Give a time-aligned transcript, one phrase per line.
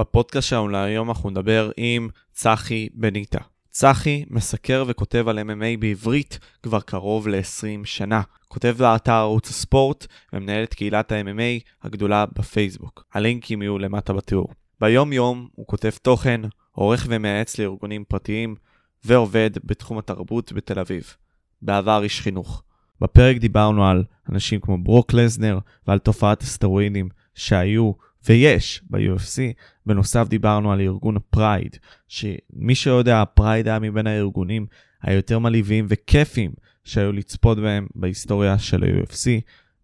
[0.00, 3.38] בפודקאסט שלנו להיום אנחנו נדבר עם צחי בניטה.
[3.70, 8.22] צחי מסקר וכותב על MMA בעברית כבר קרוב ל-20 שנה.
[8.48, 13.04] כותב באתר ערוץ הספורט ומנהל את קהילת ה-MMA הגדולה בפייסבוק.
[13.14, 14.48] הלינקים יהיו למטה בתיאור.
[14.80, 16.40] ביום יום הוא כותב תוכן,
[16.72, 18.54] עורך ומייעץ לארגונים פרטיים
[19.04, 21.14] ועובד בתחום התרבות בתל אביב.
[21.62, 22.62] בעבר איש חינוך.
[23.00, 27.92] בפרק דיברנו על אנשים כמו ברוק לזנר ועל תופעת הסטרואידים שהיו
[28.28, 29.38] ויש ב-UFC.
[29.86, 31.76] בנוסף דיברנו על ארגון הפרייד,
[32.08, 34.66] שמי שיודע, הפרייד היה מבין הארגונים
[35.02, 36.50] היותר מלהיבים וכיפים
[36.84, 39.40] שהיו לצפות בהם בהיסטוריה של ה-UFC.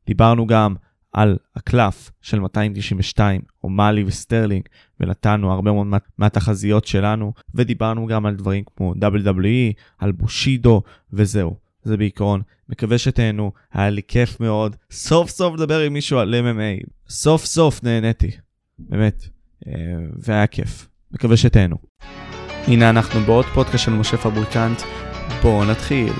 [0.06, 0.74] דיברנו גם
[1.12, 4.62] על הקלף של 292, או'מאלי וסטרלינג,
[5.00, 5.86] ונתנו הרבה מאוד
[6.18, 11.56] מהתחזיות שלנו, ודיברנו גם על דברים כמו WWE, על בושידו, וזהו.
[11.82, 12.42] זה בעיקרון.
[12.68, 14.76] מקווה שתהנו, היה לי כיף מאוד.
[14.90, 16.86] סוף סוף לדבר עם מישהו על MMA.
[17.08, 18.30] סוף סוף נהניתי.
[18.78, 19.24] באמת.
[19.66, 19.72] אה,
[20.18, 20.88] והיה כיף.
[21.12, 21.76] מקווה שתהנו.
[22.66, 24.82] הנה אנחנו בעוד פודקאסט של משה פבריקנט.
[25.42, 26.12] בואו נתחיל.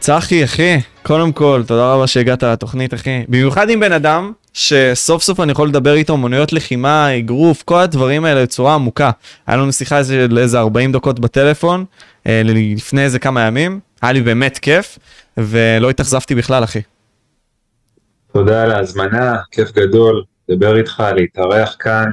[0.00, 3.24] צחי, אחי, קודם כל, תודה רבה שהגעת לתוכנית, אחי.
[3.28, 8.24] במיוחד עם בן אדם שסוף סוף אני יכול לדבר איתו מוניות לחימה, אגרוף, כל הדברים
[8.24, 9.10] האלה בצורה עמוקה.
[9.46, 11.84] היה לנו שיחה איזה, איזה 40 דקות בטלפון,
[12.26, 14.98] אה, לפני איזה כמה ימים, היה לי באמת כיף,
[15.36, 16.80] ולא התאכזבתי בכלל, אחי.
[18.32, 22.10] תודה על ההזמנה, כיף גדול, לדבר איתך, להתארח כאן.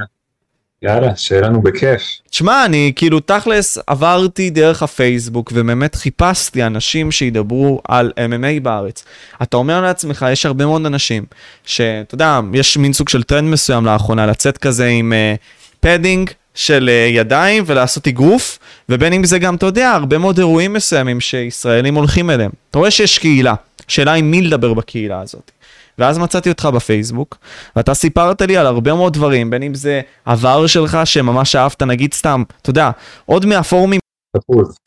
[0.83, 2.01] יאללה, שיהיה לנו בכיף.
[2.29, 9.05] תשמע, אני כאילו תכלס עברתי דרך הפייסבוק ובאמת חיפשתי אנשים שידברו על MMA בארץ.
[9.41, 11.25] אתה אומר לעצמך, יש הרבה מאוד אנשים
[11.65, 15.39] שאתה יודע, יש מין סוג של טרנד מסוים לאחרונה לצאת כזה עם uh,
[15.79, 20.73] padding של uh, ידיים ולעשות אגרוף, ובין אם זה גם, אתה יודע, הרבה מאוד אירועים
[20.73, 22.51] מסוימים שישראלים הולכים אליהם.
[22.71, 23.53] אתה רואה שיש קהילה,
[23.87, 25.51] שאלה עם מי לדבר בקהילה הזאת.
[25.99, 27.37] ואז מצאתי אותך בפייסבוק,
[27.75, 32.13] ואתה סיפרת לי על הרבה מאוד דברים, בין אם זה עבר שלך שממש אהבת, נגיד
[32.13, 32.91] סתם, אתה יודע,
[33.25, 33.99] עוד מהפורומים.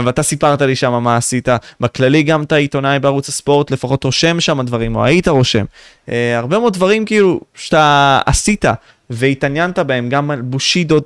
[0.02, 1.48] ואתה סיפרת לי שם מה עשית,
[1.80, 5.64] בכללי גם אתה עיתונאי בערוץ הספורט, לפחות רושם שם דברים, או היית רושם.
[6.06, 8.64] Uh, הרבה מאוד דברים כאילו שאתה עשית
[9.10, 10.98] והתעניינת בהם, גם על בושידו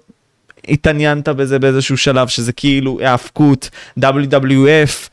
[0.68, 5.08] התעניינת בזה באיזשהו שלב, שזה כאילו האבקות, WWF,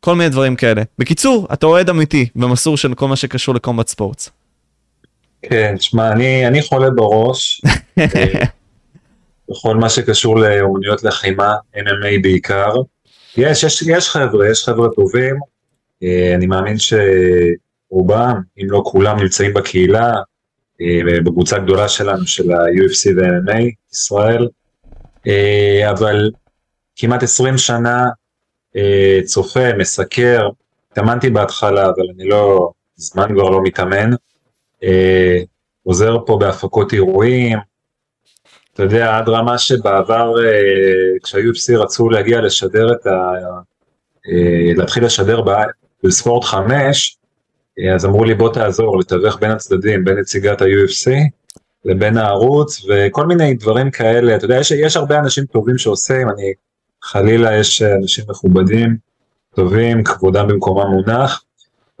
[0.00, 0.82] כל מיני דברים כאלה.
[0.98, 4.30] בקיצור, אתה אוהד אמיתי ומסור של כל מה שקשור לקומבט ספורטס.
[5.42, 7.62] כן, שמע, אני, אני חולה בראש,
[7.98, 8.44] אה,
[9.50, 12.72] בכל מה שקשור לאומנויות לחימה, MMA בעיקר.
[13.36, 15.36] יש, יש, יש חבר'ה, יש חבר'ה טובים,
[16.02, 20.12] אה, אני מאמין שרובם, אם לא כולם, נמצאים בקהילה,
[20.80, 24.48] אה, בקבוצה גדולה שלנו, של ה-UFC ו-MMA, ישראל,
[25.90, 26.30] אבל
[26.96, 28.06] כמעט 20 שנה
[29.24, 30.48] צופה, מסקר,
[30.92, 34.10] התאמנתי בהתחלה, אבל אני לא, זמן כבר לא מתאמן,
[34.84, 35.38] אה,
[35.82, 37.58] עוזר פה בהפקות אירועים,
[38.74, 43.32] אתה יודע, עד רמה שבעבר, אה, כשה-UFC רצו להגיע לשדר את ה...
[44.76, 45.42] להתחיל לשדר
[46.04, 47.18] בספורט 5,
[47.94, 51.10] אז אמרו לי בוא תעזור לתווך בין הצדדים, בין נציגת ה-UFC
[51.84, 56.52] לבין הערוץ וכל מיני דברים כאלה, אתה יודע, יש, יש הרבה אנשים טובים שעושים, אני
[57.02, 58.96] חלילה יש אנשים מכובדים,
[59.54, 61.44] טובים, כבודם במקומם מונח,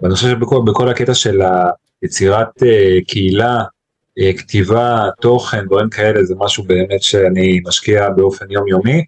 [0.00, 1.40] ואני חושב שבכל הקטע של
[2.02, 3.62] היצירת uh, קהילה,
[4.18, 9.04] uh, כתיבה, תוכן, דברים כאלה, זה משהו באמת שאני משקיע באופן יומיומי,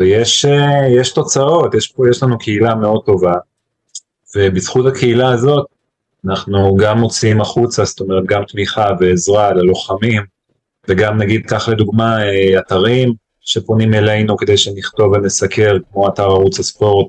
[0.00, 0.44] ויש
[1.10, 3.34] uh, תוצאות, יש, פה, יש לנו קהילה מאוד טובה,
[4.36, 5.66] ובזכות הקהילה הזאת,
[6.26, 10.22] אנחנו גם מוציאים החוצה, זאת אומרת גם תמיכה ועזרה ללוחמים,
[10.88, 12.18] וגם נגיד, קח לדוגמה
[12.58, 17.06] אתרים, שפונים אלינו כדי שנכתוב ונסקר, כמו אתר ערוץ הספורט,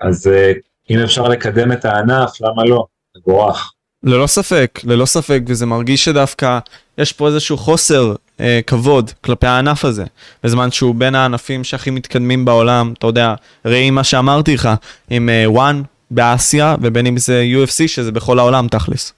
[0.00, 0.58] אז uh,
[0.90, 2.86] אם אפשר לקדם את הענף, למה לא?
[3.16, 3.72] מבורך.
[4.02, 6.58] ללא ספק, ללא ספק, וזה מרגיש שדווקא
[6.98, 10.04] יש פה איזשהו חוסר אה, כבוד כלפי הענף הזה,
[10.44, 14.68] בזמן שהוא בין הענפים שהכי מתקדמים בעולם, אתה יודע, ראי מה שאמרתי לך,
[15.10, 19.12] עם וואן אה, באסיה, ובין אם זה UFC, שזה בכל העולם תכלס.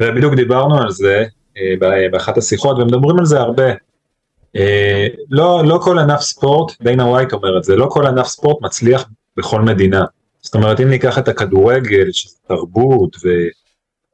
[0.00, 1.24] ובדיוק דיברנו על זה
[1.58, 3.72] אה, באחת השיחות, ומדברים על זה הרבה.
[4.56, 8.62] אה, לא, לא כל ענף ספורט, דיינה ווייט אומר את זה, לא כל ענף ספורט
[8.62, 10.04] מצליח בכל מדינה.
[10.40, 13.16] זאת אומרת, אם ניקח את הכדורגל, שזה תרבות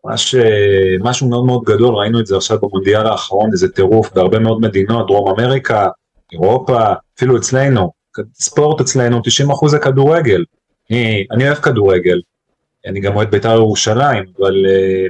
[0.01, 5.07] ומשהו מאוד מאוד גדול, ראינו את זה עכשיו במונדיאל האחרון, איזה טירוף בהרבה מאוד מדינות,
[5.07, 5.89] דרום אמריקה,
[6.33, 6.79] אירופה,
[7.17, 7.93] אפילו אצלנו,
[8.35, 9.21] ספורט אצלנו,
[9.65, 10.45] 90% זה כדורגל.
[10.91, 12.21] אני, אני אוהב כדורגל,
[12.87, 15.07] אני גם אוהד בית"ר ירושלים, אבל אה,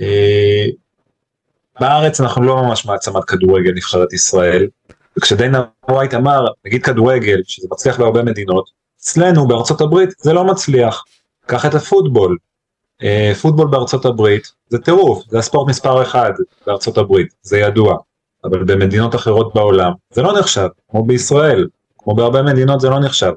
[0.00, 0.66] אה,
[1.80, 4.66] בארץ אנחנו לא ממש מעצמת כדורגל נבחרת ישראל,
[5.18, 8.70] וכשדיינה ווייט אמר, נגיד כדורגל, שזה מצליח בהרבה מדינות,
[9.00, 11.04] אצלנו בארצות הברית זה לא מצליח.
[11.46, 12.36] קח את הפוטבול.
[13.02, 16.32] אה, פוטבול בארצות הברית זה טירוף, זה הספורט מספר אחד
[16.66, 17.96] בארצות הברית, זה ידוע.
[18.44, 21.68] אבל במדינות אחרות בעולם זה לא נחשב, כמו בישראל,
[21.98, 23.32] כמו בהרבה מדינות זה לא נחשב.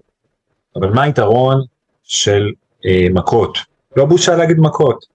[0.75, 1.61] אבל מה היתרון
[2.03, 2.51] של
[2.85, 3.57] אה, מכות?
[3.95, 5.05] לא בושה להגיד מכות.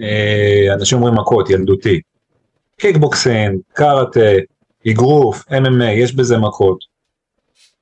[0.00, 2.00] אה, אנשים אומרים מכות, ילדותי.
[2.80, 4.20] קיקבוקסין, קארטה,
[4.90, 6.78] אגרוף, MMA, יש בזה מכות.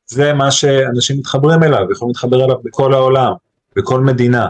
[0.06, 3.32] זה מה שאנשים מתחברים אליו, יכולים להתחבר אליו בכל העולם,
[3.76, 4.48] בכל מדינה.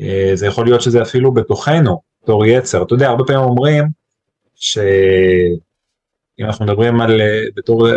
[0.00, 2.82] אה, זה יכול להיות שזה אפילו בתוכנו, בתור יצר.
[2.82, 3.84] אתה יודע, הרבה פעמים אומרים
[4.54, 7.94] שאם אנחנו מדברים על, אה, בתור אה,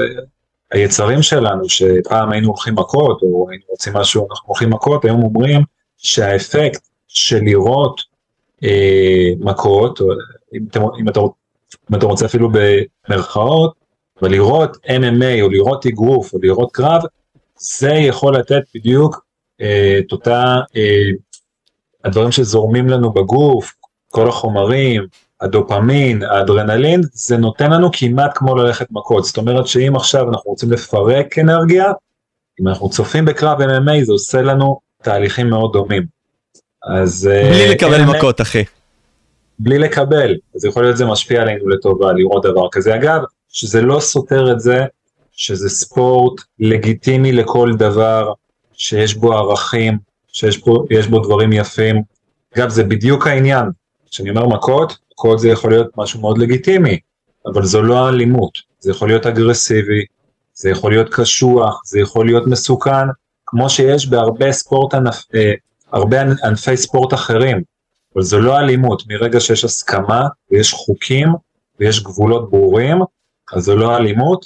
[0.71, 5.61] היצרים שלנו, שפעם היינו הולכים מכות, או היינו רוצים משהו, אנחנו הולכים מכות, היום אומרים
[5.97, 8.01] שהאפקט של לראות
[8.63, 10.07] אה, מכות, או
[10.53, 11.19] אם, אתם, אם, אתה,
[11.91, 13.73] אם אתה רוצה אפילו במרכאות,
[14.21, 17.01] ולראות MMA או לראות אגרוף או לראות קרב,
[17.59, 19.25] זה יכול לתת בדיוק
[19.61, 21.09] אה, את אותה, אה,
[22.03, 23.73] הדברים שזורמים לנו בגוף,
[24.11, 25.07] כל החומרים,
[25.41, 29.25] הדופמין, האדרנלין, זה נותן לנו כמעט כמו ללכת מכות.
[29.25, 31.85] זאת אומרת שאם עכשיו אנחנו רוצים לפרק אנרגיה,
[32.61, 36.03] אם אנחנו צופים בקרב MMA זה עושה לנו תהליכים מאוד דומים.
[36.83, 37.29] אז...
[37.31, 38.63] אה, בלי לקבל MMA, מכות אחי.
[39.59, 42.95] בלי לקבל, אז יכול להיות זה משפיע עלינו לטובה לראות דבר כזה.
[42.95, 44.85] אגב, שזה לא סותר את זה
[45.31, 48.33] שזה ספורט לגיטימי לכל דבר,
[48.73, 52.01] שיש בו ערכים, שיש בו, בו דברים יפים.
[52.57, 53.65] אגב, זה בדיוק העניין.
[54.11, 56.99] כשאני אומר מכות, מכות זה יכול להיות משהו מאוד לגיטימי,
[57.45, 60.05] אבל זו לא אלימות, זה יכול להיות אגרסיבי,
[60.53, 63.07] זה יכול להיות קשוח, זה יכול להיות מסוכן,
[63.45, 65.53] כמו שיש בהרבה ספורט, ענפ, אה,
[65.91, 67.61] הרבה ענפי ספורט אחרים,
[68.17, 71.27] אבל זו לא אלימות, מרגע שיש הסכמה ויש חוקים
[71.79, 72.97] ויש גבולות ברורים,
[73.53, 74.45] אז זו לא אלימות.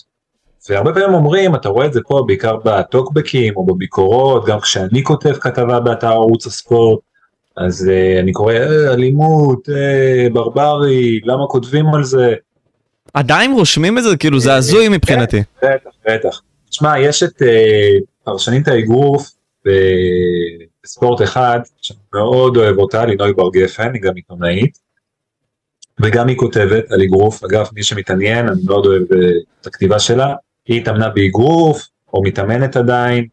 [0.69, 5.33] והרבה פעמים אומרים, אתה רואה את זה פה בעיקר בטוקבקים או בביקורות, גם כשאני כותב
[5.33, 6.99] כתבה באתר ערוץ הספורט,
[7.57, 12.33] אז uh, אני קורא אה, אלימות, אה, ברברי, למה כותבים על זה?
[13.13, 14.17] עדיין רושמים את זה?
[14.17, 15.43] כאילו זה הזוי מבחינתי.
[15.61, 16.41] כן, בטח, בטח.
[16.69, 17.45] תשמע, יש את uh,
[18.23, 19.31] פרשנית האגרוף
[20.83, 24.77] בספורט אחד, שאני מאוד אוהב אותה, לינוי בר גפן, היא גם עיתונאית.
[26.01, 29.17] וגם היא כותבת על אגרוף, אגב מי שמתעניין אני מאוד אוהב אה,
[29.61, 30.35] את הכתיבה שלה,
[30.65, 33.27] היא התאמנה באגרוף או מתאמנת עדיין,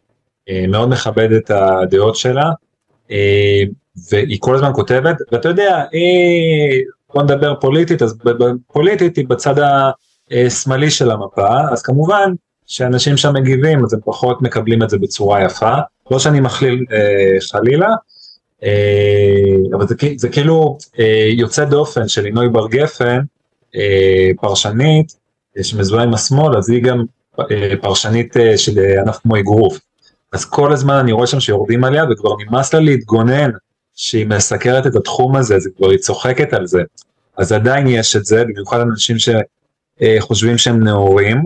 [0.48, 2.50] אה, מאוד מכבד את הדעות שלה,
[3.10, 3.62] אה,
[4.10, 6.84] והיא כל הזמן כותבת, ואתה יודע, היא,
[7.14, 8.18] בוא נדבר פוליטית, אז
[8.72, 9.54] פוליטית היא בצד
[10.30, 12.32] השמאלי של המפה, אז כמובן
[12.68, 15.74] שאנשים שם מגיבים אז הם פחות מקבלים את זה בצורה יפה,
[16.10, 16.84] לא שאני מכליל
[17.50, 17.88] חלילה,
[18.62, 23.20] אה, אבל זה, זה כאילו אה, יוצא דופן של לינוי בר גפן,
[23.76, 25.18] אה, פרשנית,
[25.62, 27.04] שמזוהה עם השמאל, אז היא גם
[27.80, 29.78] פרשנית של ענף כמו אגרוף.
[30.32, 33.50] אז כל הזמן אני רואה שם שיורדים עליה וכבר נמאס לה להתגונן
[33.94, 36.82] שהיא מסקרת את התחום הזה, אז כבר היא צוחקת על זה.
[37.36, 41.42] אז עדיין יש את זה, במיוחד אנשים שחושבים שהם נאורים,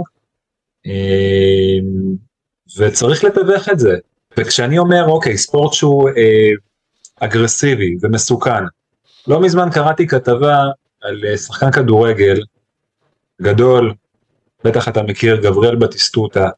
[2.79, 3.97] וצריך לתווך את זה.
[4.37, 6.11] וכשאני אומר, אוקיי, ספורט שהוא
[7.21, 8.65] אגרסיבי ומסוכן.
[9.27, 10.65] לא מזמן קראתי כתבה
[11.03, 12.41] על אה, שחקן כדורגל
[13.43, 13.95] גדול,
[14.65, 16.49] בטח אתה מכיר, גבריאל בטיסטוטה,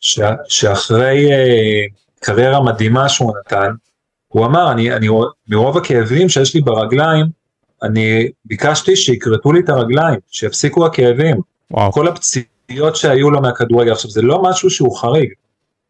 [0.00, 0.20] ש...
[0.48, 3.70] שאחרי uh, קריירה מדהימה שהוא נתן,
[4.28, 5.08] הוא אמר, אני, אני,
[5.48, 7.26] מרוב הכאבים שיש לי ברגליים,
[7.82, 11.36] אני ביקשתי שיכרתו לי את הרגליים, שיפסיקו הכאבים.
[11.70, 11.92] וואו.
[11.92, 12.08] כל
[12.64, 15.28] הפציעות שהיו לו מהכדורגל, עכשיו זה לא משהו שהוא חריג,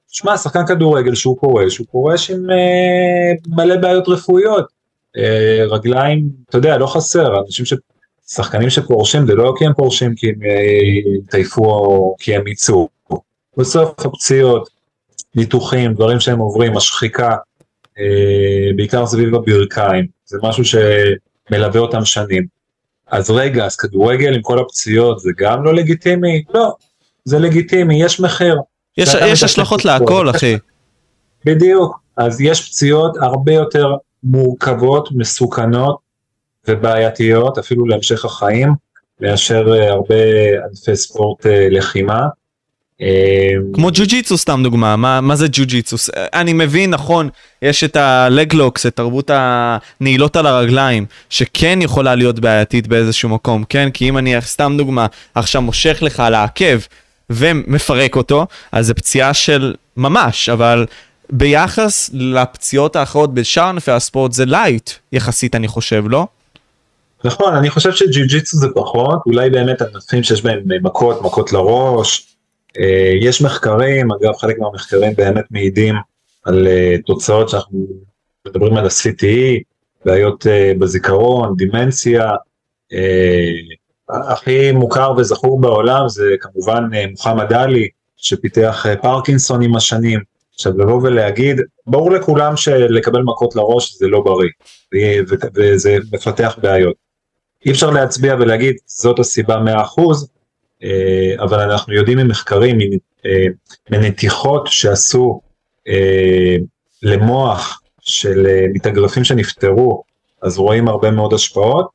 [0.08, 4.66] שמע, שחקן כדורגל שהוא פורש, הוא פורש עם אה, מלא בעיות רפואיות.
[5.16, 7.74] אה, רגליים, אתה יודע, לא חסר, אנשים ש...
[8.26, 10.38] שחקנים שפורשים זה לא כי הם פורשים כי הם
[11.22, 12.88] התעייפו אה, או כי הם יצאו.
[13.56, 14.68] בסוף הפציעות,
[15.34, 17.36] ניתוחים, דברים שהם עוברים, השחיקה,
[17.98, 22.46] אה, בעיקר סביב הברכיים, זה משהו שמלווה אותם שנים.
[23.06, 26.44] אז רגע, אז כדורגל עם כל הפציעות זה גם לא לגיטימי?
[26.54, 26.74] לא,
[27.24, 28.56] זה לגיטימי, יש מחיר.
[28.98, 30.56] יש, יש השלכות להכל אחי.
[31.44, 35.98] בדיוק, אז יש פציעות הרבה יותר מורכבות, מסוכנות
[36.68, 38.74] ובעייתיות אפילו להמשך החיים,
[39.20, 40.14] מאשר אה, הרבה
[40.68, 42.28] ענפי ספורט אה, לחימה.
[43.02, 45.96] אה, כמו ג'ו-ג'יצו סתם דוגמה, מה, מה זה ג'ו-ג'יצו?
[46.16, 47.28] אני מבין, נכון,
[47.62, 53.64] יש את ה-leg locks, את תרבות הנעילות על הרגליים, שכן יכולה להיות בעייתית באיזשהו מקום,
[53.68, 53.90] כן?
[53.90, 56.78] כי אם אני, סתם דוגמה, עכשיו מושך לך על העקב,
[57.30, 60.86] ומפרק אותו, אז זה פציעה של ממש, אבל
[61.30, 66.26] ביחס לפציעות האחרות בשאר ענפי הספורט זה light יחסית אני חושב, לא?
[67.24, 72.33] נכון, אני חושב שג'יוג'יצו זה פחות, אולי באמת ענפים שיש בהם מכות, מכות לראש,
[73.20, 75.94] יש מחקרים, אגב חלק מהמחקרים באמת מעידים
[76.44, 77.86] על אה, תוצאות שאנחנו
[78.46, 79.62] מדברים על ה-CTE,
[80.04, 80.46] בעיות
[80.78, 82.30] בזיכרון, דימנציה,
[84.08, 90.20] הכי מוכר וזכור בעולם זה כמובן מוחמד עלי, שפיתח פרקינסון עם השנים.
[90.54, 94.48] עכשיו לבוא ולהגיד, ברור לכולם שלקבל מכות לראש זה לא בריא,
[95.54, 96.94] וזה מפתח בעיות.
[97.66, 100.14] אי אפשר להצביע ולהגיד זאת הסיבה 100%, אה,
[101.38, 102.78] אבל אנחנו יודעים ממחקרים,
[103.26, 103.46] אה,
[103.90, 105.40] מנתיחות שעשו
[105.88, 106.56] אה,
[107.02, 110.02] למוח של מתאגרפים שנפטרו,
[110.42, 111.88] אז רואים הרבה מאוד השפעות,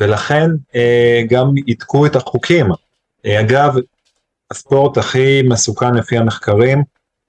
[0.00, 0.50] ולכן
[1.30, 2.66] גם עדכו את החוקים.
[3.26, 3.74] אגב,
[4.50, 6.82] הספורט הכי מסוכן לפי המחקרים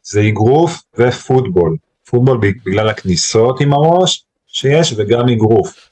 [0.03, 1.77] זה אגרוף ופוטבול.
[2.09, 5.87] פוטבול בגלל הכניסות עם הראש שיש וגם אגרוף.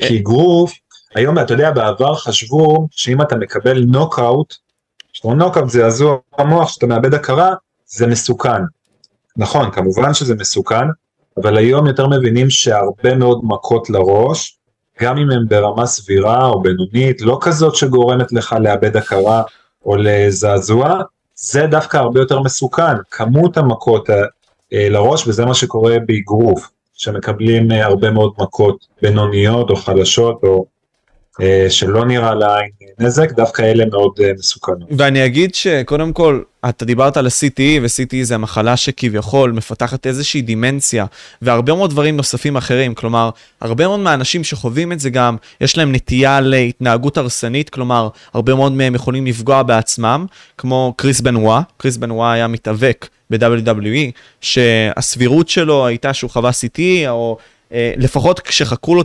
[0.00, 0.72] כי אגרוף
[1.14, 4.54] היום, אתה יודע, בעבר חשבו שאם אתה מקבל נוקאוט,
[5.12, 7.54] כשאתה נוקאוט זה זעזוע המוח, שאתה מאבד הכרה,
[7.86, 8.62] זה מסוכן.
[9.36, 10.84] נכון, כמובן שזה מסוכן,
[11.36, 14.58] אבל היום יותר מבינים שהרבה מאוד מכות לראש,
[15.00, 19.42] גם אם הן ברמה סבירה או בינונית, לא כזאת שגורמת לך לאבד הכרה
[19.86, 21.02] או לזעזוע,
[21.34, 27.84] זה דווקא הרבה יותר מסוכן, כמות המכות אה, לראש, וזה מה שקורה באגרוף, שמקבלים אה,
[27.84, 30.73] הרבה מאוד מכות בינוניות או חלשות או אה,
[31.68, 34.88] שלא נראה לעין נזק, דווקא אלה מאוד אה, מסוכנות.
[34.98, 41.06] ואני אגיד שקודם כל, אתה דיברת על ה-CTE, ו-CTE זה המחלה שכביכול מפתחת איזושהי דימנציה,
[41.42, 45.92] והרבה מאוד דברים נוספים אחרים, כלומר, הרבה מאוד מהאנשים שחווים את זה גם, יש להם
[45.92, 50.26] נטייה להתנהגות הרסנית, כלומר, הרבה מאוד מהם יכולים לפגוע בעצמם,
[50.58, 54.10] כמו קריס בנווה, קריס בנווה היה מתאבק ב-WWE,
[54.40, 57.44] שהסבירות שלו הייתה שהוא חווה CTE, או אה,
[57.96, 59.02] לפחות כשחקרו לו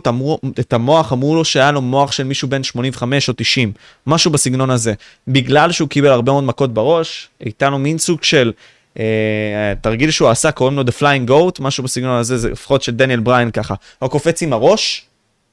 [0.60, 3.72] את המוח, אמרו לו שהיה לו מוח של מישהו בן 85 או 90,
[4.06, 4.94] משהו בסגנון הזה.
[5.28, 8.52] בגלל שהוא קיבל הרבה מאוד מכות בראש, הייתה לו מין סוג של
[8.98, 12.92] אה, תרגיל שהוא עשה, קוראים לו The Flying Goat, משהו בסגנון הזה, זה לפחות של
[12.92, 13.74] דניאל בריין ככה.
[13.98, 15.06] הוא קופץ עם הראש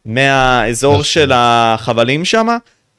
[0.06, 1.04] מהאזור נכון.
[1.04, 2.48] של החבלים שם,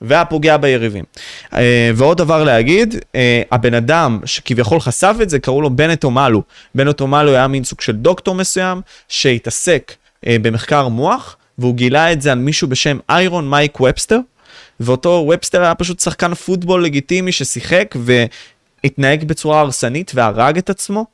[0.00, 1.04] והיה פוגע ביריבים.
[1.46, 1.56] Uh,
[1.94, 3.16] ועוד דבר להגיד, uh,
[3.52, 6.42] הבן אדם שכביכול חשף את זה, קראו לו בנט אומלו.
[6.74, 9.92] בנט אומלו היה מין סוג של דוקטור מסוים, שהתעסק
[10.26, 14.18] במחקר מוח, והוא גילה את זה על מישהו בשם איירון מייק ובסטר,
[14.80, 17.94] ואותו ובסטר היה פשוט שחקן פוטבול לגיטימי ששיחק
[18.84, 21.06] והתנהג בצורה הרסנית והרג את עצמו.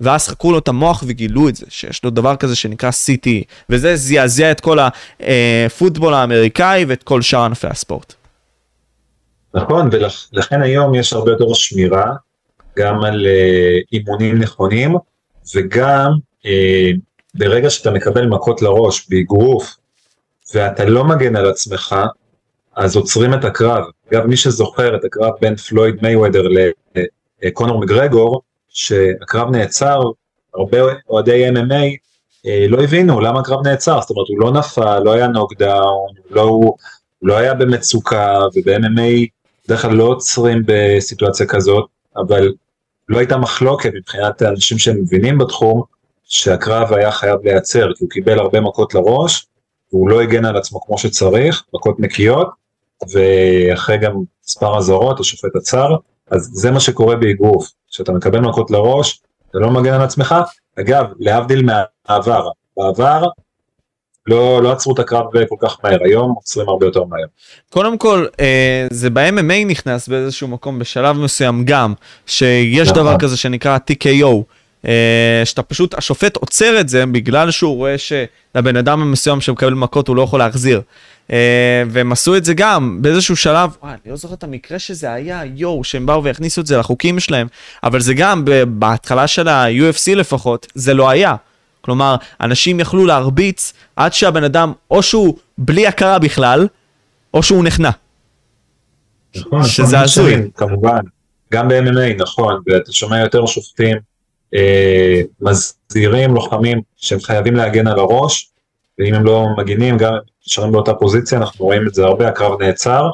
[0.00, 3.96] ואז חקרו לו את המוח וגילו את זה, שיש לו דבר כזה שנקרא CTE, וזה
[3.96, 4.78] זעזע את כל
[5.20, 8.14] הפוטבול האמריקאי ואת כל שאר ענפי הספורט.
[9.54, 9.90] נכון,
[10.32, 12.12] ולכן היום יש הרבה יותר שמירה,
[12.78, 14.94] גם על uh, אימונים נכונים,
[15.54, 16.10] וגם
[17.38, 19.76] ברגע שאתה מקבל מכות לראש באגרוף,
[20.54, 21.96] ואתה לא מגן על עצמך,
[22.76, 23.84] אז עוצרים את הקרב.
[24.12, 26.48] אגב, מי שזוכר את הקרב בין פלויד מייוודר
[27.42, 30.00] לקונור מגרגור, שהקרב נעצר,
[30.54, 30.78] הרבה
[31.08, 31.96] אוהדי MMA
[32.46, 36.40] אה, לא הבינו למה הקרב נעצר, זאת אומרת הוא לא נפל, לא היה נוקדאון, לא,
[36.40, 36.76] הוא
[37.22, 39.26] לא היה במצוקה, וב-MMA
[39.66, 41.84] בדרך כלל לא עוצרים בסיטואציה כזאת,
[42.16, 42.52] אבל
[43.08, 45.82] לא הייתה מחלוקת מבחינת האנשים שמבינים בתחום,
[46.28, 49.46] שהקרב היה חייב להיעצר, כי הוא קיבל הרבה מכות לראש,
[49.92, 52.48] והוא לא הגן על עצמו כמו שצריך, מכות נקיות,
[53.12, 54.12] ואחרי גם
[54.44, 55.96] מספר אזהרות, השופט עצר,
[56.30, 59.20] אז זה מה שקורה באגרוף, כשאתה מקבל מכות לראש,
[59.50, 60.34] אתה לא מגן על עצמך,
[60.80, 63.24] אגב, להבדיל מהעבר, בעבר
[64.28, 67.26] לא, לא עצרו את הקרב כל כך מהר, היום עוצרים הרבה יותר מהר.
[67.70, 71.94] קודם כל, אה, זה ב-MMA נכנס באיזשהו מקום בשלב מסוים גם,
[72.26, 73.18] שיש דבר נכון.
[73.18, 74.42] כזה שנקרא TKO.
[74.86, 80.08] אה, שאתה פשוט, השופט עוצר את זה בגלל שהוא רואה שלבן אדם המסוים שמקבל מכות
[80.08, 80.82] הוא לא יכול להחזיר.
[81.32, 85.12] אה, והם עשו את זה גם באיזשהו שלב, וואי, אני לא זוכר את המקרה שזה
[85.12, 87.46] היה, יואו, שהם באו והכניסו את זה לחוקים שלהם,
[87.84, 91.34] אבל זה גם בהתחלה של ה-UFC לפחות, זה לא היה.
[91.80, 96.66] כלומר, אנשים יכלו להרביץ עד שהבן אדם, או שהוא בלי הכרה בכלל,
[97.34, 97.90] או שהוא נכנע.
[99.36, 100.50] נכון, שזה הזוי.
[100.54, 101.00] כמובן,
[101.52, 103.96] גם ב-MMA, נכון, ואתה שומע יותר שופטים
[104.54, 108.50] אה, מזהירים לוחמים שהם חייבים להגן על הראש,
[108.98, 110.12] ואם הם לא מגינים, גם
[110.46, 113.10] נשארים באותה פוזיציה, אנחנו רואים את זה הרבה, הקרב נעצר.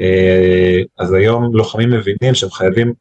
[0.00, 2.92] אה, אז היום לוחמים מבינים שהם חייבים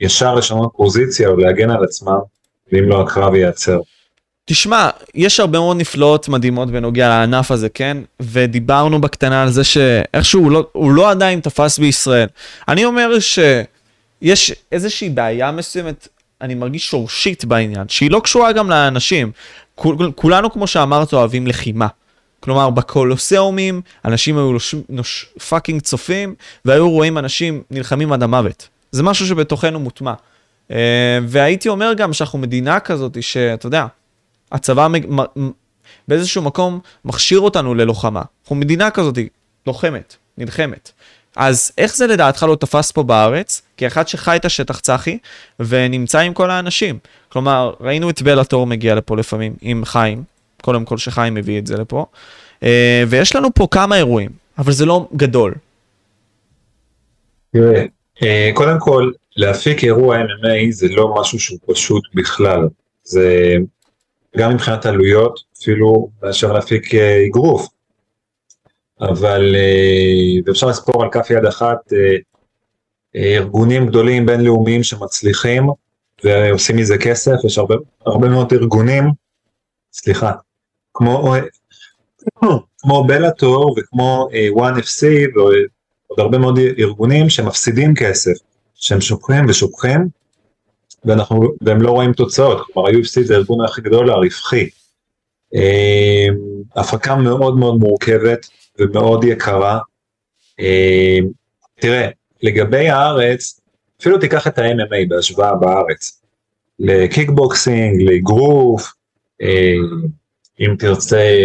[0.00, 2.18] ישר לשנות פוזיציה או להגן על עצמם,
[2.72, 3.80] ואם לא הקרב ייעצר.
[4.44, 7.96] תשמע, יש הרבה מאוד נפלאות מדהימות בנוגע לענף הזה, כן?
[8.20, 12.28] ודיברנו בקטנה על זה שאיכשהו הוא לא, הוא לא עדיין תפס בישראל.
[12.68, 16.08] אני אומר שיש איזושהי בעיה מסוימת,
[16.42, 19.32] אני מרגיש שורשית בעניין, שהיא לא קשורה גם לאנשים.
[19.74, 21.86] כול, כולנו, כמו שאמרת, אוהבים לחימה.
[22.40, 26.34] כלומר, בקולוסיאומים, אנשים היו נוש, נוש, פאקינג צופים,
[26.64, 28.68] והיו רואים אנשים נלחמים עד המוות.
[28.92, 30.12] זה משהו שבתוכנו מוטמע.
[30.70, 33.86] אה, והייתי אומר גם שאנחנו מדינה כזאת, שאתה יודע,
[34.52, 34.88] הצבא
[36.08, 38.22] באיזשהו מקום מכשיר אותנו ללוחמה.
[38.42, 39.18] אנחנו מדינה כזאת,
[39.66, 40.92] לוחמת, נלחמת.
[41.36, 45.18] אז איך זה לדעתך לא תפס פה בארץ, כאחד שחי את השטח צחי,
[45.60, 46.98] ונמצא עם כל האנשים?
[47.28, 50.22] כלומר, ראינו את בלאטור מגיע לפה לפעמים עם חיים,
[50.62, 52.06] קודם כל שחיים מביא את זה לפה,
[52.62, 55.54] אה, ויש לנו פה כמה אירועים, אבל זה לא גדול.
[57.52, 57.84] תראה,
[58.22, 62.68] אה, קודם כל, להפיק אירוע MMA זה לא משהו שהוא פשוט בכלל.
[63.04, 63.56] זה
[64.36, 67.68] גם מבחינת עלויות, אפילו מאשר להפיק אה, אגרוף.
[69.00, 69.56] אבל
[70.50, 71.92] אפשר לספור על כף יד אחת
[73.16, 75.66] ארגונים גדולים בינלאומיים שמצליחים
[76.24, 77.74] ועושים מזה כסף, יש הרבה,
[78.06, 79.04] הרבה מאוד ארגונים,
[79.92, 80.32] סליחה,
[80.94, 81.34] כמו,
[82.78, 85.06] כמו בלאטור וכמו uh, 1FC
[85.36, 88.32] ועוד הרבה מאוד ארגונים שמפסידים כסף,
[88.74, 90.08] שהם שופכים ושופכים
[91.04, 94.68] ואנחנו, והם לא רואים תוצאות, כלומר ה-UFC זה הארגון הכי גדול הרווחי.
[96.76, 98.46] הפקה מאוד מאוד מורכבת
[98.78, 99.78] ומאוד יקרה.
[100.60, 101.24] Uh,
[101.74, 102.08] תראה,
[102.42, 103.60] לגבי הארץ,
[104.00, 106.22] אפילו תיקח את ה-MMA בהשוואה בארץ,
[106.78, 108.92] לקיקבוקסינג, לאגרוף,
[109.42, 109.74] אה,
[110.60, 111.36] אם תרצה,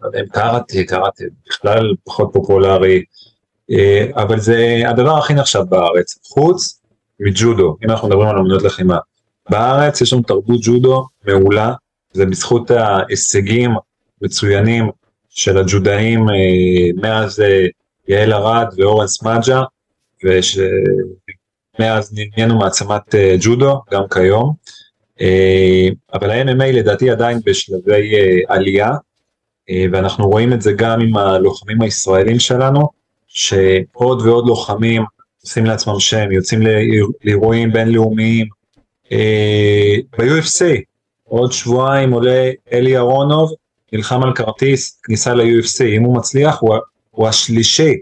[0.00, 3.04] לא יודע אם קראתי, קראתי בכלל פחות פופולרי,
[3.70, 6.80] אה, אבל זה הדבר הכי נחשב בארץ, חוץ
[7.20, 8.98] מג'ודו, אם אנחנו מדברים על אמנות לחימה.
[9.50, 11.72] בארץ יש לנו תרבות ג'ודו מעולה,
[12.12, 13.70] זה בזכות ההישגים
[14.22, 14.90] מצוינים
[15.34, 16.34] של הג'ודאים אה,
[17.02, 17.42] מאז
[18.08, 19.62] יעל ארד ואורן סמאג'ה,
[21.78, 24.54] ומאז נהיינו מעצמת ג'ודו, גם כיום.
[25.22, 28.90] אה, אבל ה-MMA לדעתי עדיין בשלבי אה, עלייה,
[29.70, 32.88] אה, ואנחנו רואים את זה גם עם הלוחמים הישראלים שלנו,
[33.28, 35.02] שעוד ועוד לוחמים
[35.42, 36.60] עושים לעצמם שם, יוצאים
[37.24, 38.46] לאירועים בינלאומיים.
[40.18, 40.64] ב-UFC,
[41.24, 43.52] עוד שבועיים עולה אלי אהרונוב,
[43.92, 46.74] נלחם על כרטיס כניסה ל-UFC, אם הוא מצליח הוא,
[47.10, 47.94] הוא השלישי.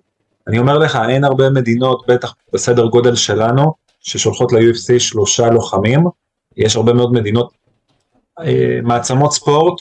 [0.49, 6.05] אני אומר לך, אין הרבה מדינות, בטח בסדר גודל שלנו, ששולחות ל-UFC שלושה לוחמים,
[6.57, 7.53] יש הרבה מאוד מדינות,
[8.41, 9.81] אה, מעצמות ספורט,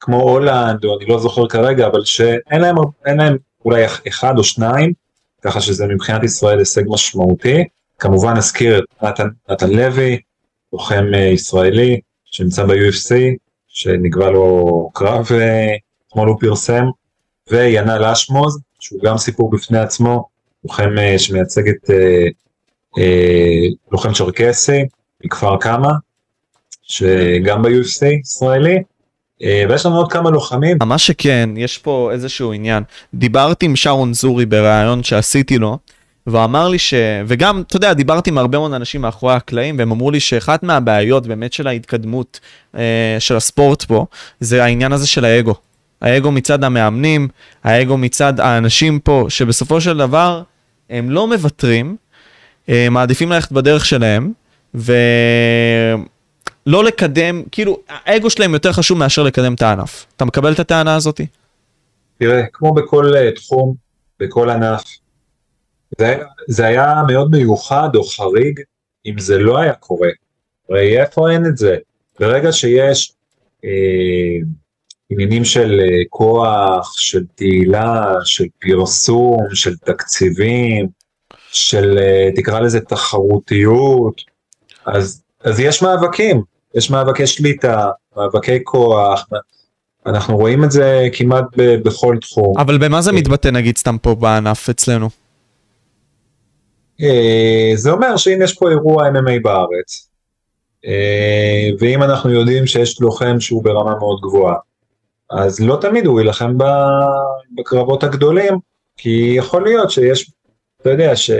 [0.00, 4.92] כמו הולנד, או אני לא זוכר כרגע, אבל שאין להם, להם אולי אחד או שניים,
[5.42, 7.64] ככה שזה מבחינת ישראל הישג משמעותי.
[7.98, 10.20] כמובן נזכיר את נתן, נתן לוי,
[10.72, 13.14] לוחם אה, ישראלי, שנמצא ב-UFC,
[13.70, 15.74] שנקבע לו קרב, אה,
[16.08, 16.84] אתמול הוא פרסם,
[17.50, 20.28] וינל אשמוז, שהוא גם סיפור בפני עצמו,
[20.64, 21.90] לוחם שמייצג את
[23.92, 24.82] לוחם צ'רקסי,
[25.24, 25.90] מכפר קמא,
[26.82, 28.82] שגם ב-UFC ישראלי,
[29.42, 30.76] אה, ויש לנו עוד כמה לוחמים.
[30.86, 32.82] מה שכן, יש פה איזשהו עניין.
[33.14, 35.78] דיברתי עם שרון זורי בריאיון שעשיתי לו,
[36.26, 36.94] והוא אמר לי ש...
[37.26, 41.26] וגם, אתה יודע, דיברתי עם הרבה מאוד אנשים מאחורי הקלעים, והם אמרו לי שאחת מהבעיות
[41.26, 42.40] באמת של ההתקדמות
[42.74, 44.06] אה, של הספורט פה,
[44.40, 45.54] זה העניין הזה של האגו.
[46.00, 47.28] האגו מצד המאמנים,
[47.64, 50.42] האגו מצד האנשים פה, שבסופו של דבר
[50.90, 51.96] הם לא מוותרים,
[52.68, 54.32] אה, מעדיפים ללכת בדרך שלהם,
[54.74, 56.04] ולא
[56.84, 60.06] לקדם, כאילו, האגו שלהם יותר חשוב מאשר לקדם את הענף.
[60.16, 61.20] אתה מקבל את הטענה הזאת?
[62.18, 63.74] תראה, כמו בכל uh, תחום,
[64.20, 64.82] בכל ענף,
[65.98, 68.60] זה, זה היה מאוד מיוחד או חריג
[69.06, 70.08] אם זה לא היה קורה.
[70.68, 71.76] הרי איפה אין את זה?
[72.20, 73.12] ברגע שיש
[73.64, 74.46] אה,
[75.10, 80.88] עניינים של אה, כוח, של תהילה, של פרסום, של תקציבים,
[81.52, 84.20] של אה, תקרא לזה תחרותיות,
[84.86, 86.42] אז, אז יש מאבקים,
[86.74, 89.26] יש מאבקי שליטה, מאבקי כוח,
[90.06, 92.58] אנחנו רואים את זה כמעט ב, בכל תחום.
[92.58, 95.08] אבל במה זה מתבטא נגיד סתם פה בענף אצלנו?
[97.02, 100.10] אה, זה אומר שאם יש פה אירוע MMA בארץ,
[100.86, 104.56] אה, ואם אנחנו יודעים שיש לוחם שהוא ברמה מאוד גבוהה,
[105.30, 106.56] אז לא תמיד הוא יילחם
[107.58, 108.58] בקרבות הגדולים,
[108.96, 110.30] כי יכול להיות שיש,
[110.82, 111.30] אתה יודע, ש...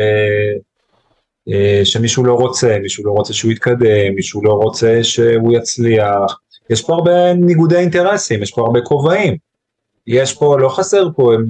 [1.48, 6.38] אה, שמישהו לא רוצה, מישהו לא רוצה שהוא יתקדם, מישהו לא רוצה שהוא יצליח.
[6.70, 9.36] יש פה הרבה ניגודי אינטרסים, יש פה הרבה כובעים.
[10.06, 11.48] יש פה, לא חסר פה הם,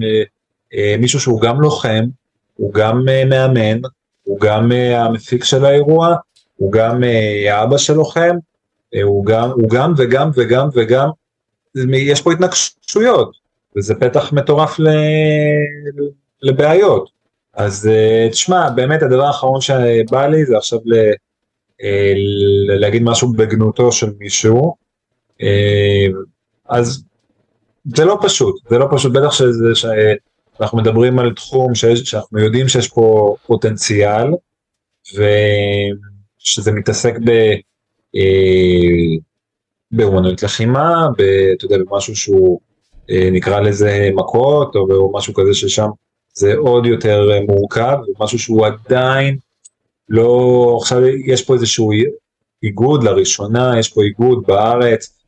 [0.99, 2.05] מישהו שהוא גם לוחם,
[2.55, 3.81] הוא גם מאמן,
[4.31, 6.15] הוא גם המפיק של האירוע,
[6.57, 7.03] הוא גם
[7.51, 8.37] האבא של לוחם,
[9.03, 11.09] הוא גם, הוא גם וגם וגם וגם,
[11.93, 13.37] יש פה התנגשויות,
[13.77, 14.77] וזה פתח מטורף
[16.43, 17.11] לבעיות.
[17.55, 20.95] אז אה, תשמע, באמת הדבר האחרון שבא לי זה עכשיו ל,
[21.83, 22.13] אה,
[22.79, 24.75] להגיד משהו בגנותו של מישהו.
[25.43, 26.07] אה,
[26.69, 27.03] אז
[27.97, 29.89] זה לא פשוט, זה לא פשוט, בטח שזה,
[30.61, 34.27] שאנחנו מדברים על תחום שיש, שאנחנו יודעים שיש פה פוטנציאל,
[35.15, 37.31] ושזה מתעסק ב...
[38.17, 39.17] אה,
[39.91, 41.23] באומנות לחימה, ב,
[41.57, 42.61] אתה יודע, במשהו שהוא
[43.11, 45.89] אה, נקרא לזה מכות, או משהו כזה ששם
[46.35, 49.37] זה עוד יותר אה, מורכב, משהו שהוא עדיין
[50.09, 51.91] לא, עכשיו יש פה איזשהו
[52.63, 55.19] איגוד לראשונה, יש פה איגוד בארץ,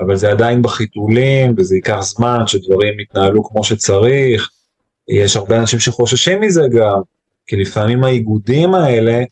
[0.00, 4.50] אבל זה עדיין בחיתולים, וזה ייקח זמן שדברים יתנהלו כמו שצריך.
[5.10, 7.00] יש הרבה אנשים שחוששים מזה גם,
[7.46, 9.22] כי לפעמים האיגודים האלה,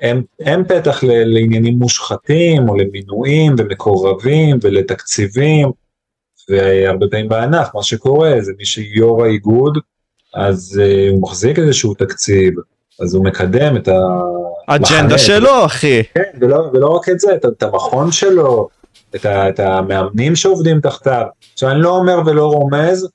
[0.00, 5.70] הם, הם פתח ל, לעניינים מושחתים, או למינויים ומקורבים ולתקציבים,
[6.48, 9.78] והרבה פעמים בענף, מה שקורה זה מי שיו"ר האיגוד,
[10.34, 12.54] אז uh, הוא מחזיק איזשהו תקציב,
[13.02, 13.98] אז הוא מקדם את ה...
[14.66, 16.02] אג'נדה שלו, אחי.
[16.14, 18.68] כן, ולא, ולא רק את זה, את, את המכון שלו,
[19.14, 21.26] את, ה, את המאמנים שעובדים תחתיו.
[21.52, 23.08] עכשיו, אני לא אומר ולא רומז,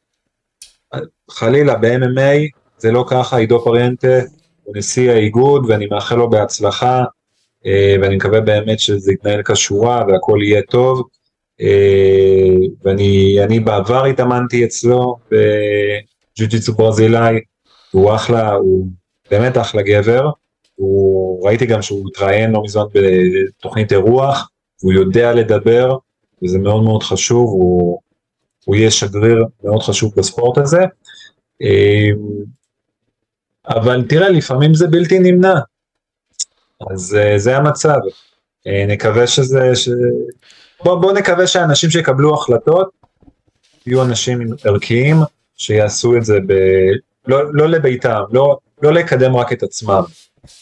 [1.32, 4.20] חלילה, ב-MMA זה לא ככה, עידו פריאנטה
[4.64, 7.04] הוא נשיא האיגוד, ואני מאחל לו בהצלחה,
[7.66, 11.04] אה, ואני מקווה באמת שזה יתנהל כשורה והכל יהיה טוב.
[11.62, 17.40] אה, ואני בעבר התאמנתי אצלו בג'ו-ג'יצו ברזילאי,
[17.92, 18.88] הוא אחלה, הוא
[19.32, 20.30] באמת אחלה גבר.
[20.76, 24.50] הוא, ראיתי גם שהוא התראיין לא מזמן בתוכנית אירוח,
[24.82, 25.98] הוא יודע לדבר,
[26.44, 28.00] וזה מאוד מאוד חשוב, הוא,
[28.66, 30.82] הוא יהיה שגריר מאוד חשוב בספורט הזה.
[31.62, 32.18] אמ,
[33.68, 35.60] אבל תראה, לפעמים זה בלתי נמנע,
[36.92, 37.98] אז אה, זה המצב.
[38.68, 39.90] אה, נקווה שזה, ש...
[40.84, 42.90] בוא, בוא נקווה שאנשים שיקבלו החלטות
[43.86, 45.18] יהיו אנשים ערכיים,
[45.58, 46.54] שיעשו את זה ב...
[47.28, 50.02] לא, לא לביתם, לא, לא לקדם רק את עצמם.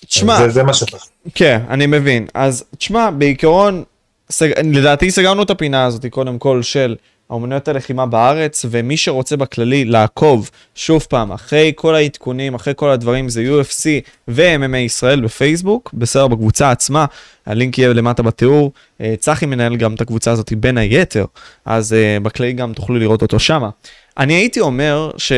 [0.06, 0.98] תשמע, זה, זה מה שאתה...
[1.36, 2.28] כן, אני מבין.
[2.34, 3.84] אז תשמע, בעיקרון,
[4.30, 4.60] סג...
[4.64, 6.96] לדעתי סגרנו את הפינה הזאת קודם כל של
[7.34, 13.30] האומנויות הלחימה בארץ, ומי שרוצה בכללי לעקוב, שוב פעם, אחרי כל העדכונים, אחרי כל הדברים,
[13.30, 13.86] זה UFC
[14.28, 17.06] ו-MMA ישראל בפייסבוק, בסדר, בקבוצה עצמה,
[17.46, 18.72] הלינק יהיה למטה בתיאור.
[19.02, 21.26] אה, צחי מנהל גם את הקבוצה הזאת בין היתר,
[21.66, 23.70] אז uh, בכללי גם תוכלו לראות אותו שמה.
[24.18, 25.32] אני הייתי אומר ש...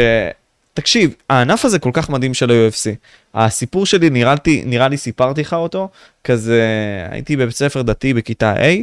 [0.73, 2.95] תקשיב, הענף הזה כל כך מדהים של ה-UFC.
[3.33, 5.89] הסיפור שלי, נראה לי, נראה לי סיפרתי לך אותו,
[6.23, 6.63] כזה
[7.11, 8.75] הייתי בבית ספר דתי בכיתה A, אה,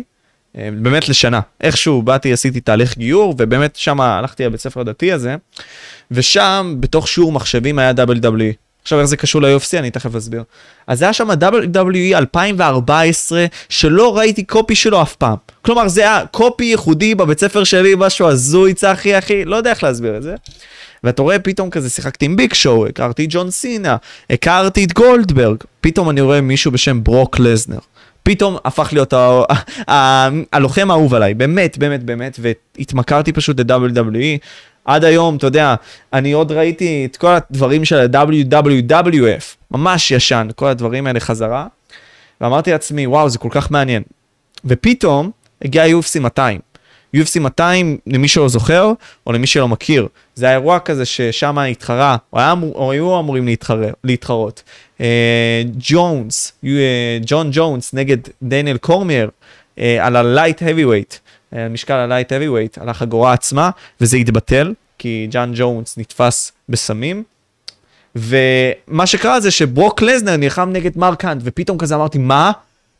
[0.54, 1.40] באמת לשנה.
[1.60, 5.36] איכשהו באתי, עשיתי תהליך גיור, ובאמת שם הלכתי לבית ספר הדתי הזה,
[6.10, 8.54] ושם בתוך שיעור מחשבים היה WWE.
[8.82, 10.42] עכשיו איך זה קשור ל-UFC אני תכף אסביר.
[10.86, 15.36] אז היה שם WWE 2014 שלא ראיתי קופי שלו אף פעם.
[15.62, 19.82] כלומר זה היה קופי ייחודי בבית ספר שלי משהו הזוי צחי אחי לא יודע איך
[19.82, 20.34] להסביר את זה.
[21.04, 23.96] ואתה רואה פתאום כזה שיחקתי עם ביג שואו, הכרתי את ג'ון סינה,
[24.30, 27.78] הכרתי את גולדברג, פתאום אני רואה מישהו בשם ברוק לזנר.
[28.22, 29.14] פתאום הפך להיות
[30.52, 34.38] הלוחם האהוב עליי, באמת, באמת, באמת, והתמכרתי פשוט ל-WWE.
[34.84, 35.74] עד היום, אתה יודע,
[36.12, 41.66] אני עוד ראיתי את כל הדברים של ה-WWF, ממש ישן, כל הדברים האלה חזרה,
[42.40, 44.02] ואמרתי לעצמי, וואו, זה כל כך מעניין.
[44.64, 45.30] ופתאום
[45.64, 46.60] הגיע UFC 200.
[47.16, 48.92] UFC 200, למי שלא זוכר,
[49.26, 53.88] או למי שלא מכיר, זה האירוע כזה ששם התחרה, או, היה, או היו אמורים להתחרה,
[54.04, 54.62] להתחרות.
[55.00, 56.52] אה, ג'ונס,
[57.26, 59.30] ג'ון ג'ונס נגד דניאל קורמייר
[59.76, 61.14] uh, על ה-light heavyweight,
[61.52, 67.22] משקל הלייט ווייט, על החגורה עצמה, וזה התבטל, כי ג'ון ג'ונס נתפס בסמים.
[68.16, 72.52] ומה שקרה זה שברוק לזנר נלחם נגד מארק האנט ופתאום כזה אמרתי, מה?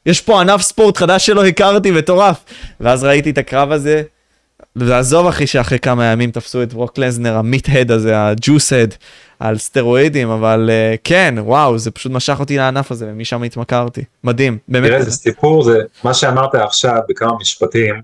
[0.07, 2.45] יש פה ענף ספורט חדש שלא הכרתי, מטורף.
[2.81, 4.03] ואז ראיתי את הקרב הזה,
[4.77, 8.95] ועזוב אחי שאחרי כמה ימים תפסו את ברוק לזנר, המיט-הד הזה, הג'וס-הד,
[9.41, 14.05] על סטרואידים, אבל uh, כן, וואו, זה פשוט משך אותי לענף הזה, ומשם התמכרתי.
[14.25, 14.89] מדהים, באמת.
[14.89, 17.95] תראה, זה סיפור, זה, מה שאמרת עכשיו בכמה משפטים,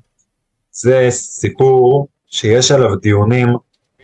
[0.73, 3.49] זה סיפור שיש עליו דיונים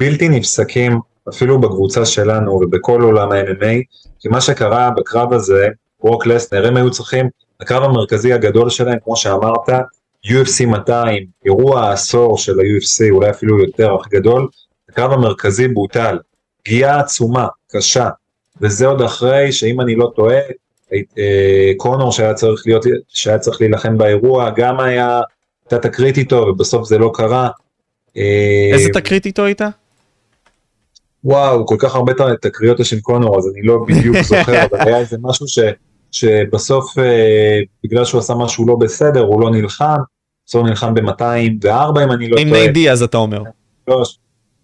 [0.01, 3.83] בלתי נפסקים, אפילו בקבוצה שלנו ובכל עולם ה-MMA,
[4.21, 5.69] כי מה שקרה בקרב הזה,
[6.03, 7.29] ברוק לסנר, הם היו צריכים
[7.61, 9.69] הקרב המרכזי הגדול שלהם, כמו שאמרת,
[10.27, 14.49] UFC 200, אירוע העשור של ה-UFC, אולי אפילו יותר אך גדול,
[14.89, 16.19] הקרב המרכזי בוטל,
[16.63, 18.09] פגיעה עצומה, קשה,
[18.61, 20.39] וזה עוד אחרי שאם אני לא טועה,
[20.93, 25.21] אה, קונור שהיה צריך, להיות, שהיה צריך להילחם באירוע, גם היה,
[25.65, 27.49] הייתה תקרית איתו, ובסוף זה לא קרה.
[28.17, 29.69] אה, איזה תקרית איתו הייתה?
[31.25, 34.99] וואו, כל כך הרבה תקריות יש עם קונור, אז אני לא בדיוק זוכר, אבל היה
[34.99, 35.59] איזה משהו ש...
[36.13, 39.97] שבסוף אה, בגלל שהוא עשה משהו לא בסדר הוא לא נלחם,
[40.53, 42.43] הוא נלחם ב-204 אם אני לא טועה.
[42.43, 43.43] עם ניידי אז אתה אומר.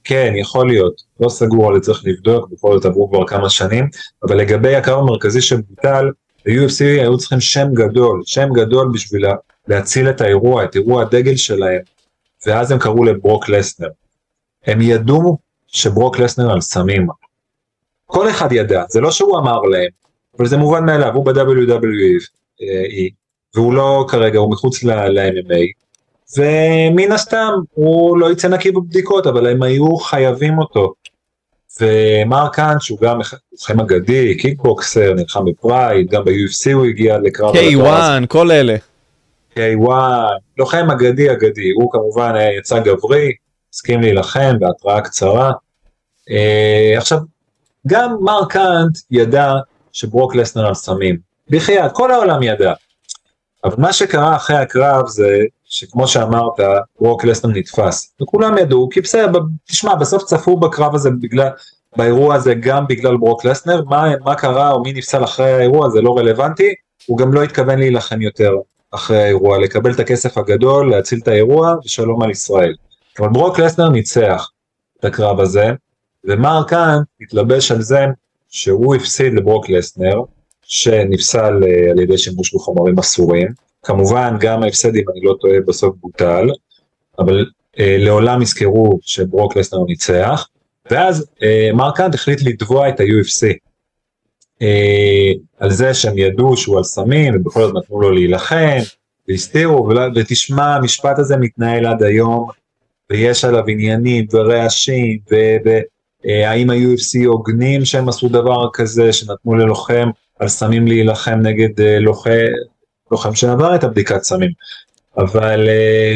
[0.04, 3.88] כן יכול להיות, לא סגור על זה צריך לבדוק, בכל זאת עברו כבר כמה שנים,
[4.22, 6.10] אבל לגבי הקו המרכזי שבוטל,
[6.46, 9.26] ה-UFC היו צריכים שם גדול, שם גדול בשביל
[9.68, 11.80] להציל את האירוע, את אירוע הדגל שלהם,
[12.46, 13.88] ואז הם קראו לברוק לסנר.
[14.66, 17.06] הם ידעו שברוק לסנר על סמים.
[18.06, 19.88] כל אחד ידע, זה לא שהוא אמר להם,
[20.38, 22.22] אבל זה מובן מאליו, הוא ב-WWE,
[23.54, 25.80] והוא לא כרגע, הוא מחוץ ל-MMA,
[26.38, 30.94] ומן הסתם הוא לא יצא נקי בבדיקות, אבל הם היו חייבים אותו.
[31.80, 33.18] ומרק האנט שהוא גם
[33.52, 37.54] לוחם אגדי, קיקבוקסר, נלחם בפרייד, גם ב-UFC הוא הגיע לקרב.
[37.54, 38.76] K1, כל אלה.
[39.54, 39.90] K1,
[40.58, 43.32] לוחם אגדי אגדי, הוא כמובן יצא גברי,
[43.74, 45.52] הסכים להילחם בהתראה קצרה.
[46.28, 46.32] Uh,
[46.96, 47.18] עכשיו,
[47.86, 49.54] גם מרק האנט ידע
[49.92, 51.16] שברוק לסנר על סמים,
[51.50, 52.72] בחייאת, כל העולם ידע.
[53.64, 56.60] אבל מה שקרה אחרי הקרב זה שכמו שאמרת,
[57.00, 61.48] ברוק לסנר נתפס, וכולם ידעו, כי בסדר, תשמע, בסוף צפו בקרב הזה בגלל,
[61.96, 66.00] באירוע הזה גם בגלל ברוק לסנר, מה, מה קרה או מי נפסל אחרי האירוע זה
[66.00, 66.74] לא רלוונטי,
[67.06, 68.52] הוא גם לא התכוון להילחם יותר
[68.90, 72.74] אחרי האירוע, לקבל את הכסף הגדול, להציל את האירוע ושלום על ישראל.
[73.18, 74.50] אבל ברוק לסנר ניצח
[75.00, 75.70] את הקרב הזה,
[76.24, 78.06] ומר קאן התלבש על זה
[78.48, 80.22] שהוא הפסיד לברוק לסנר,
[80.70, 83.48] שנפסל אה, על ידי שימוש בחומרים אסורים.
[83.82, 86.48] כמובן גם ההפסד אם אני לא טועה בסוף בוטל,
[87.18, 87.46] אבל
[87.78, 90.48] אה, לעולם יזכרו שברוק לסנר ניצח,
[90.90, 93.46] ואז אה, מר קאנט החליט לתבוע את ה-UFC.
[94.62, 98.78] אה, על זה שהם ידעו שהוא על סמים ובכל זאת נתנו לו להילחם
[99.28, 102.48] והסתירו ותשמע המשפט הזה מתנהל עד היום
[103.10, 110.86] ויש עליו עניינים ורעשים והאם ה-UFC הוגנים שהם עשו דבר כזה שנתנו ללוחם על סמים
[110.86, 112.30] להילחם נגד אה, לוחם,
[113.10, 114.50] לוחם שעבר את הבדיקת סמים.
[115.16, 115.68] אבל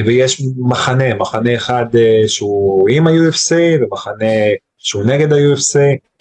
[0.06, 1.86] ויש מחנה, מחנה אחד
[2.26, 4.32] שהוא עם ה-UFC ומחנה
[4.78, 5.78] שהוא נגד ה-UFC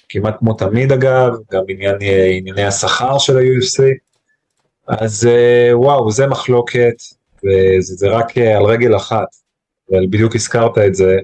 [0.09, 1.95] כמעט כמו תמיד אגב, גם עניין,
[2.37, 3.83] ענייני השכר של ה-UFC,
[4.87, 6.95] אז אה, וואו, זה מחלוקת,
[7.37, 9.27] וזה זה רק אה, על רגל אחת,
[9.91, 11.17] אבל בדיוק הזכרת את זה.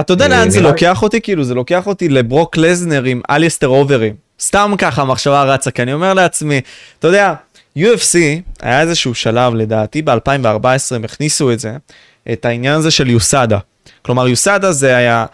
[0.00, 1.20] אתה יודע לאן זה לוקח אותי?
[1.20, 4.14] כאילו זה לוקח אותי לברוק לזנר עם אליסטר אוברים.
[4.40, 6.60] סתם ככה המחשבה רצה, כי אני אומר לעצמי,
[6.98, 7.34] אתה יודע,
[7.78, 8.18] UFC
[8.60, 11.76] היה איזשהו שלב לדעתי ב-2014 הם הכניסו את זה,
[12.32, 13.58] את העניין הזה של יוסאדה.
[14.02, 15.26] כלומר, יוסאדה זה היה,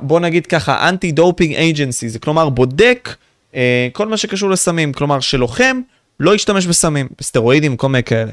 [0.00, 3.14] בוא נגיד ככה, Anti-Doping Agency, זה כלומר בודק
[3.54, 5.80] אה, כל מה שקשור לסמים, כלומר שלוחם
[6.20, 8.32] לא ישתמש בסמים, בסטרואידים, כל מיני כאלה.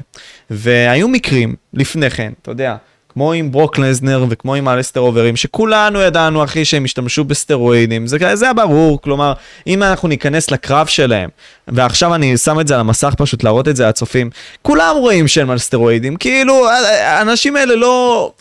[0.50, 2.76] והיו מקרים לפני כן, אתה יודע,
[3.14, 8.06] כמו עם ברוק לזנר וכמו עם אלסטר אוברים, שכולנו ידענו, אחי, שהם השתמשו בסטרואידים.
[8.06, 9.32] זה, זה היה ברור, כלומר,
[9.66, 11.30] אם אנחנו ניכנס לקרב שלהם,
[11.68, 14.30] ועכשיו אני שם את זה על המסך פשוט להראות את זה לצופים,
[14.62, 16.68] כולם רואים שהם על סטרואידים, כאילו,
[17.04, 18.32] האנשים האלה לא...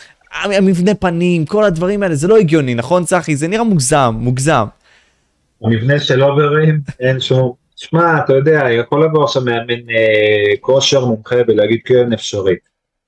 [0.44, 3.36] המבנה פנים, כל הדברים האלה, זה לא הגיוני, נכון צחי?
[3.36, 4.66] זה נראה מוגזם, מוגזם.
[5.64, 7.54] המבנה של אוברים, אין שום...
[7.76, 12.56] שמע, אתה יודע, יכול לבוא עכשיו מאמן אה, כושר מומחה ולהגיד כן אפשרי.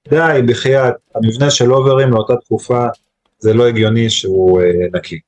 [0.10, 2.86] די, בחייאת, המבנה של אוברים לאותה תקופה,
[3.40, 5.20] זה לא הגיוני שהוא אה, נקי.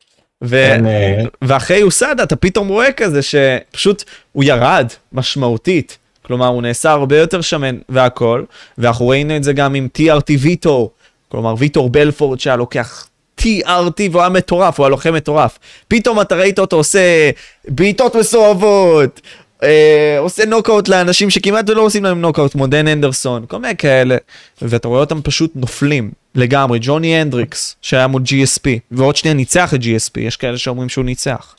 [0.44, 0.56] ו...
[0.56, 1.24] אין, אה...
[1.42, 5.98] ואחרי אוסדה אתה פתאום רואה כזה שפשוט הוא ירד משמעותית.
[6.22, 8.44] כלומר הוא נעשה הרבה יותר שמן והכל,
[8.78, 10.92] ואנחנו ראינו את זה גם עם TRT ויטור,
[11.30, 13.08] כלומר ויטור בלפורד שהיה לוקח
[13.42, 15.60] TRT והוא היה מטורף, הוא היה לוחם מטורף.
[15.88, 17.30] פתאום אתה ראית אותו עושה
[17.68, 19.22] בעיטות מסואבות,
[19.63, 24.17] אה, עושה נוקאוט לאנשים שכמעט ולא עושים להם נוקאוט, כמו דן הנדרסון, כל מיני כאלה.
[24.62, 26.80] ואתה רואה אותם פשוט נופלים לגמרי.
[26.82, 31.56] ג'וני הנדריקס, שהיה מול GSP, ועוד שנייה ניצח את GSP, יש כאלה שאומרים שהוא ניצח.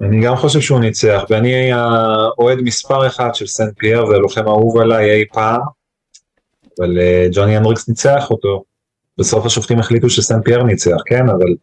[0.00, 4.78] אני גם חושב שהוא ניצח, ואני האוהד מספר אחד של סנט פייר, זה לוחם אהוב
[4.78, 5.60] עליי אי פעם.
[6.78, 8.64] אבל uh, ג'וני הנדריקס ניצח אותו.
[9.18, 11.28] בסוף השופטים החליטו שסנט פייר ניצח, כן?
[11.28, 11.54] אבל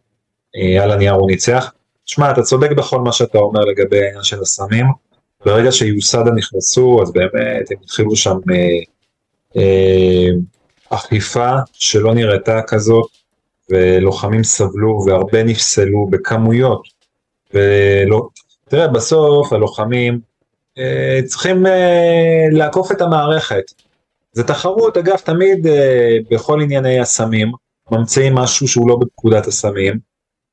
[0.82, 1.72] על הנייר הוא ניצח.
[2.06, 4.86] שמע, אתה צודק בכל מה שאתה אומר לגבי העניין של הסמים.
[5.44, 9.60] ברגע שיוסדה נכנסו, אז באמת הם התחילו שם uh, uh,
[10.90, 13.10] אכיפה שלא נראתה כזאת,
[13.70, 16.82] ולוחמים סבלו והרבה נפסלו בכמויות.
[17.54, 18.28] ולא,
[18.68, 20.20] תראה, בסוף הלוחמים
[20.78, 21.70] uh, צריכים uh,
[22.52, 23.64] לעקוף את המערכת.
[24.32, 27.52] זה תחרות, אגב, תמיד אה, בכל ענייני הסמים,
[27.90, 29.98] ממציאים משהו שהוא לא בפקודת הסמים,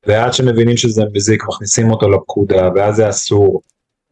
[0.06, 3.60] ועד שמבינים שזה מזיק מכניסים אותו לפקודה, ואז זה אסור,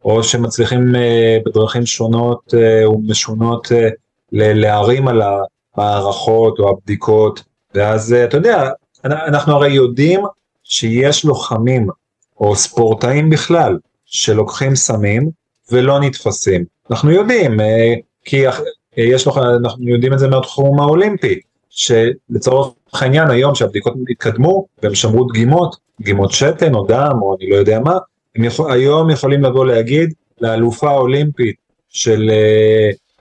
[0.05, 3.89] או שמצליחים אה, בדרכים שונות אה, ומשונות אה,
[4.31, 7.43] להרים על המערכות או הבדיקות,
[7.75, 8.69] ואז אתה יודע,
[9.05, 10.21] אנחנו הרי יודעים
[10.63, 11.87] שיש לוחמים,
[12.39, 15.29] או ספורטאים בכלל, שלוקחים סמים
[15.71, 16.65] ולא נתפסים.
[16.91, 17.57] אנחנו יודעים,
[18.25, 18.43] כי
[18.97, 25.23] יש לך, אנחנו יודעים את זה מהתחום האולימפי, שלצורך העניין היום שהבדיקות התקדמו והם שמרו
[25.23, 27.97] דגימות, דגימות שתן או דם או אני לא יודע מה,
[28.43, 31.55] יכול, היום יכולים לבוא להגיד לאלופה האולימפית
[31.89, 32.31] של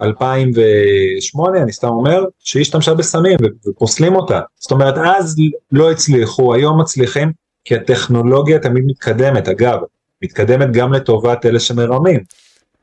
[0.03, 4.41] 2008, אה, אני סתם אומר, שהיא השתמשה בסמים ופוסלים אותה.
[4.59, 5.37] זאת אומרת, אז
[5.73, 7.33] לא הצליחו, היום מצליחים,
[7.65, 9.49] כי הטכנולוגיה תמיד מתקדמת.
[9.49, 9.79] אגב,
[10.23, 12.21] מתקדמת גם לטובת אלה שמרמים,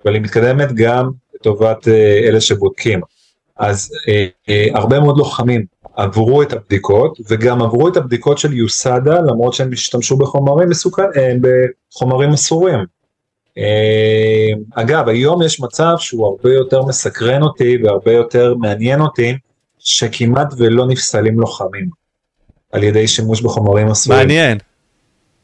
[0.06, 3.02] אבל היא מתקדמת גם לטובת אה, אלה שבודקים.
[3.58, 5.65] אז אה, אה, הרבה מאוד לוחמים
[5.96, 11.34] עברו את הבדיקות, וגם עברו את הבדיקות של יוסדה, למרות שהם השתמשו בחומרים מסוכנים, אה,
[11.42, 12.80] בחומרים אסורים.
[13.58, 19.38] אה, אגב, היום יש מצב שהוא הרבה יותר מסקרן אותי והרבה יותר מעניין אותי,
[19.80, 21.90] שכמעט ולא נפסלים לוחמים
[22.72, 24.20] על ידי שימוש בחומרים אסורים.
[24.20, 24.58] מעניין.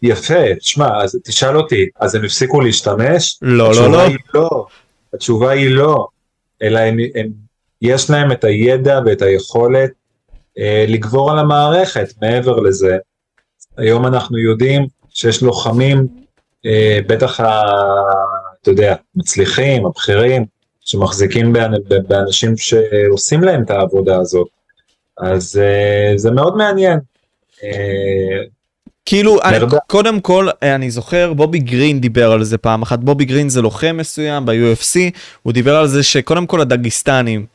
[0.02, 3.40] יפה, תשמע, אז תשאל אותי, אז הם הפסיקו להשתמש?
[3.42, 4.08] לא, לא, לא.
[4.34, 4.66] לא.
[5.14, 6.08] התשובה היא לא,
[6.62, 7.30] אלא הם, הם,
[7.82, 9.92] יש להם את הידע ואת היכולת
[10.88, 12.14] לגבור על המערכת.
[12.22, 12.98] מעבר לזה,
[13.78, 16.08] היום אנחנו יודעים שיש לוחמים,
[16.66, 17.62] אה, בטח, ה,
[18.62, 20.46] אתה יודע, מצליחים, הבכירים,
[20.82, 24.48] שמחזיקים באנ- באנשים שעושים להם את העבודה הזאת.
[25.18, 27.00] אז אה, זה מאוד מעניין.
[27.64, 28.44] אה,
[29.06, 29.58] כאילו, אני.
[29.88, 33.00] קודם כל, אה, אני זוכר, בובי גרין דיבר על זה פעם אחת.
[33.00, 35.00] בובי גרין זה לוחם מסוים ב-UFC,
[35.44, 37.46] הוא דיבר על זה שקודם כל הדגיסטנים, אה,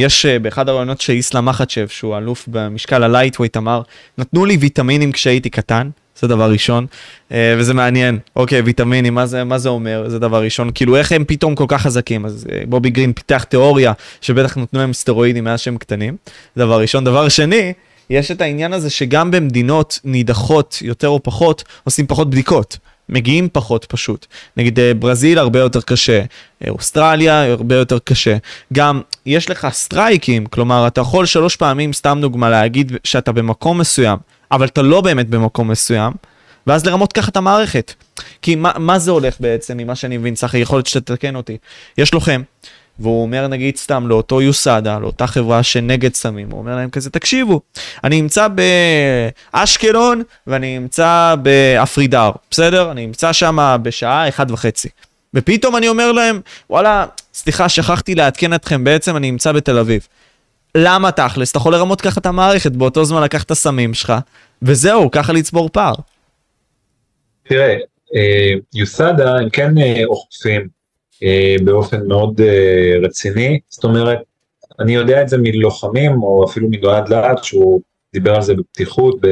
[0.00, 3.82] יש אה, באחד הראיונות שאיסלאם מחצ'ב, שהוא אלוף במשקל הלייטווייט, אמר,
[4.18, 5.90] נתנו לי ויטמינים כשהייתי קטן.
[6.20, 6.86] זה דבר ראשון,
[7.32, 10.08] אה, וזה מעניין, אוקיי, ויטמינים, מה זה, מה זה אומר?
[10.08, 13.44] זה דבר ראשון, כאילו איך הם פתאום כל כך חזקים, אז אה, בובי גרין פיתח
[13.44, 16.16] תיאוריה שבטח נתנו להם סטרואידים מאז שהם קטנים,
[16.56, 17.04] דבר ראשון.
[17.04, 17.72] דבר שני,
[18.10, 22.78] יש את העניין הזה שגם במדינות נידחות יותר או פחות, עושים פחות בדיקות.
[23.08, 24.26] מגיעים פחות פשוט.
[24.56, 26.22] נגיד אה, ברזיל הרבה יותר קשה,
[26.64, 28.36] אה, אוסטרליה הרבה יותר קשה.
[28.72, 34.18] גם יש לך סטרייקים, כלומר אתה יכול שלוש פעמים, סתם דוגמה, להגיד שאתה במקום מסוים,
[34.50, 36.12] אבל אתה לא באמת במקום מסוים,
[36.66, 37.94] ואז לרמות ככה את המערכת.
[38.42, 41.56] כי מה, מה זה הולך בעצם, ממה שאני מבין, צחי, יכול להיות שתתקן אותי.
[41.98, 42.42] יש לוחם,
[42.98, 47.60] והוא אומר נגיד סתם לאותו יוסדה, לאותה חברה שנגד סמים, הוא אומר להם כזה, תקשיבו,
[48.04, 48.48] אני נמצא
[49.52, 52.90] באשקלון ואני נמצא באפרידר, בסדר?
[52.90, 54.88] אני נמצא שם בשעה אחת וחצי.
[55.34, 60.06] ופתאום אני אומר להם, וואלה, סליחה, שכחתי לעדכן אתכם, בעצם אני נמצא בתל אביב.
[60.74, 61.50] למה תכלס?
[61.50, 64.12] אתה יכול לרמות ככה את המערכת, באותו זמן לקח את הסמים שלך,
[64.62, 65.94] וזהו, ככה לצבור פער.
[67.48, 67.76] תראה,
[68.16, 70.68] אה, יוסדה הם כן אה, אוכפים
[71.64, 74.18] באופן מאוד אה, רציני, זאת אומרת,
[74.80, 77.80] אני יודע את זה מלוחמים, או אפילו מדועד להט, שהוא
[78.12, 79.24] דיבר על זה בפתיחות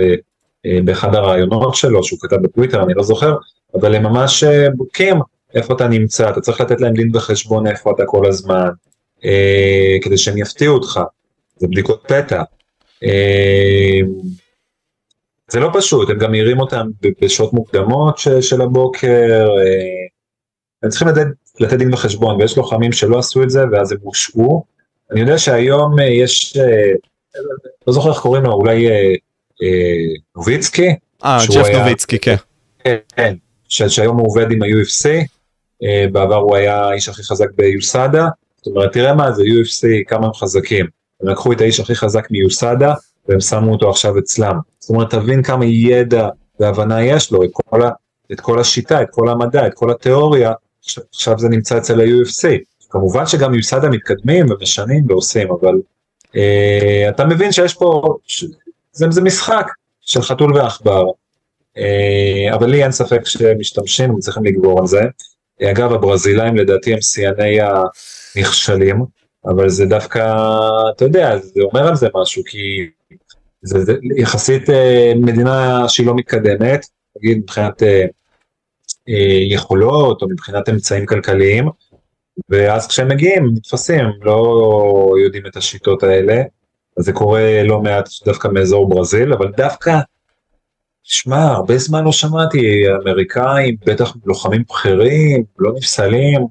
[0.67, 3.37] אה, באחד הרעיונות שלו, שהוא כתב בטוויטר, אני לא זוכר,
[3.75, 5.17] אבל הם ממש אה, בודקים
[5.55, 8.69] איפה אתה נמצא, אתה צריך לתת להם דין וחשבון איפה אתה כל הזמן,
[9.25, 11.01] אה, כדי שהם יפתיעו אותך,
[11.57, 12.43] זה בדיקות פתע.
[13.05, 14.01] אה,
[15.51, 16.87] זה לא פשוט, הם גם מעירים אותם
[17.23, 20.07] בשעות מוקדמות של הבוקר, אה,
[20.83, 21.27] הם צריכים לתת,
[21.61, 24.65] לתת דין וחשבון, ויש לוחמים שלא עשו את זה ואז הם הושעו.
[25.11, 26.93] אני יודע שהיום אה, יש, אה,
[27.87, 29.15] לא זוכר איך קוראים לו, אולי אה,
[30.37, 30.89] נוביצקי?
[31.25, 32.37] אה, ג'ף נוביצקי, כן.
[33.17, 33.35] כן,
[33.69, 35.09] ש, שהיום הוא עובד עם ה-UFC,
[36.13, 40.33] בעבר הוא היה האיש הכי חזק ביוסדה, זאת אומרת, תראה מה זה UFC, כמה הם
[40.33, 40.87] חזקים.
[41.23, 42.95] הם לקחו את האיש הכי חזק מיוסדה,
[43.29, 44.59] והם שמו אותו עכשיו אצלם.
[44.79, 46.29] זאת אומרת, תבין כמה ידע
[46.61, 47.91] והבנה יש לו, את כל, ה,
[48.33, 50.53] את כל השיטה, את כל המדע, את כל התיאוריה,
[51.11, 52.49] עכשיו- זה נמצא אצל ה-UFC.
[52.91, 55.75] כמובן שגם יוסדה מתקדמים ומשנים ועושים, אבל
[56.37, 58.45] אה, אתה מבין שיש פה, ש,
[58.93, 59.67] זה, זה משחק
[60.01, 61.05] של חתול ועכבר.
[61.79, 65.01] אה, אבל לי אין ספק שמשתמשים, הם צריכים לגבור על זה.
[65.63, 67.59] אה, אגב, הברזילאים לדעתי הם שיאני
[68.37, 69.05] הנכשלים,
[69.45, 70.37] אבל זה דווקא,
[70.97, 72.87] אתה יודע, זה אומר על זה משהו, כי
[73.63, 78.05] זה, זה יחסית אה, מדינה שהיא לא מתקדמת, נגיד מבחינת אה,
[79.51, 81.69] יכולות או מבחינת אמצעים כלכליים,
[82.49, 86.43] ואז כשהם מגיעים, נתפסים, לא יודעים את השיטות האלה,
[86.99, 89.99] אז זה קורה לא מעט דווקא מאזור ברזיל, אבל דווקא
[91.03, 96.47] שמע, הרבה זמן לא שמעתי, אמריקאים, בטח לוחמים בכירים, לא נפסלים.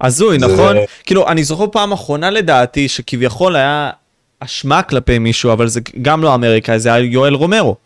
[0.00, 0.76] הזוי, זה- נכון?
[1.04, 3.90] כאילו, אני זוכר פעם אחרונה לדעתי, שכביכול היה
[4.40, 7.76] אשמה כלפי מישהו, אבל זה גם לא אמריקאי, זה היה יואל רומרו.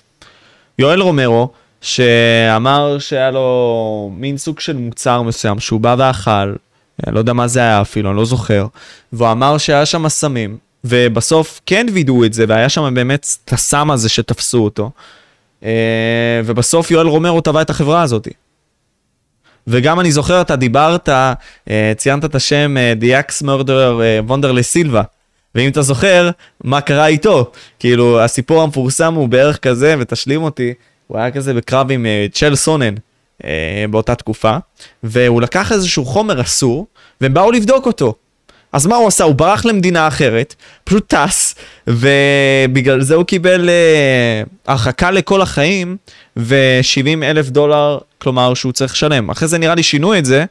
[0.79, 1.49] יואל רומרו,
[1.81, 6.55] שאמר שהיה לו מין סוג של מוצר מסוים, שהוא בא ואכל,
[7.07, 8.67] לא יודע מה זה היה אפילו, אני לא זוכר,
[9.13, 13.91] והוא אמר שהיה שם סמים, ובסוף כן וידאו את זה, והיה שם באמת את הסם
[13.91, 14.91] הזה שתפסו אותו,
[15.65, 18.29] אה, ובסוף יואל רומרו תבע את החברה הזאת.
[19.67, 21.09] וגם אני זוכר, אתה דיברת,
[21.71, 25.03] אה, ציינת את השם אה, The Axe Murderer וונדרלי סילבה.
[25.55, 26.31] ואם אתה זוכר,
[26.65, 27.51] מה קרה איתו?
[27.79, 30.75] כאילו, הסיפור המפורסם הוא בערך כזה, ותשלים אותי,
[31.09, 32.95] הוא היה כזה בקרב עם אה, צ'ל סונן
[33.45, 34.57] אה, באותה תקופה,
[35.03, 36.87] והוא לקח איזשהו חומר אסור,
[37.21, 38.15] והם באו לבדוק אותו.
[38.73, 39.25] אז מה הוא עשה?
[39.25, 40.55] הוא ברח למדינה אחרת,
[40.85, 41.55] פשוט טס,
[41.87, 45.97] ובגלל זה הוא קיבל אה, הרחקה לכל החיים,
[46.37, 49.31] ו-70 אלף דולר, כלומר שהוא צריך לשלם.
[49.31, 50.45] אחרי זה נראה לי שינו את זה,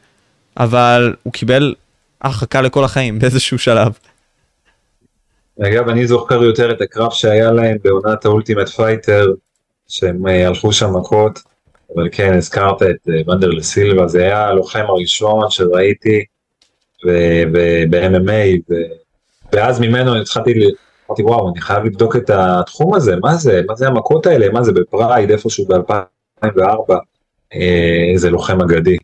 [0.56, 1.74] אבל הוא קיבל
[2.20, 3.92] הרחקה לכל החיים באיזשהו שלב.
[5.62, 9.26] אגב, אני זוכר יותר את הקרב שהיה להם בעונת ה-Ultimate Fighter,
[9.88, 11.42] שהם uh, הלכו שם מכות,
[11.94, 16.24] אבל כן, הזכרת את uh, ונדרלי סילבה, זה היה הלוחם הראשון שראיתי
[17.90, 18.74] ב-MMA,
[19.52, 20.52] ואז ממנו התחלתי,
[21.08, 24.62] אמרתי וואו, אני חייב לבדוק את התחום הזה, מה זה, מה זה המכות האלה, מה
[24.62, 26.94] זה בפרייד, איפשהו ב-2004,
[28.12, 28.96] איזה לוחם אגדי,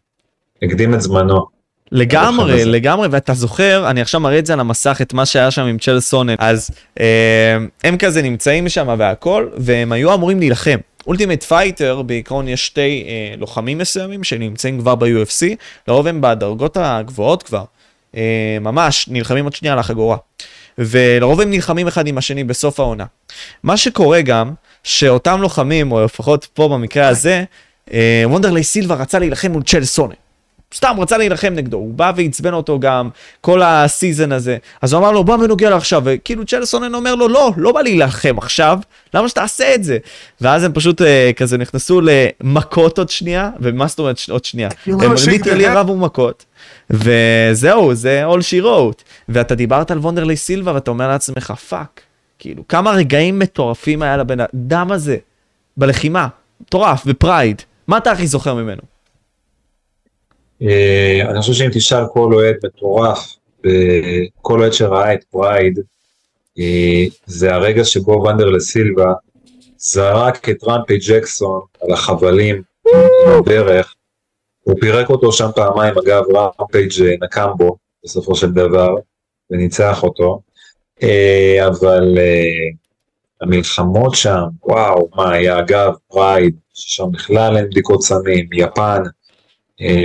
[0.62, 1.54] הקדים את זמנו.
[1.92, 5.62] לגמרי, לגמרי, ואתה זוכר, אני עכשיו מראה את זה על המסך, את מה שהיה שם
[5.62, 6.70] עם צ'ל סונן, אז
[7.00, 10.78] אה, הם כזה נמצאים שם והכל, והם היו אמורים להילחם.
[11.06, 15.46] Ultimate Fighter, בעיקרון יש שתי אה, לוחמים מסוימים שנמצאים כבר ב-UFC,
[15.88, 17.64] לרוב הם בדרגות הגבוהות כבר,
[18.16, 20.16] אה, ממש, נלחמים עוד שנייה על החגורה.
[20.78, 23.04] ולרוב הם נלחמים אחד עם השני בסוף העונה.
[23.62, 24.52] מה שקורה גם,
[24.84, 27.44] שאותם לוחמים, או לפחות פה במקרה הזה,
[27.92, 30.14] אה, וונדרלי סילבה רצה להילחם מול צ'ל סונן.
[30.74, 33.08] סתם רצה להילחם נגדו, הוא בא ועצבן אותו גם
[33.40, 34.56] כל ה-season הזה.
[34.82, 37.72] אז הוא אמר לו, בוא ניגע לו עכשיו, וכאילו צ'ל סונן אומר לו, לא, לא
[37.72, 38.78] בא להילחם עכשיו,
[39.14, 39.98] למה שתעשה את זה?
[40.40, 41.04] ואז הם פשוט uh,
[41.36, 44.68] כזה נכנסו למכות עוד שנייה, ומה זאת אומרת עוד שנייה?
[44.86, 46.44] הם literally רבו מכות,
[46.90, 49.02] וזהו, זה all she wrote.
[49.28, 52.00] ואתה דיברת על וונדרלי סילבה, ואתה אומר לעצמך, fuck,
[52.38, 55.16] כאילו, כמה רגעים מטורפים היה לבן אדם הזה,
[55.76, 56.28] בלחימה,
[56.60, 58.93] מטורף, ב Pride, מה אתה הכי זוכר ממנו?
[60.62, 63.36] אה, אני חושב שאם תשאל כל אוהד מטורף,
[64.42, 65.78] כל אוהד שראה את Pride,
[66.58, 69.12] אה, זה הרגע שבו ונדרלי סילבה
[69.78, 72.62] זרק את רמפייג' ג'קסון על החבלים
[73.46, 73.94] בדרך,
[74.60, 76.22] הוא פירק אותו שם פעמיים, אגב
[76.60, 76.92] רמפייג'
[77.22, 78.94] נקם בו בסופו של דבר,
[79.50, 80.40] וניצח אותו,
[81.02, 82.18] אה, אבל
[83.40, 89.02] המלחמות שם, וואו, מה היה אגב, Pride, ששם בכלל אין בדיקות סמים, יפן,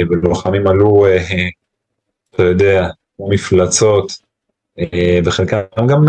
[0.09, 1.47] ולוחמים עלו, אה,
[2.35, 4.11] אתה יודע, כמו מפלצות,
[4.79, 6.05] אה, וחלקם גם,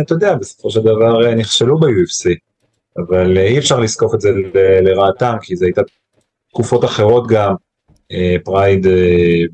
[0.00, 2.30] אתה יודע, בסופו של דבר נכשלו ב-UFC,
[2.96, 4.30] אבל אי אפשר לזקוף את זה
[4.82, 5.82] לרעתם, כי זה הייתה
[6.50, 7.54] תקופות אחרות גם,
[8.44, 8.86] Pride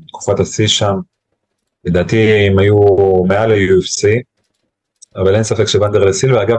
[0.01, 0.95] בתקופת השיא שם,
[1.85, 2.77] לדעתי הם היו
[3.27, 4.07] מעל ה-UFC,
[5.15, 6.57] אבל אין ספק שוונדרלי סילבה, אגב,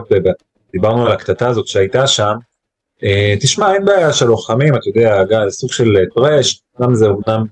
[0.71, 2.46] דיברנו על הקטטה הזאת שהייתה שם, אה,
[3.39, 7.45] תשמע, אין בעיה של לוחמים, אתה יודע, זה סוג של trash, אמנם זה אמנם,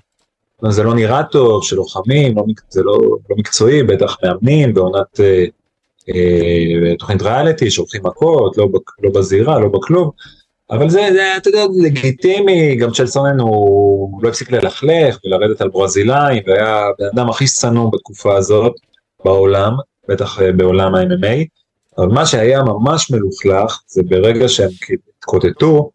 [0.69, 2.97] זה לא נראה טוב, של לוחמים, לא, זה לא,
[3.29, 5.45] לא מקצועי, בטח מאמנים בעונת אה,
[6.09, 8.67] אה, תוכנית ריאליטי, שהולכים מכות, לא,
[9.03, 10.11] לא בזירה, לא בכלוב,
[10.71, 15.69] אבל זה, זה, אתה יודע, לגיטימי, גם צ'ייל סונן הוא לא הפסיק ללכלך ולרדת על
[15.69, 18.73] ברזילאים, והיה הבן אדם הכי שנוא בתקופה הזאת
[19.25, 19.73] בעולם,
[20.09, 21.45] בטח אה, בעולם ה-MMA,
[21.97, 24.69] אבל מה שהיה ממש מלוכלך, זה ברגע שהם
[25.25, 25.89] התקוטטו,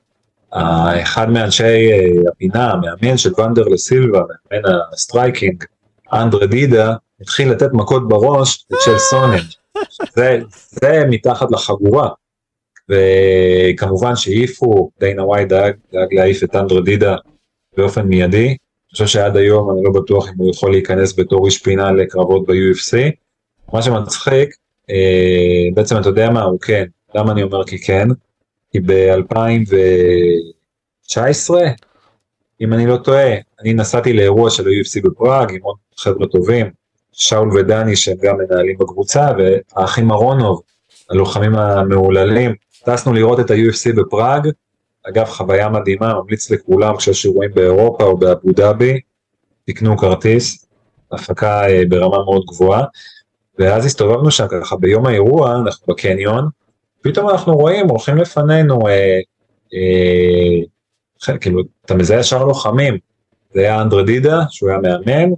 [1.02, 5.64] אחד מאנשי אה, הפינה, המאמן של ונדרלי סילבה, מאמן ה striking,
[6.12, 9.42] אנדרה דידה, התחיל לתת מכות בראש של סונן.
[10.14, 10.38] זה,
[10.70, 12.08] זה מתחת לחגורה.
[12.88, 17.16] וכמובן שהעיפו, דיינה וואי דאג, דאג להעיף את אנדרה דידה
[17.76, 18.46] באופן מיידי.
[18.46, 18.56] אני
[18.92, 22.96] חושב שעד היום אני לא בטוח אם הוא יכול להיכנס בתור איש פינה לקרבות ב-UFC.
[23.72, 24.54] מה שמצחיק,
[24.90, 26.84] אה, בעצם אתה יודע מה, הוא כן.
[27.14, 28.08] למה אני אומר כי כן?
[28.70, 31.54] כי ב-2019,
[32.60, 36.70] אם אני לא טועה, אני נסעתי לאירוע של ה-UFC בפראג עם עוד חבר'ה טובים,
[37.12, 40.62] שאול ודני שהם גם מנהלים בקבוצה, והאחים אהרונוב,
[41.10, 42.54] הלוחמים המהוללים,
[42.84, 44.48] טסנו לראות את ה-UFC בפראג,
[45.08, 49.00] אגב חוויה מדהימה, ממליץ לכולם כשיש אירועים באירופה או באבו דאבי,
[49.66, 50.66] תקנו כרטיס,
[51.12, 52.84] הפקה אה, ברמה מאוד גבוהה,
[53.58, 56.48] ואז הסתובבנו שם ככה ביום האירוע, אנחנו בקניון,
[57.02, 59.20] פתאום אנחנו רואים, הולכים לפנינו, אה,
[59.74, 62.98] אה, כאילו, אתה מזהה ישר לוחמים,
[63.54, 65.30] זה היה אנדרדידה, שהוא היה מאמן,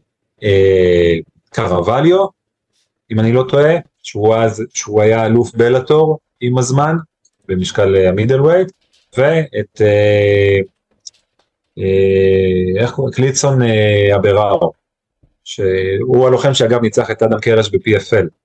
[0.42, 1.18] אה,
[1.50, 2.26] קרווליו,
[3.10, 6.96] אם אני לא טועה, שהוא, אז, שהוא היה אלוף בלאטור עם הזמן,
[7.48, 8.72] במשקל המידל ווייט,
[9.16, 10.58] ואת, אה,
[11.78, 13.14] אה, איך קוראים?
[13.14, 14.72] קליצון אה, אבראו,
[15.44, 18.41] שהוא הלוחם שאגב ניצח את אדם קרש ב-PFL.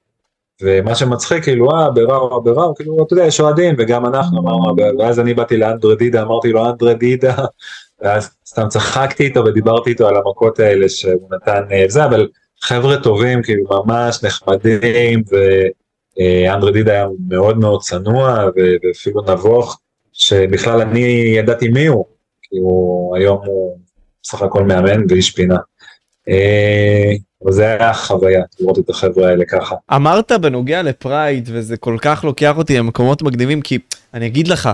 [0.62, 5.20] ומה שמצחיק כאילו אה בראו בראו כאילו אתה יודע יש אוהדים וגם אנחנו אמרנו ואז
[5.20, 7.36] אני באתי לאנדרדידה אמרתי לו אנדרדידה
[8.02, 12.28] ואז סתם צחקתי איתו ודיברתי איתו על המכות האלה שהוא נתן אה, זה אבל
[12.62, 15.24] חבר'ה טובים כאילו ממש נחמדים
[16.20, 19.80] ואנדרדידה היה מאוד מאוד צנוע ואפילו נבוך
[20.14, 22.06] שבכלל אני ידעתי מי הוא
[22.42, 23.78] כי הוא היום הוא
[24.24, 25.58] בסך הכל מאמן ואיש פינה.
[27.44, 29.76] אבל זה היה חוויה לראות את החבר'ה האלה ככה.
[29.96, 33.80] אמרת בנוגע לפרייד וזה כל כך לוקח אותי למקומות מקדימים כי
[34.14, 34.70] אני אגיד לך,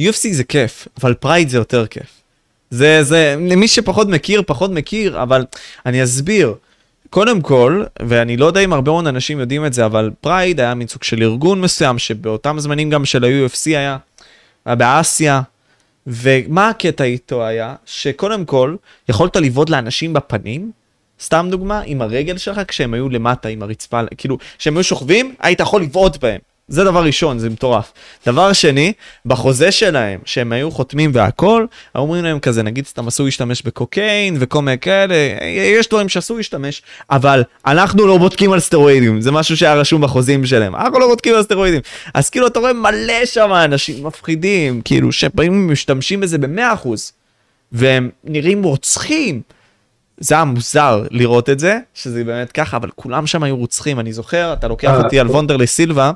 [0.00, 2.20] UFC זה כיף, אבל Pride זה יותר כיף.
[2.70, 5.44] זה, זה, למי שפחות מכיר, פחות מכיר, אבל
[5.86, 6.54] אני אסביר.
[7.10, 10.74] קודם כל, ואני לא יודע אם הרבה מאוד אנשים יודעים את זה, אבל Pride היה
[10.74, 13.96] מין סוג של ארגון מסוים, שבאותם זמנים גם של ה-UFC היה,
[14.64, 15.40] היה באסיה,
[16.06, 17.74] ומה הקטע איתו היה?
[17.86, 18.76] שקודם כל,
[19.08, 20.70] יכולת לבעוט לאנשים בפנים,
[21.22, 25.60] סתם דוגמה, עם הרגל שלך כשהם היו למטה עם הרצפה, כאילו, כשהם היו שוכבים, היית
[25.60, 26.38] יכול לבעוט בהם.
[26.68, 27.92] זה דבר ראשון, זה מטורף.
[28.26, 28.92] דבר שני,
[29.26, 34.62] בחוזה שלהם, שהם היו חותמים והכל, אומרים להם כזה, נגיד סתם אסור להשתמש בקוקיין וכל
[34.62, 35.14] מיני כאלה,
[35.78, 40.46] יש דברים שאסור להשתמש, אבל אנחנו לא בודקים על סטרואידים, זה משהו שהיה רשום בחוזים
[40.46, 41.80] שלהם, אנחנו לא בודקים על סטרואידים.
[42.14, 46.88] אז כאילו אתה רואה מלא שם אנשים מפחידים, כאילו שבאים ומשתמשים בזה ב-100%,
[47.72, 49.40] והם נראים רוצחים.
[50.20, 54.12] זה היה מוזר לראות את זה, שזה באמת ככה, אבל כולם שם היו רוצחים, אני
[54.12, 55.26] זוכר, אתה לוקח אה, אותי על.
[55.26, 56.12] וונדרלי סילבה,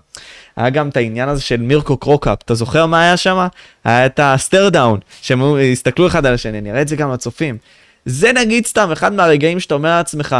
[0.56, 3.46] היה גם את העניין הזה של מירקו קרוקאפ, אתה זוכר מה היה שם?
[3.84, 5.42] היה את ה stare down, שהם
[5.72, 7.58] הסתכלו אחד על השני, אני אראה את זה גם לצופים.
[8.04, 10.36] זה נגיד סתם אחד מהרגעים שאתה אומר לעצמך,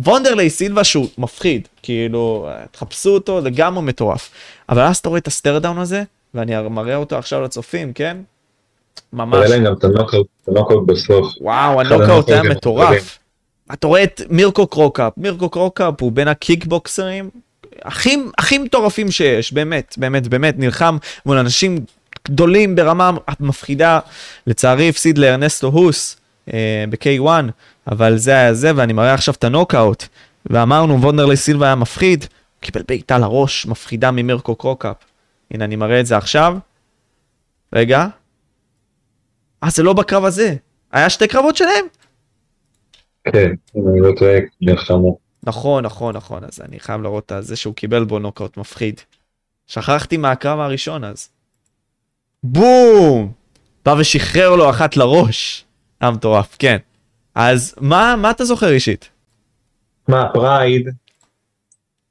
[0.00, 4.30] וונדרלי סילבה שהוא מפחיד, כאילו, תחפשו אותו לגמרי מטורף.
[4.68, 6.02] אבל אז אתה רואה את ה stare down הזה,
[6.34, 8.16] ואני מראה אותו עכשיו לצופים, כן?
[9.12, 9.38] ממש.
[9.38, 11.26] היה להם גם את הנוקאוט את הנוקאוט בסוף.
[11.40, 13.18] וואו, הנוקאוט היה מטורף.
[13.72, 17.30] אתה רואה את מירקו קרוקאפ, מירקו קרוקאפ הוא בין הקיקבוקסרים
[17.82, 21.78] הכי, הכי מטורפים שיש, באמת, באמת, באמת, נלחם מול אנשים
[22.28, 24.00] גדולים ברמה מפחידה.
[24.46, 26.16] לצערי הפסיד לארנסטו הוסט
[26.52, 27.28] אה, ב-K1,
[27.92, 30.04] אבל זה היה זה, ואני מראה עכשיו את הנוקאוט.
[30.46, 32.24] ואמרנו, וונדרלי סילבה היה מפחיד,
[32.60, 34.96] קיבל בעיטה לראש, מפחידה ממירקו קרוקאפ.
[35.50, 36.56] הנה, אני מראה את זה עכשיו.
[37.72, 38.06] רגע.
[39.64, 40.54] אה, זה לא בקרב הזה.
[40.92, 41.84] היה שתי קרבות שלהם?
[43.24, 45.18] כן, אם אני לא טועה, נלחמו.
[45.42, 49.00] נכון, נכון, נכון, אז אני חייב להראות את זה שהוא קיבל בו נוקאוט מפחיד.
[49.66, 51.28] שכחתי מהקרב הראשון אז.
[52.42, 53.32] בום!
[53.84, 55.64] בא ושחרר לו אחת לראש.
[56.00, 56.76] היה מטורף, כן.
[57.34, 59.08] אז מה, מה אתה זוכר אישית?
[60.08, 60.88] מה, Pride,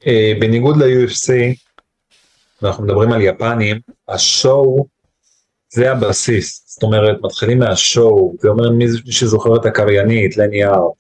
[0.07, 1.33] אה, בניגוד ל-UFC,
[2.61, 4.87] ואנחנו מדברים על יפנים, ה show
[5.73, 10.93] זה הבסיס, זאת אומרת, מתחילים מה show, זה אומר מי שזוכר את הקריינית, לני הארט,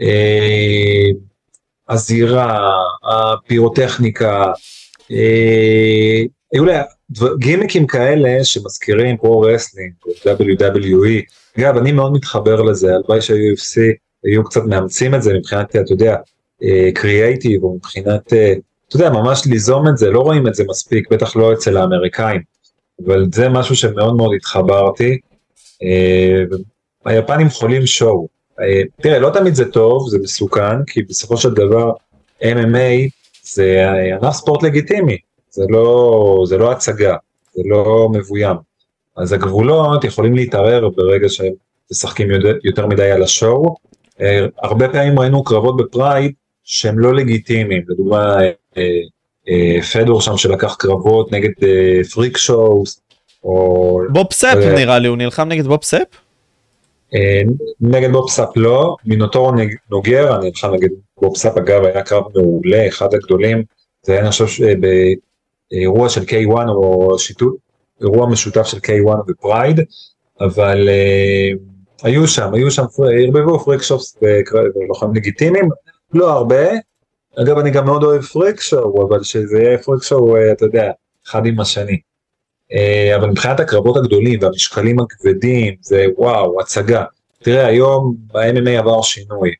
[0.00, 1.08] אה,
[1.88, 2.72] הזירה,
[3.04, 4.52] הפירוטכניקה,
[5.10, 6.82] אה, היו לה
[7.38, 11.22] גימיקים כאלה שמזכירים pro wrestling, או WWE,
[11.58, 13.80] אגב, אני מאוד מתחבר לזה, הלוואי שה-UFC
[14.24, 16.16] היו קצת מאמצים את זה מבחינת, אתה יודע,
[16.94, 18.52] קריאייטיב, או מבחינת, אה,
[18.88, 22.53] אתה יודע, ממש ליזום את זה, לא רואים את זה מספיק, בטח לא אצל האמריקאים,
[23.06, 25.18] אבל זה משהו שמאוד מאוד התחברתי.
[25.82, 26.42] אה,
[27.04, 28.28] היפנים חולים שואו.
[28.60, 31.92] אה, תראה, לא תמיד זה טוב, זה מסוכן, כי בסופו של דבר
[32.42, 33.08] MMA
[33.42, 33.86] זה
[34.22, 35.16] ענף ספורט לגיטימי,
[35.50, 37.16] זה לא, זה לא הצגה,
[37.54, 38.56] זה לא מבוים.
[39.16, 41.52] אז הגבולות יכולים להתערער ברגע שהם
[41.90, 42.28] משחקים
[42.64, 43.22] יותר, מדי על.
[44.20, 46.32] אה, הרבה פעמים ראינו קרבות בפרייד
[46.64, 49.00] שהם לא לגיטימיים, לדוגמה אה, אה,
[49.92, 53.00] פדור שם שלקח קרבות נגד אה, פריק שואוס,
[53.44, 56.06] או בוב סאפ אה, נראה לי, הוא נלחם נגד בוב סאפ?
[57.14, 57.42] אה,
[57.80, 59.52] נגד בוב סאפ לא, מינוטאורו
[59.90, 60.88] נוגיירה נלחם נגד
[61.20, 63.62] בוב סאפ אגב היה קרב מעולה, אחד הגדולים,
[64.02, 64.74] זה היה אני חושב ש- אה,
[65.70, 67.54] באירוע של K1 או שיתוף,
[68.00, 69.80] אירוע משותף של K1 ו Pride,
[70.40, 71.50] אבל אה,
[72.02, 72.84] היו שם, היו שם,
[73.18, 75.68] ערבבו freak shows ולוחמים לגיטימיים,
[76.14, 76.64] לא הרבה,
[77.42, 80.90] אגב אני גם מאוד אוהב freak show, אבל שזה יהיה freak show, אה, אתה יודע,
[81.26, 81.98] אחד עם השני.
[82.72, 87.04] אה, אבל מבחינת הקרבות הגדולים והמשקלים הכבדים זה וואו הצגה.
[87.42, 89.50] תראה היום ב-MMA עבר שינוי.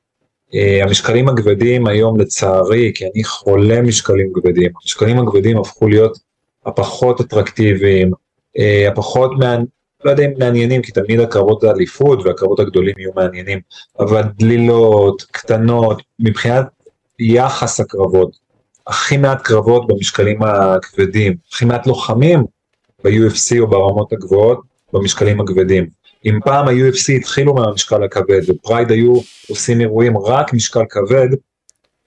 [0.54, 4.70] אה, המשקלים הכבדים היום לצערי כי אני חולה משקלים כבדים.
[4.82, 6.18] המשקלים הכבדים הפכו להיות
[6.66, 8.10] הפחות אטרקטיביים,
[8.88, 9.66] הפחות מעניין,
[10.04, 13.60] לא יודע אם מעניינים כי תמיד הקרבות האליפות והקרבות הגדולים יהיו מעניינים,
[13.98, 16.66] אבל דלילות, קטנות, מבחינת
[17.24, 18.36] יחס הקרבות,
[18.86, 22.44] הכי מעט קרבות במשקלים הכבדים, הכי מעט לוחמים
[23.04, 24.60] ב-UFC או ברמות הגבוהות
[24.92, 25.86] במשקלים הכבדים.
[26.24, 29.14] אם פעם ה-UFC התחילו מהמשקל הכבד ופרייד היו
[29.48, 31.28] עושים אירועים רק משקל כבד,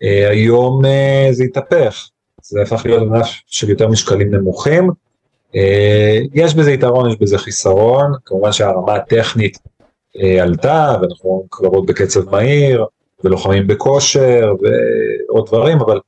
[0.03, 2.09] אה, היום אה, זה התהפך,
[2.41, 4.89] זה הפך להיות ענף של יותר משקלים נמוכים.
[5.55, 9.57] אה, יש בזה יתרון, יש בזה חיסרון, כמובן שהרמה הטכנית
[10.41, 12.86] עלתה ואנחנו קרבות בקצב מהיר
[13.24, 14.53] ולוחמים בכושר
[15.30, 15.99] ועוד דברים, אבל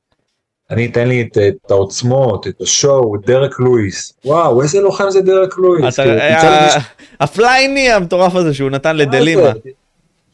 [0.70, 4.12] אני אתן לי את, את העוצמות, את השואו, את דרק לואיס.
[4.24, 5.94] וואו, איזה לוחם זה דרק לואיס.
[5.94, 6.78] אתה- כאילו, אה,
[7.20, 9.42] הפלייני המטורף הזה שהוא נתן לדלימה.
[9.42, 9.70] מה זה?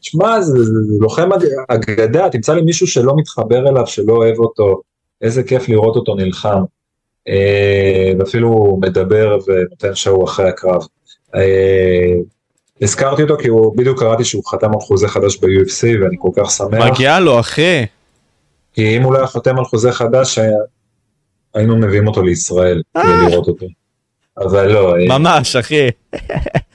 [0.01, 1.29] שמע, זה, זה, זה לוחם
[1.67, 4.81] אגדה, תמצא לי מישהו שלא מתחבר אליו, שלא אוהב אותו,
[5.21, 6.61] איזה כיף לראות אותו נלחם.
[7.27, 10.81] אה, ואפילו מדבר ונותן שואו אחרי הקרב.
[12.81, 16.29] אה, הזכרתי אותו כי הוא, בדיוק קראתי שהוא חתם על חוזה חדש ב-UFC ואני כל
[16.35, 16.91] כך שמח.
[16.91, 17.85] מגיע לו אחי.
[18.73, 20.39] כי אם הוא לא היה חותם על חוזה חדש,
[21.53, 23.29] היינו מביאים אותו לישראל כדי אה.
[23.29, 23.65] לראות אותו.
[24.37, 24.95] אבל לא.
[25.07, 25.87] ממש אחי.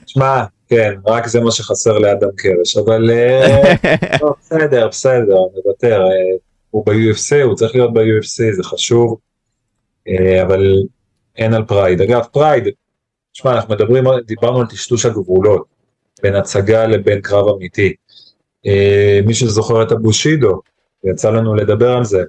[0.05, 3.01] שמע, כן, רק זה מה שחסר לאדם קרש, אבל
[4.21, 6.03] לא, בסדר, בסדר, נוותר.
[6.69, 9.17] הוא ב-UFC, הוא צריך להיות ב-UFC, זה חשוב.
[10.07, 10.75] אה, אבל
[11.37, 12.01] אין על Pride.
[12.01, 12.67] אגב, Pride,
[13.33, 15.72] תשמע, אנחנו מדברים, דיברנו על טשטוש הגבולות
[16.23, 17.93] בין הצגה לבין קרב אמיתי.
[18.65, 20.61] אה, מי שזוכר את הבושידו,
[21.03, 22.23] יצא לנו לדבר על זה.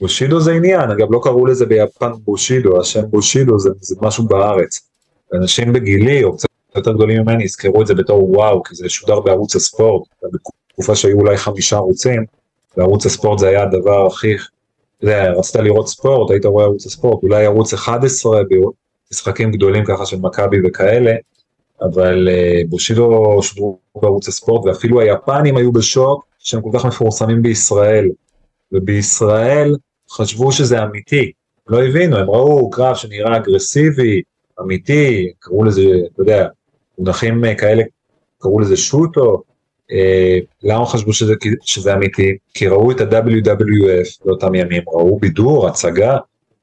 [0.00, 4.80] בושידו זה עניין, אגב לא קראו לזה ביפן בושידו, השם בושידו זה, זה משהו בארץ.
[5.34, 9.20] אנשים בגילי, או קצת יותר גדולים ממני, יזכרו את זה בתור וואו, כי זה שודר
[9.20, 12.24] בערוץ הספורט, בתקופה שהיו אולי חמישה ערוצים,
[12.76, 14.36] וערוץ הספורט זה היה הדבר הכי
[15.00, 18.40] אתה יודע, רצית לראות ספורט, היית רואה ערוץ הספורט, אולי ערוץ 11
[19.10, 21.12] במשחקים גדולים ככה של מכבי וכאלה,
[21.82, 28.08] אבל uh, בושידו שודרו בערוץ הספורט, ואפילו היפנים היו בשוק שהם כל כך מפורסמים בישראל,
[28.72, 29.76] ובישראל
[30.10, 31.32] חשבו שזה אמיתי,
[31.68, 34.22] לא הבינו, הם ראו קרב שנראה אגרסיבי,
[34.60, 36.48] אמיתי, קראו לזה, אתה יודע,
[36.98, 37.82] מונחים אה, כאלה,
[38.38, 39.42] קראו לזה שוטו,
[39.92, 42.36] אה, למה חשבו שזה, שזה אמיתי?
[42.54, 46.16] כי ראו את ה-WWF באותם ימים, ראו בידור, הצגה,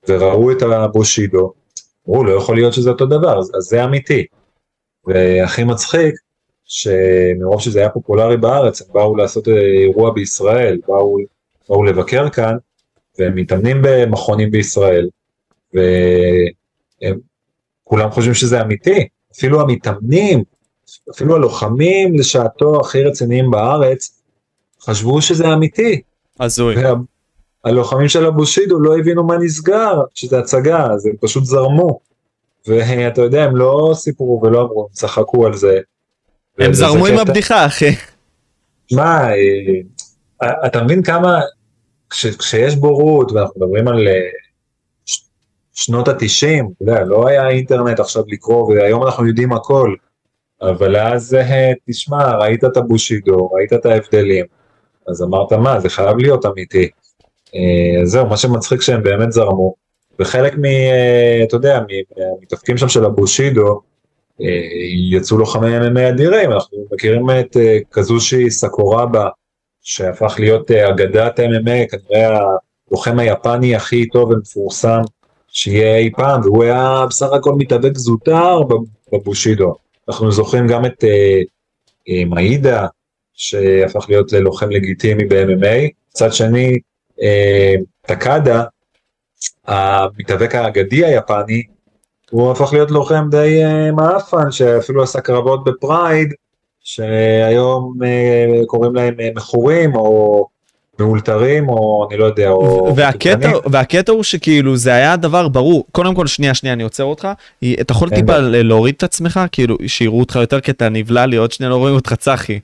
[0.07, 1.53] וראו את הבושידו,
[2.09, 4.26] אמרו לא יכול להיות שזה אותו דבר, אז, אז זה אמיתי.
[5.08, 6.16] והכי מצחיק,
[6.66, 11.18] שמרוב שזה היה פופולרי בארץ, הם באו לעשות אירוע בישראל, באו,
[11.70, 12.58] באו לבקר כאן,
[13.20, 15.10] והם מתאמנים במכונים בישראל,
[17.86, 20.43] וכולם חושבים שזה אמיתי, אפילו המתאמנים
[21.12, 24.22] אפילו הלוחמים לשעתו הכי רציניים בארץ,
[24.82, 26.01] חשבו שזה אמיתי.
[26.39, 26.76] הזוי.
[27.64, 31.99] הלוחמים של הבושידו לא הבינו מה נסגר, שזה הצגה, אז הם פשוט זרמו.
[32.68, 35.80] ואתה יודע, הם לא סיפרו ולא אמרו, הם צחקו על זה.
[36.59, 37.95] הם זרמו עם הבדיחה, אחי.
[38.91, 39.30] מה,
[40.43, 41.39] אה, אתה מבין כמה,
[42.09, 44.30] כשיש בורות, ואנחנו מדברים על אה,
[45.74, 49.95] שנות התשעים, אתה יודע, לא היה אינטרנט עכשיו לקרוא, והיום אנחנו יודעים הכל.
[50.61, 54.45] אבל אז אה, תשמע, ראית את הבושידו, ראית את ההבדלים,
[55.07, 56.89] אז אמרת מה, זה חייב להיות אמיתי.
[57.55, 59.74] אה, זהו, מה שמצחיק שהם באמת זרמו,
[60.20, 60.65] וחלק מ...
[60.65, 61.80] אה, אתה יודע,
[62.18, 63.82] מהמתאפקים שם של הבושידו,
[65.11, 67.57] יצאו לוחמי MMA אדירים, אנחנו מכירים את
[67.89, 69.30] קזושי סקורבה,
[69.82, 72.39] שהפך להיות אגדת MMA, כנראה
[72.91, 75.01] הלוחם היפני הכי טוב ומפורסם
[75.47, 78.59] שיהיה אי פעם, והוא היה בסך הכל מתאבק זוטר
[79.13, 79.76] בבושידו.
[80.09, 81.41] אנחנו זוכרים גם את אה,
[82.09, 82.88] אה, מאידה,
[83.34, 85.89] שהפך להיות ללוחם לגיטימי ב-MMA.
[86.09, 86.80] מצד שני,
[87.22, 88.63] אה, טקאדה,
[89.67, 91.63] המתאבק האגדי היפני,
[92.31, 96.34] הוא הפך להיות לוחם די אה, מעפן, שאפילו עשה קרבות ב Pride,
[96.83, 100.47] שהיום אה, קוראים להם אה, מכורים, או
[100.99, 105.85] מאולתרים או אני לא יודע או והקטע והקטע הוא שכאילו זה היה דבר ברור.
[105.91, 107.27] קודם כל שנייה שנייה אני עוצר אותך.
[107.81, 109.39] אתה יכול טיפה להוריד את עצמך?
[109.51, 112.59] כאילו שיראו אותך יותר כי אתה נבלע לי עוד שנייה לא רואים אותך צחי.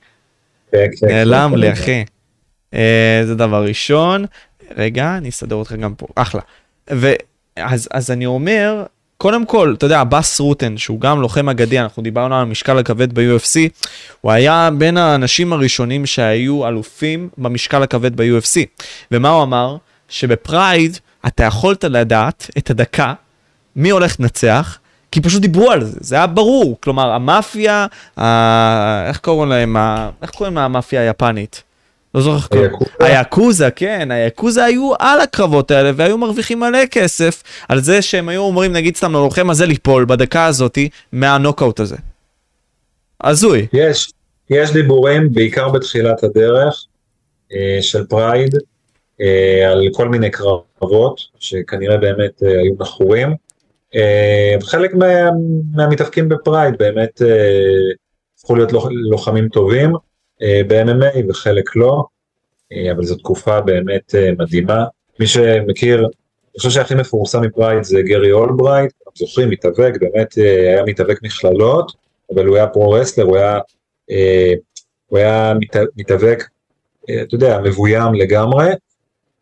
[0.72, 2.04] כן, כן, נעלם לי אחי.
[3.24, 4.24] זה דבר ראשון.
[4.76, 6.06] רגע אני אסדר אותך גם פה.
[6.14, 6.40] אחלה.
[6.90, 8.84] ואז אני אומר
[9.18, 13.14] קודם כל, אתה יודע, בס רוטן, שהוא גם לוחם אגדי, אנחנו דיברנו על המשקל הכבד
[13.14, 13.68] ב-UFC,
[14.20, 18.60] הוא היה בין האנשים הראשונים שהיו אלופים במשקל הכבד ב-UFC.
[19.10, 19.76] ומה הוא אמר?
[20.08, 23.14] שבפרייד אתה יכולת לדעת את הדקה,
[23.76, 24.78] מי הולך לנצח,
[25.10, 26.78] כי פשוט דיברו על זה, זה היה ברור.
[26.80, 27.86] כלומר, המאפיה,
[28.20, 29.08] ה...
[29.08, 30.10] איך קוראים להם, ה...
[30.22, 31.62] איך קוראים לה המאפיה היפנית?
[32.14, 32.94] לא זוכר איך קוראים.
[33.00, 38.40] היאקוזה, כן, היאקוזה היו על הקרבות האלה והיו מרוויחים מלא כסף על זה שהם היו
[38.42, 41.96] אומרים, נגיד סתם ללוחם הזה ליפול בדקה הזאתי מהנוקאוט הזה.
[43.24, 43.66] הזוי.
[43.72, 44.12] יש,
[44.50, 46.84] יש דיבורים, בעיקר בתחילת הדרך,
[47.52, 48.54] אה, של Pride,
[49.20, 53.34] אה, על כל מיני קרבות, שכנראה באמת אה, היו מכורים.
[54.62, 55.06] חלק מה,
[55.74, 57.22] מהמתאבקים ב Pride באמת
[58.38, 58.72] הפכו להיות
[59.10, 59.92] לוחמים טובים.
[60.42, 62.04] אה, ב-MMA וחלק לא,
[62.72, 64.84] אה, אבל זו תקופה באמת אה, מדהימה.
[65.20, 70.82] מי שמכיר, אני חושב שהכי מפורסם מ Pride זה גרי אולברייט, זוכרים, מתאבק, באמת היה
[70.84, 71.92] מתאבק מכללות,
[72.34, 73.58] אבל הוא היה pro wrestler, הוא היה,
[75.06, 75.52] הוא היה
[75.96, 76.44] מתאבק,
[77.04, 78.66] אתה יודע, מבוים לגמרי,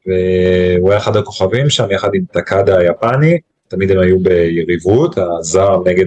[0.06, 3.38] והוא היה אחד הכוכבים שם יחד עם טקאדה היפני,
[3.68, 6.06] תמיד הם היו ביריבות, הזר נגד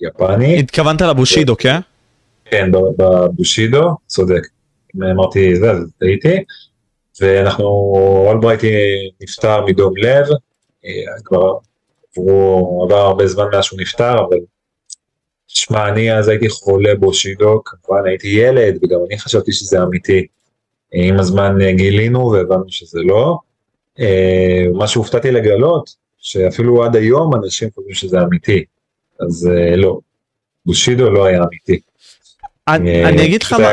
[0.00, 0.58] היפני.
[0.58, 1.80] התכוונת לבושידו, כן?
[2.50, 4.42] כן, בבושידו, צודק.
[4.96, 6.36] אמרתי זה, אז טעיתי,
[7.20, 7.66] ואנחנו,
[8.28, 8.60] אולברייט
[9.20, 10.26] נפטר מדום לב,
[10.84, 10.90] אה,
[11.24, 11.54] כבר
[12.12, 14.36] עברו, עבר הרבה זמן מאז שהוא נפטר, אבל
[15.46, 20.26] שמע, אני אז הייתי חולה בושידו, כמובן הייתי ילד, וגם אני חשבתי שזה אמיתי.
[20.92, 23.38] עם הזמן גילינו והבנו שזה לא.
[24.74, 28.64] מה שהופתעתי לגלות, שאפילו עד היום אנשים חושבים שזה אמיתי,
[29.20, 29.98] אז לא,
[30.66, 31.80] בושידו לא היה אמיתי.
[32.68, 33.72] אני אה, אגיד לך מה,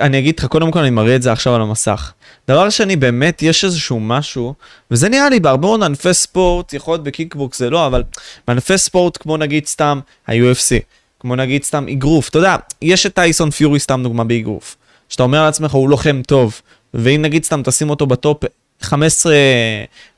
[0.00, 2.12] אני אגיד לך, קודם כל אני מראה את זה עכשיו על המסך.
[2.48, 4.54] דבר שני, באמת יש איזשהו משהו,
[4.90, 8.02] וזה נראה לי בהרבה מאוד ענפי ספורט, יכול להיות בקיקבוקס זה לא, אבל
[8.48, 10.82] בענפי ספורט כמו נגיד סתם ה-UFC,
[11.20, 14.76] כמו נגיד סתם אגרוף, אתה יודע, יש את טייסון פיורי סתם דוגמה באגרוף,
[15.08, 16.60] שאתה אומר לעצמך הוא לוחם טוב,
[16.94, 18.44] ואם נגיד סתם תשים אותו בטופ
[18.80, 19.34] 15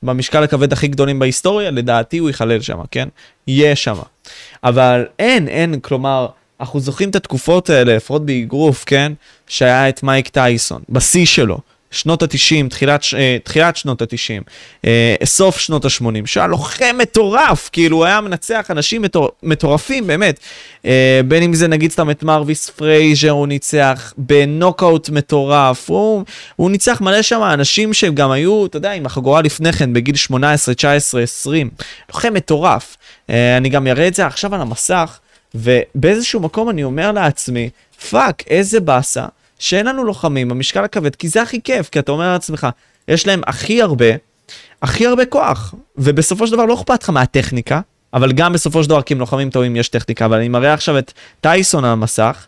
[0.02, 3.08] במשקל הכבד הכי גדולים בהיסטוריה, לדעתי הוא ייכלל שם, כן?
[3.46, 3.96] יהיה שם.
[4.64, 6.28] אבל אין, אין, כלומר,
[6.64, 9.12] אנחנו זוכרים את התקופות האלה, לפחות באגרוף, כן?
[9.46, 11.58] שהיה את מייק טייסון, בשיא שלו,
[11.90, 13.06] שנות ה-90, תחילת, uh,
[13.44, 14.48] תחילת שנות ה-90,
[14.84, 20.06] אה, אה, סוף שנות ה-80, שהיה לוחם מטורף, כאילו הוא היה מנצח אנשים מטור, מטורפים,
[20.06, 20.40] באמת.
[20.82, 20.86] אה,
[21.28, 26.24] בין אם זה נגיד סתם את מרוויס פרייזר, הוא ניצח בנוקאוט מטורף, הוא,
[26.56, 30.74] הוא ניצח מלא שם אנשים שגם היו, אתה יודע, עם החגורה לפני כן, בגיל 18,
[30.74, 31.70] 19, 20,
[32.08, 32.96] לוחם מטורף.
[33.28, 35.18] אני גם אראה את זה עכשיו על המסך.
[35.54, 37.70] ובאיזשהו מקום אני אומר לעצמי,
[38.10, 39.26] fuck, איזה באסה,
[39.58, 42.66] שאין לנו לוחמים במשקל הכבד, כי זה הכי כיף, כי אתה אומר לעצמך,
[43.08, 44.06] יש להם הכי הרבה,
[44.82, 47.80] הכי הרבה כוח, ובסופו של דבר לא אכפת לך מהטכניקה,
[48.14, 50.98] אבל גם בסופו של דבר, כי הם לוחמים טובים, יש טכניקה, אבל אני מראה עכשיו
[50.98, 52.46] את טייסון על המסך,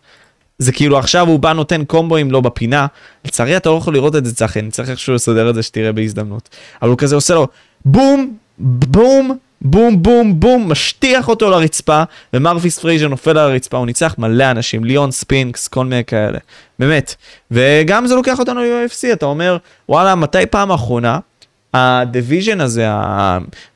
[0.58, 2.86] זה כאילו עכשיו הוא בא נותן קומבואים לו בפינה,
[3.24, 5.92] לצערי אתה לא יכול לראות את זה צחי, אני צריך איכשהו לסדר את זה שתראה
[5.92, 6.48] בהזדמנות,
[6.82, 7.48] אבל הוא כזה עושה לו
[7.84, 12.02] בום, בום, בום בום בום, משטיח אותו לרצפה,
[12.34, 16.38] ומרוויס פרייזר נופל על הרצפה, הוא ניצח מלא אנשים, ליאון ספינקס, כל מיני כאלה,
[16.78, 17.14] באמת.
[17.50, 19.56] וגם זה לוקח אותנו ל-UFC, אתה אומר,
[19.88, 21.18] וואלה, מתי פעם אחרונה,
[21.74, 22.86] ה division הזה,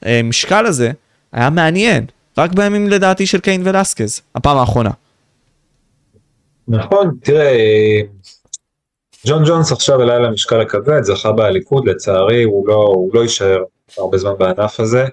[0.03, 0.91] המשקל הזה,
[1.33, 2.07] היה מעניין,
[2.39, 4.91] רק בימים לדעתי של קיין ולסקז, הפעם האחרונה.
[6.69, 7.51] נכון, תראה,
[9.27, 13.63] ג'ון ג'ונס עכשיו עלה למשקל הכבד, זכה באליפות, לצערי הוא לא, הוא לא יישאר
[13.99, 15.05] הרבה זמן בענף הזה.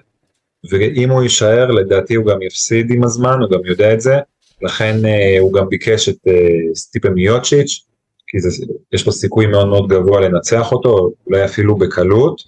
[0.70, 4.18] ואם הוא יישאר לדעתי הוא גם יפסיד עם הזמן, הוא גם יודע את זה,
[4.62, 7.84] לכן אה, הוא גם ביקש את אה, סטיפה מיוצ'יץ',
[8.26, 12.42] כי זה, יש לו סיכוי מאוד מאוד גבוה לנצח אותו, אולי אפילו בקלות,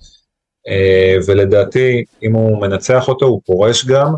[0.69, 4.15] אה, ולדעתי אם הוא מנצח אותו הוא פורש גם,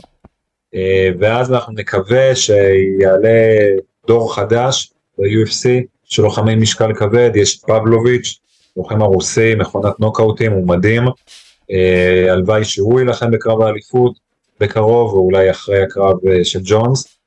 [1.18, 3.58] ואז אנחנו נקווה שיעלה
[4.06, 5.68] דור חדש ב-UFC
[6.04, 8.38] של לוחמי משקל כבד, יש פבלוביץ',
[8.76, 11.02] לוחם הרוסי, מכונת נוקאוטים, הוא מדהים,
[12.30, 14.12] הלוואי שהוא יילחם בקרב האליפות
[14.60, 17.18] בקרוב, או אולי אחרי הקרב אה, של ג'ונס,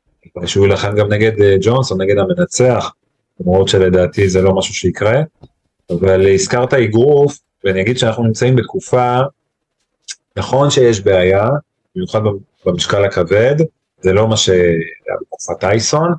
[0.45, 2.91] שהוא יילחם גם נגד אה, ג'ונס או נגד המנצח,
[3.39, 5.21] למרות שלדעתי זה לא משהו שיקרה.
[5.89, 9.19] אבל הזכרת אגרוף, ואני אגיד שאנחנו נמצאים בתקופה,
[10.37, 11.49] נכון שיש בעיה,
[11.95, 12.21] במיוחד
[12.65, 13.55] במשקל הכבד,
[14.01, 16.13] זה לא מה שהיה בתקופת טייסון,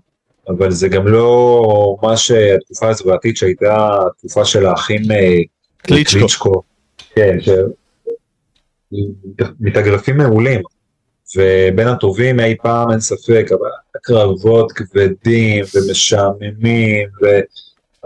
[0.49, 5.03] אבל זה גם לא מה שהתקופה הזוועתית שהייתה התקופה של האחים
[5.77, 6.19] קליצ'קו.
[6.19, 6.63] קליצ'קו.
[7.15, 7.39] כן,
[9.61, 10.61] מתאגרפים מעולים,
[11.37, 17.27] ובין הטובים אי פעם אין ספק, אבל הקרבות כבדים ומשעממים, ו...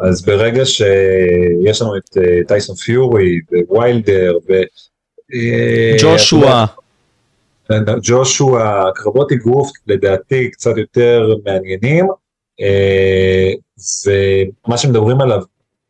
[0.01, 4.53] אז ברגע שיש לנו את אה, טייסון פיורי וויילדר ו...
[5.35, 6.65] אה, ג'ושוע.
[8.03, 12.07] ג'ושוע, קרבות אגרוף לדעתי קצת יותר מעניינים,
[12.61, 13.53] אה,
[14.07, 15.43] ומה שמדברים עליו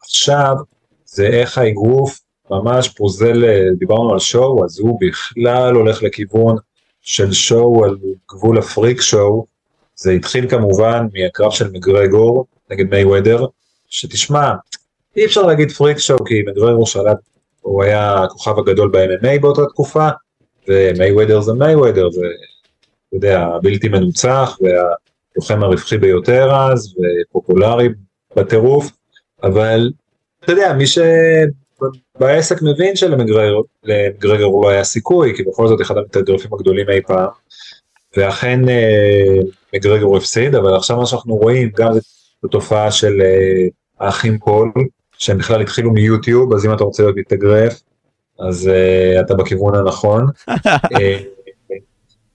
[0.03, 0.55] עכשיו
[1.05, 2.20] זה איך האגרוף
[2.51, 3.44] ממש פוזל,
[3.78, 6.57] דיברנו על שואו, אז הוא בכלל הולך לכיוון
[7.01, 7.96] של שואו על
[8.30, 9.46] גבול הפריק שואו.
[9.96, 13.46] זה התחיל כמובן מהקרב של מגרגור נגד מי וודר,
[13.88, 14.53] שתשמע,
[15.16, 17.16] אי אפשר להגיד פריק שואו כי מגרגור שלט,
[17.61, 20.09] הוא היה הכוכב הגדול ב-MMA באותה תקופה,
[20.68, 22.20] ומי וודר זה מי וודר, זה,
[23.09, 26.94] אתה יודע, הבלתי מנוצח והלוחם הרווחי ביותר אז,
[27.28, 27.88] ופופולרי
[28.36, 28.90] בטירוף,
[29.42, 29.92] אבל
[30.44, 30.98] אתה יודע, מי ש...
[32.20, 37.28] בעסק מבין שלמגרגר לא היה סיכוי, כי בכל זאת אחד המתדרפים הגדולים אי פעם,
[38.16, 39.36] ואכן אה,
[39.74, 41.92] מגרגר הפסיד, אבל עכשיו מה שאנחנו רואים, גם
[42.42, 43.66] זו תופעה של אה,
[44.00, 44.72] האחים פול,
[45.18, 47.82] שהם בכלל התחילו מיוטיוב, אז אם אתה רוצה להיות מתאגרף,
[48.38, 50.26] אז אה, אתה בכיוון הנכון.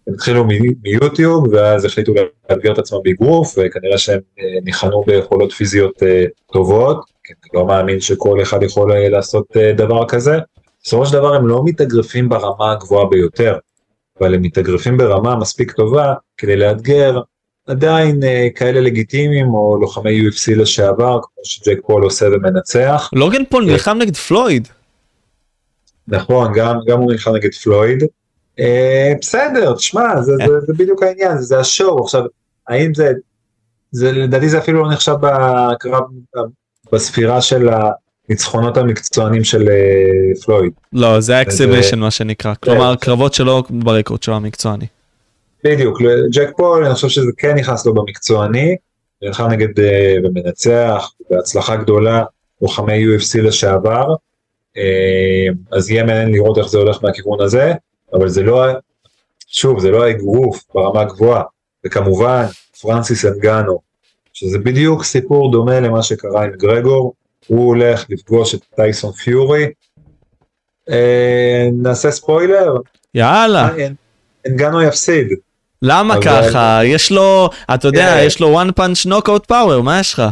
[0.08, 0.45] הם התחילו
[0.84, 2.14] מיוטיוב ואז החליטו
[2.49, 7.06] לאתגר את עצמם באגרוף וכנראה שהם אה, ניחנו ביכולות פיזיות אה, טובות.
[7.24, 9.47] כי אני לא מאמין שכל אחד יכול אה, לעשות
[9.78, 10.38] דבר כזה.
[10.84, 13.58] בסופו של דבר הם לא מתאגרפים ברמה הגבוהה ביותר,
[14.20, 17.20] אבל הם מתאגרפים ברמה מספיק טובה כדי לאתגר
[17.68, 23.10] עדיין אה, כאלה לגיטימיים או לוחמי UFC לשעבר כמו שג'ק פול עושה ומנצח.
[23.14, 24.68] לוגן פול נלחם נגד פלויד.
[26.08, 28.03] נכון גם גם הוא נלחם נגד פלויד.
[28.60, 32.03] אה, בסדר תשמע זה, זה, זה בדיוק העניין זה, ה show.
[32.03, 32.24] עכשיו
[32.68, 33.12] האם זה
[33.91, 36.03] זה לדעתי זה אפילו לא נחשב בקרב
[36.91, 37.70] בספירה של
[38.30, 40.74] הניצחונות המקצוענים של אה, פלויד.
[40.93, 42.53] לא זה ה exhibition מה שנקרא.
[42.64, 44.86] כלומר קרבות שלו ב record שלו המקצועני.
[45.64, 46.01] בדיוק,
[46.32, 48.76] ג'ק פול, אני חושב שזה כן נכנס לו במקצועני,
[49.22, 52.24] נלחם נגד אה, ומנצח, בהצלחה גדולה,
[52.62, 54.06] לוחמי UFC לשעבר,
[54.78, 57.74] אה, אז יהיה מעניין לראות איך זה הולך מהכיוון הזה,
[58.14, 58.66] אבל זה לא,
[59.47, 61.43] שוב, זה לא האגרוף ברמה גבוהה,
[61.86, 62.45] וכמובן
[62.82, 63.80] פרנסיס אנגנו,
[64.34, 67.13] שזה בדיוק סיפור דומה למה שקרה עם מקגרגור,
[67.47, 69.66] הוא הולך לפגוש את טייסון פיורי,
[70.89, 72.76] אה, נעשה ספוילר,
[73.14, 73.70] יאללה.
[74.47, 75.28] אנגנו יפסיד.
[75.82, 76.24] למה אבל...
[76.24, 76.80] ככה?
[76.84, 78.26] יש לו, אתה יודע, yeah.
[78.26, 80.24] יש לו one punch knockout power, מה יש לך?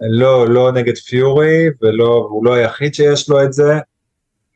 [0.00, 3.78] לא, לא נגד פיורי, ולא, הוא לא היחיד שיש לו את זה,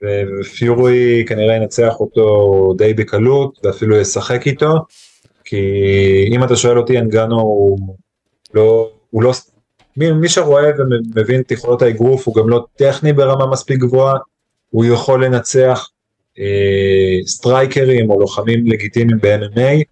[0.03, 4.75] ופיורי כנראה ינצח אותו די בקלות, ואפילו ישחק איתו,
[5.45, 5.59] כי
[6.33, 7.79] אם אתה שואל אותי, אנגנו הוא
[8.55, 9.33] לא, הוא לא,
[9.97, 14.17] מי, מי שרואה ומבין את יכולות האגרוף, הוא גם לא טכני ברמה מספיק גבוהה,
[14.71, 15.89] הוא יכול לנצח
[16.39, 19.83] אה, סטרייקרים או לוחמים לגיטימיים ב-MMA,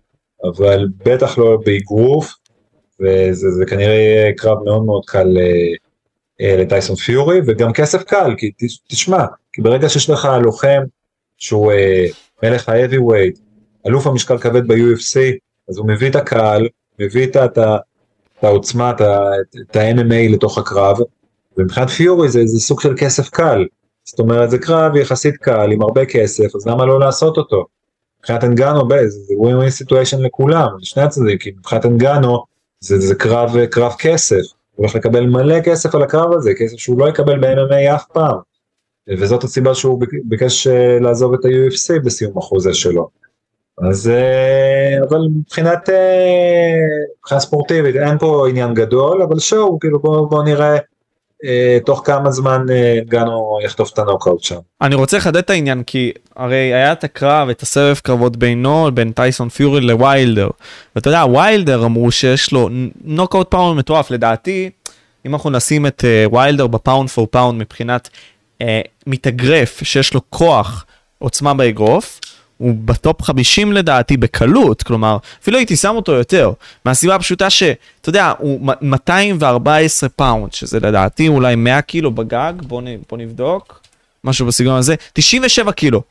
[0.44, 2.34] אבל בטח לא באגרוף,
[3.00, 5.72] וזה כנראה יהיה קרב מאוד מאוד קל אה,
[6.40, 8.50] אה, לטייסון פיורי, וגם כסף קל, כי
[8.88, 9.24] תשמע,
[9.59, 10.82] כי ברגע שיש לך לוחם
[11.38, 12.06] שהוא אה,
[12.42, 13.40] מלך ה-heavy weight,
[13.86, 15.18] אלוף המשקל כבד ב-UFC,
[15.68, 17.59] אז הוא מביא את הקהל, מביא את, את,
[18.38, 19.00] את העוצמה, את,
[19.70, 20.96] את ה-MMA לתוך הקרב,
[21.56, 23.66] ומבחינת פיורי זה, זה סוג של כסף קל.
[24.04, 27.66] זאת אומרת זה קרב יחסית קל עם הרבה כסף אז למה לא לעשות אותו.
[28.18, 32.44] מבחינת אנגנו זה win win situation לכולם לשני הצדדים כי מבחינת אנגנו
[32.80, 37.00] זה, זה קרב קרב כסף הוא הולך לקבל מלא כסף על הקרב הזה כסף שהוא
[37.00, 38.48] לא יקבל ב-MMA אף פעם.
[39.18, 43.09] וזאת הסיבה שהוא ביקש אה, לעזוב את ה-UFC בסיום החוזה שלו.
[43.90, 45.94] אז אה, אבל מבחינת אה,
[47.18, 50.76] מבחינה ספורטיבית אין פה עניין גדול אבל show כאילו בוא, בוא נראה
[51.44, 54.59] אה, תוך כמה זמן אה, אנגנו יחטוף את הנוקאוט שם.
[54.82, 59.12] אני רוצה לחדד את העניין כי הרי היה את הקרב את הסבב קרבות בינו בין
[59.12, 60.48] טייסון פיורי לוויילדר
[60.96, 62.68] ואתה יודע וויילדר אמרו שיש לו
[63.05, 64.70] knockout power מטורף לדעתי
[65.26, 68.09] אם אנחנו נשים את וויילדר ב pound for pound מבחינת
[68.62, 68.66] אה,
[69.06, 70.84] מתאגרף שיש לו כוח
[71.18, 72.20] עוצמה באגרוף
[72.59, 76.52] הוא ב top 50 לדעתי בקלות, כלומר, אפילו הייתי שם אותו יותר,
[76.84, 82.86] מהסיבה הפשוטה שאתה יודע, הוא 214 pound, שזה לדעתי אולי 100 קילו בגג, בוא, נ,
[83.11, 83.80] בוא נבדוק,
[84.24, 86.02] משהו בסגנון הזה, 97 קילו,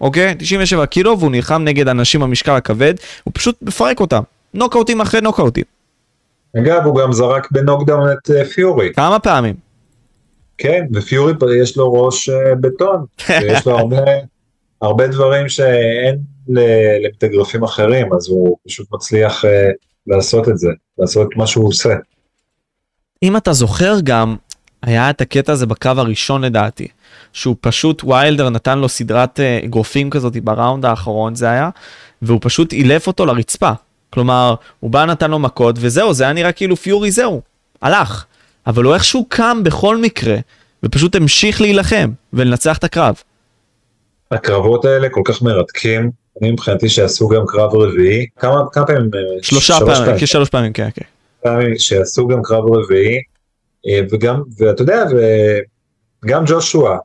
[0.00, 0.34] אוקיי?
[0.38, 2.94] 97 קילו, והוא נלחם נגד אנשים במשקל הכבד,
[3.24, 4.22] הוא פשוט מפרק אותם,
[4.54, 5.64] נוקאוטים אחרי נוקאוטים.
[6.58, 8.92] אגב, הוא גם זרק ב knockdown את אה, פיורי.
[8.96, 9.54] כמה פעמים?
[10.64, 13.96] כן, ופיורי יש לו ראש uh, בטון, ויש לו הרבה...
[14.82, 19.48] הרבה דברים שאין למתאגרפים אחרים, אז הוא פשוט מצליח uh,
[20.06, 21.94] לעשות את זה, לעשות את מה שהוא עושה.
[23.22, 24.36] אם אתה זוכר גם,
[24.82, 26.88] היה את הקטע הזה בקרב הראשון לדעתי,
[27.32, 31.70] שהוא פשוט, ויילדר נתן לו סדרת uh, אגרופים כזאת בראונד האחרון זה היה,
[32.22, 33.70] והוא פשוט אילף אותו לרצפה.
[34.10, 37.40] כלומר, הוא בא נתן לו מכות וזהו, זה היה נראה כאילו פיורי זהו,
[37.82, 38.26] הלך.
[38.66, 40.36] אבל הוא איכשהו קם בכל מקרה,
[40.82, 43.14] ופשוט המשיך להילחם ולנצח את הקרב.
[44.30, 46.10] הקרבות האלה כל כך מרתקים,
[46.42, 49.10] אני מבחינתי שעשו גם קרב רביעי, כמה, כמה פעמים?
[49.14, 51.04] אה, שלושה פעמים, כשלוש פעמים, כן, כן.
[51.42, 53.16] פעמים שעשו גם קרב רביעי,
[53.88, 55.04] אה, וגם, ואתה יודע,
[56.24, 56.98] וגם ג'ושוע,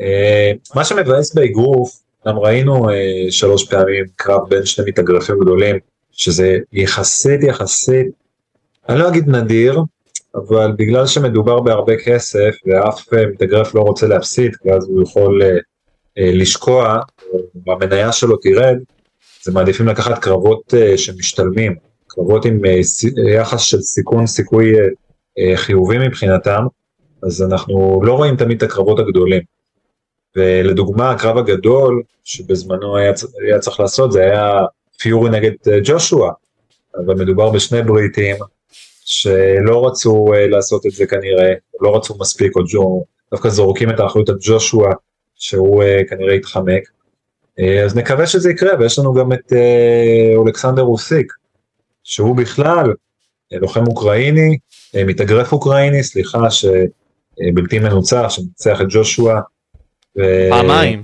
[0.00, 2.88] אה, מה שמבאס באגרוף, גם ראינו
[3.30, 5.76] שלוש פעמים קרב בין שני מתאגרפים גדולים,
[6.12, 8.06] שזה יחסית יחסית,
[8.88, 9.80] אני לא אגיד נדיר,
[10.38, 15.42] אבל בגלל שמדובר בהרבה כסף ואף מתאגרף לא רוצה להפסיד, ואז הוא יכול
[16.18, 16.98] אה, לשקוע,
[17.66, 18.76] המניה שלו תרד,
[19.42, 21.74] זה מעדיפים לקחת קרבות אה, שמשתלמים,
[22.06, 22.80] קרבות עם אה,
[23.30, 24.72] יחס של סיכון סיכוי
[25.54, 26.66] חיובי מבחינתם,
[27.22, 29.42] אז אנחנו לא רואים תמיד את הקרבות הגדולים.
[30.36, 33.12] ולדוגמה, הקרב הגדול שבזמנו היה,
[33.46, 34.64] היה צריך לעשות, זה היה
[34.98, 35.52] פיורי נגד
[35.84, 36.32] ג'ושוע,
[36.96, 38.36] אבל מדובר בשני בריטים
[39.10, 44.28] שלא רצו לעשות את זה כנראה, לא רצו מספיק, או ג'ו, דווקא זורקים את האחריות
[44.28, 44.92] על ג'ושוע
[45.34, 46.82] שהוא uh, כנראה יתחמק.
[47.60, 49.52] Uh, אז נקווה שזה יקרה, ויש לנו גם את
[50.36, 51.32] אולכסנדר רוסיק,
[52.04, 52.92] שהוא בכלל
[53.52, 54.58] לוחם אוקראיני,
[55.06, 59.40] מתאגרף אוקראיני, סליחה, שבלתי מנוצח, שמנצח את ג'ושוע.
[60.50, 61.02] פעמיים.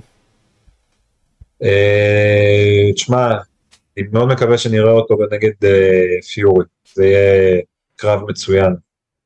[2.95, 3.37] תשמע,
[3.97, 5.51] אני מאוד מקווה שנראה אותו נגד
[6.33, 7.61] פיורי, זה יהיה
[7.95, 8.75] קרב מצוין.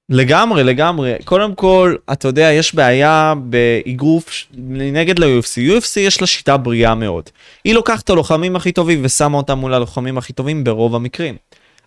[0.10, 1.14] לגמרי, לגמרי.
[1.26, 5.58] קודם כל, אתה יודע, יש בעיה באגרוף נגד ל-UFC.
[5.58, 7.30] UFC יש לה שיטה בריאה מאוד.
[7.64, 11.36] היא לוקחת את הלוחמים הכי טובים ושמה אותם מול הלוחמים הכי טובים ברוב המקרים.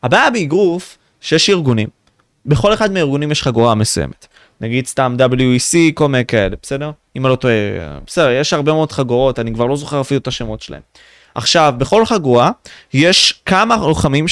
[0.03, 1.89] הבעיה באגרוף, שיש ארגונים.
[2.47, 4.26] בכל אחד מהארגונים יש חגורה מסוימת.
[4.61, 6.91] נגיד סתם WEC, כל מיני כאלה, בסדר?
[7.16, 7.55] אם אני לא טועה,
[8.07, 10.80] בסדר, יש הרבה מאוד חגורות, אני כבר לא זוכר אפילו את השמות שלהם.
[11.35, 12.51] עכשיו, בכל חגורה
[12.95, 14.28] יש כמה לוחמים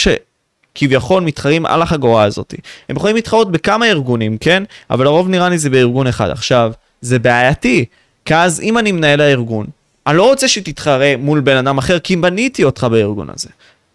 [0.74, 2.54] שכביכול מתחרים על החגורה הזאת.
[2.88, 4.62] הם יכולים להתחרות בכמה ארגונים, כן?
[4.90, 6.30] אבל לרוב נראה לי זה בארגון אחד.
[6.30, 7.84] עכשיו, זה בעייתי,
[8.24, 9.66] כי אז אם אני מנהל הארגון,
[10.06, 13.48] אני לא רוצה שתתחרה מול בן אדם אחר, כי בניתי אותך בארגון הזה.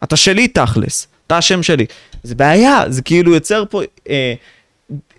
[0.04, 1.86] אתה שלי תכלס, אתה השם שלי.
[2.24, 4.34] זה בעיה, זה כאילו יוצר פה אה,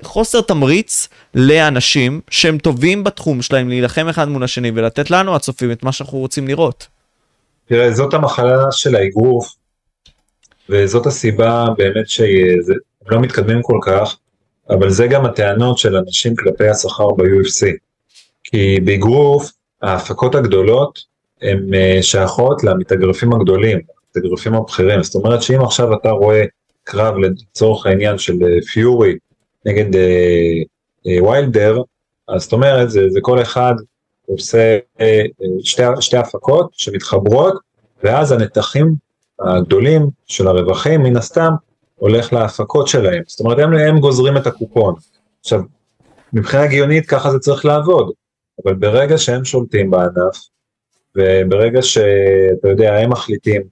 [0.02, 5.82] חוסר תמריץ לאנשים שהם טובים בתחום שלהם להילחם אחד מול השני ולתת לנו הצופים את
[5.82, 6.86] מה שאנחנו רוצים לראות.
[7.68, 9.54] תראה, זאת המחלה של האגרוף,
[10.68, 12.76] וזאת הסיבה באמת שהם
[13.08, 14.16] לא מתקדמים כל כך,
[14.70, 17.66] אבל זה גם הטענות של אנשים כלפי השכר ב-UFC.
[18.44, 19.52] כי באגרוף,
[19.82, 20.98] ההפקות הגדולות
[21.42, 25.02] הן אה, שייכות למתאגרפים הגדולים, המתאגרפים הבכירים.
[25.02, 26.44] זאת אומרת שאם עכשיו אתה רואה
[26.84, 29.14] קרב לצורך העניין של אה, פיורי
[29.66, 30.62] נגד אה,
[31.06, 31.82] אה, ויילדר,
[32.28, 33.74] אז זאת אומרת זה, זה כל אחד
[34.26, 35.22] עושה אה,
[35.64, 37.54] שתי, שתי הפקות שמתחברות,
[38.04, 38.94] ואז הנתחים
[39.40, 41.52] הגדולים של הרווחים מן הסתם
[41.94, 44.94] הולך להפקות שלהם, זאת אומרת הם, הם גוזרים את הקופון.
[45.40, 45.60] עכשיו,
[46.32, 48.12] מבחינה הגיונית ככה זה צריך לעבוד,
[48.64, 50.48] אבל ברגע שהם שולטים בענף,
[51.16, 53.62] וברגע שאתה יודע, הם מחליטים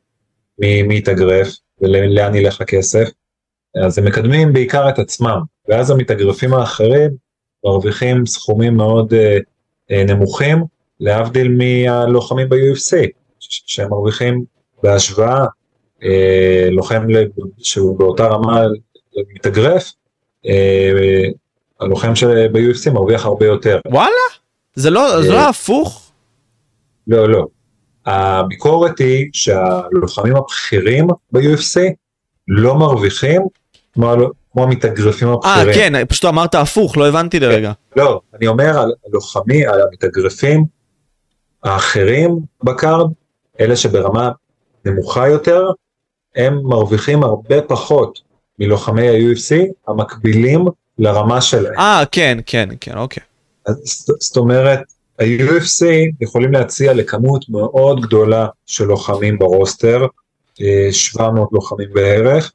[0.58, 1.48] מי יתאגרף
[1.80, 3.08] ולאן ילך הכסף,
[3.84, 7.10] אז הם מקדמים בעיקר את עצמם, ואז המתאגרפים האחרים
[7.64, 9.16] מרוויחים סכומים מאוד uh,
[9.92, 10.64] uh, נמוכים,
[11.00, 12.96] להבדיל מהלוחמים ב-UFC,
[13.38, 14.44] שהם מרוויחים
[14.84, 15.44] בהשוואה,
[16.00, 16.04] uh,
[16.70, 17.06] לוחם
[17.58, 18.62] שהוא באותה רמה
[19.34, 19.92] מתאגרף,
[20.46, 20.48] uh,
[21.80, 23.80] הלוחם של ב-UFC מרוויח הרבה יותר.
[23.86, 24.10] וואלה?
[24.74, 26.10] זה לא, זה לא הפוך?
[27.06, 27.46] לא, לא.
[28.06, 31.80] הביקורת היא שהלוחמים הבכירים ב-UFC
[32.48, 33.42] לא מרוויחים
[33.92, 34.14] כמו,
[34.52, 35.68] כמו המתאגרפים הבכירים.
[35.68, 37.72] אה כן, פשוט אמרת הפוך, לא הבנתי לרגע.
[37.96, 40.64] לא, אני אומר על הלוחמים, על המתאגרפים
[41.64, 43.10] האחרים בקארד,
[43.60, 44.30] אלה שברמה
[44.84, 45.70] נמוכה יותר,
[46.36, 48.20] הם מרוויחים הרבה פחות
[48.58, 49.54] מלוחמי ה-UFC
[49.88, 50.64] המקבילים
[50.98, 51.78] לרמה שלהם.
[51.78, 53.22] אה כן, כן, כן, אוקיי.
[53.66, 54.80] אז, זאת אומרת,
[55.18, 55.86] ה-UFC
[56.20, 60.06] יכולים להציע לכמות מאוד גדולה של לוחמים ברוסטר,
[60.90, 62.52] 700 אה, לוחמים בערך,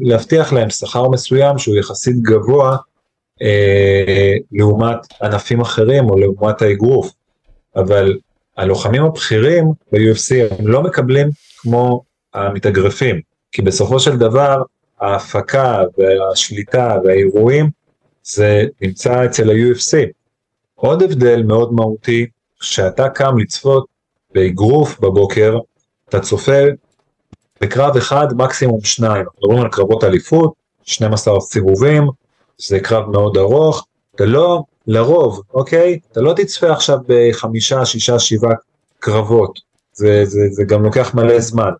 [0.00, 2.76] להבטיח להם שכר מסוים שהוא יחסית גבוה
[3.42, 7.12] אה, לעומת ענפים אחרים או לעומת האגרוף,
[7.76, 8.18] אבל
[8.56, 12.02] הלוחמים הבכירים ב-UFC הם לא מקבלים כמו
[12.34, 13.20] המתאגרפים,
[13.52, 14.62] כי בסופו של דבר
[15.00, 17.70] ההפקה והשליטה והאירועים
[18.24, 20.10] זה נמצא אצל ה-UFC.
[20.74, 22.26] עוד הבדל מאוד מהותי,
[22.60, 23.86] כשאתה קם לצפות
[24.34, 25.58] באגרוף בבוקר,
[26.08, 26.62] אתה צופה
[27.60, 30.52] בקרב אחד מקסימום שניים, אנחנו מדברים על קרבות אליפות,
[30.82, 32.08] 12 סיבובים,
[32.58, 35.98] זה קרב מאוד ארוך, אתה לא, לרוב, אוקיי?
[36.12, 38.54] אתה לא תצפה עכשיו בחמישה, שישה, שבעה
[38.98, 39.58] קרבות,
[39.96, 41.70] זה, זה, זה גם לוקח מלא זמן.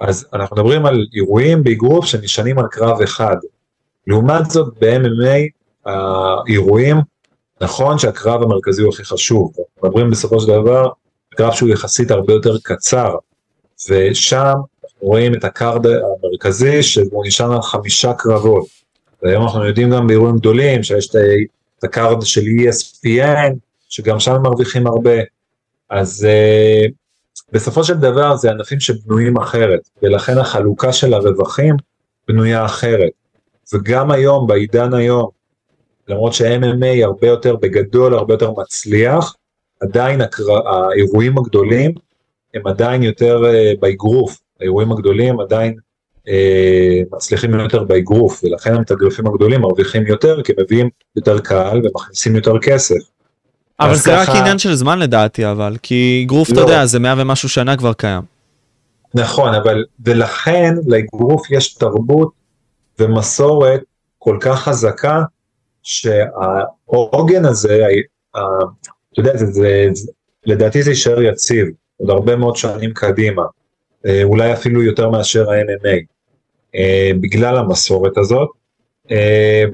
[0.00, 3.36] אז אנחנו מדברים על אירועים באגרוף שנשענים על קרב אחד.
[4.06, 5.50] לעומת זאת ב-MMA
[5.86, 6.96] האירועים,
[7.60, 10.88] נכון שהקרב המרכזי הוא הכי חשוב, אנחנו מדברים בסופו של דבר
[11.36, 13.14] קרב שהוא יחסית הרבה יותר קצר,
[13.88, 14.52] ושם
[15.00, 18.66] רואים את ה card המרכזי שהוא נשען על חמישה קרבות.
[19.22, 21.08] והיום אנחנו יודעים גם באירועים גדולים שיש
[21.78, 23.54] את ה card של ESPN,
[23.88, 25.16] שגם שם מרוויחים הרבה.
[25.90, 26.92] אז אה,
[27.52, 31.76] בסופו של דבר זה ענפים שבנויים אחרת, ולכן החלוקה של הרווחים
[32.28, 33.10] בנויה אחרת.
[33.74, 35.28] וגם היום, בעידן היום,
[36.08, 39.36] למרות ש-MMA הרבה יותר בגדול, הרבה יותר מצליח,
[39.80, 40.68] עדיין הקר...
[40.68, 41.94] האירועים הגדולים
[42.54, 45.74] הם עדיין יותר אה, באגרוף, האירועים הגדולים עדיין
[46.28, 52.58] אה, מצליחים יותר באגרוף, ולכן המתאגרפים הגדולים מרוויחים יותר, כי מביאים יותר קהל ומכניסים יותר
[52.62, 53.13] כסף.
[53.80, 54.32] אבל זה ככה...
[54.32, 56.54] רק עניין של זמן לדעתי, אבל, כי אגרוף, לא.
[56.54, 58.22] אתה יודע, זה מאה ומשהו שנה כבר קיים.
[59.14, 62.32] נכון, אבל, ולכן לאגרוף יש תרבות
[62.98, 63.80] ומסורת
[64.18, 65.22] כל כך חזקה,
[65.82, 67.86] שהעוגן הזה,
[68.30, 68.40] אתה
[69.20, 70.12] יודע, זה, זה, זה,
[70.46, 71.66] לדעתי זה יישאר יציב,
[71.96, 73.42] עוד הרבה מאוד שנים קדימה.
[74.06, 75.98] אה, אולי אפילו יותר מאשר ה-MMA,
[76.74, 78.48] אה, בגלל המסורת הזאת,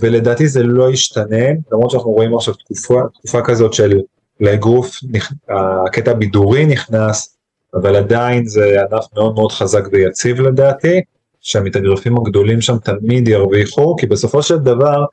[0.01, 4.01] ולדעתי זה לא ישתנה, למרות שאנחנו רואים עכשיו תקופה, תקופה כזאת של
[4.41, 5.01] לאגרוף,
[5.49, 7.37] הקטע הבידורי נכנס,
[7.75, 11.01] אבל עדיין זה ענף מאוד מאוד חזק ויציב לדעתי,
[11.41, 15.05] שהמתאגרפים הגדולים שם תמיד ירוויחו, כי בסופו של דבר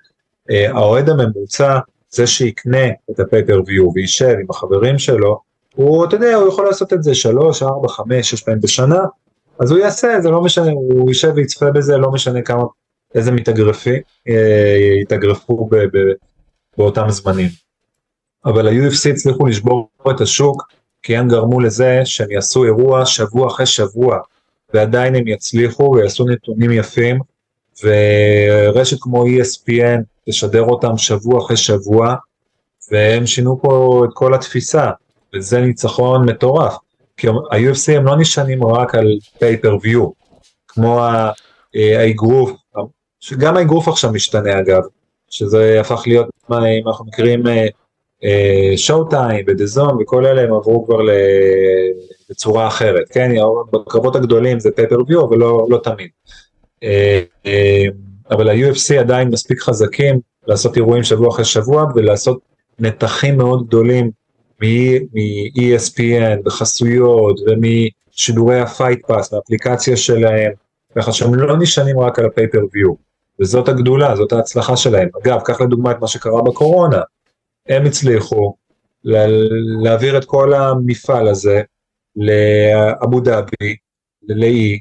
[0.51, 5.39] אה, האוהד הממוצע, זה שיקנה את הפייפריוויו וישב עם החברים שלו,
[5.75, 8.99] הוא, אתה יודע, הוא יכול לעשות את זה שלוש, ארבע, חמש, שש פעמים בשנה,
[9.59, 12.63] אז הוא יעשה, זה לא משנה, הוא יישב ויצפה בזה, לא משנה כמה,
[13.17, 13.95] איזה מתאגרפי,
[14.29, 15.97] אה, יתאגרפו ב, ב,
[16.77, 17.49] באותם זמנים.
[18.45, 20.63] אבל ה-UFC הצליחו לשבור את השוק,
[21.03, 24.19] כי הם גרמו לזה שהם יעשו אירוע שבוע אחרי שבוע,
[24.73, 27.19] ועדיין הם יצליחו ויעשו נתונים יפים,
[27.83, 32.15] ורשת כמו ESPN תשדר אותם שבוע אחרי שבוע,
[32.91, 34.91] והם שינו פה את כל התפיסה,
[35.33, 36.75] וזה ניצחון מטורף.
[37.17, 39.07] כי ה-UFC הם לא נשענים רק על
[39.39, 40.09] פייפריוויו,
[40.67, 41.01] כמו
[41.73, 42.51] האגרוף,
[43.19, 44.81] שגם האגרוף עכשיו משתנה אגב,
[45.29, 47.43] שזה הפך להיות, אם אנחנו מכירים
[48.75, 50.99] שואו טיים ודזון וכל אלה הם עברו כבר
[52.29, 53.31] בצורה אחרת, כן,
[53.73, 56.09] בקרבות הגדולים זה פייפריוויו אבל לא, לא תמיד.
[56.83, 57.85] אה, אה,
[58.31, 62.39] אבל ה-UFC עדיין מספיק חזקים לעשות אירועים שבוע אחרי שבוע ולעשות
[62.79, 64.11] נתחים מאוד גדולים
[64.61, 70.51] מ-ESPN וחסויות ומשידורי ה Fight Pass מהאפליקציה שלהם,
[70.95, 73.06] ככה שהם לא נשענים רק על ה pay-per-view,
[73.41, 75.09] וזאת הגדולה, זאת ההצלחה שלהם.
[75.23, 77.01] אגב, קח לדוגמה את מה שקרה בקורונה,
[77.69, 78.55] הם הצליחו
[79.83, 81.61] להעביר את כל המפעל הזה
[82.15, 83.75] לאבו דאבי,
[84.29, 84.79] לאי,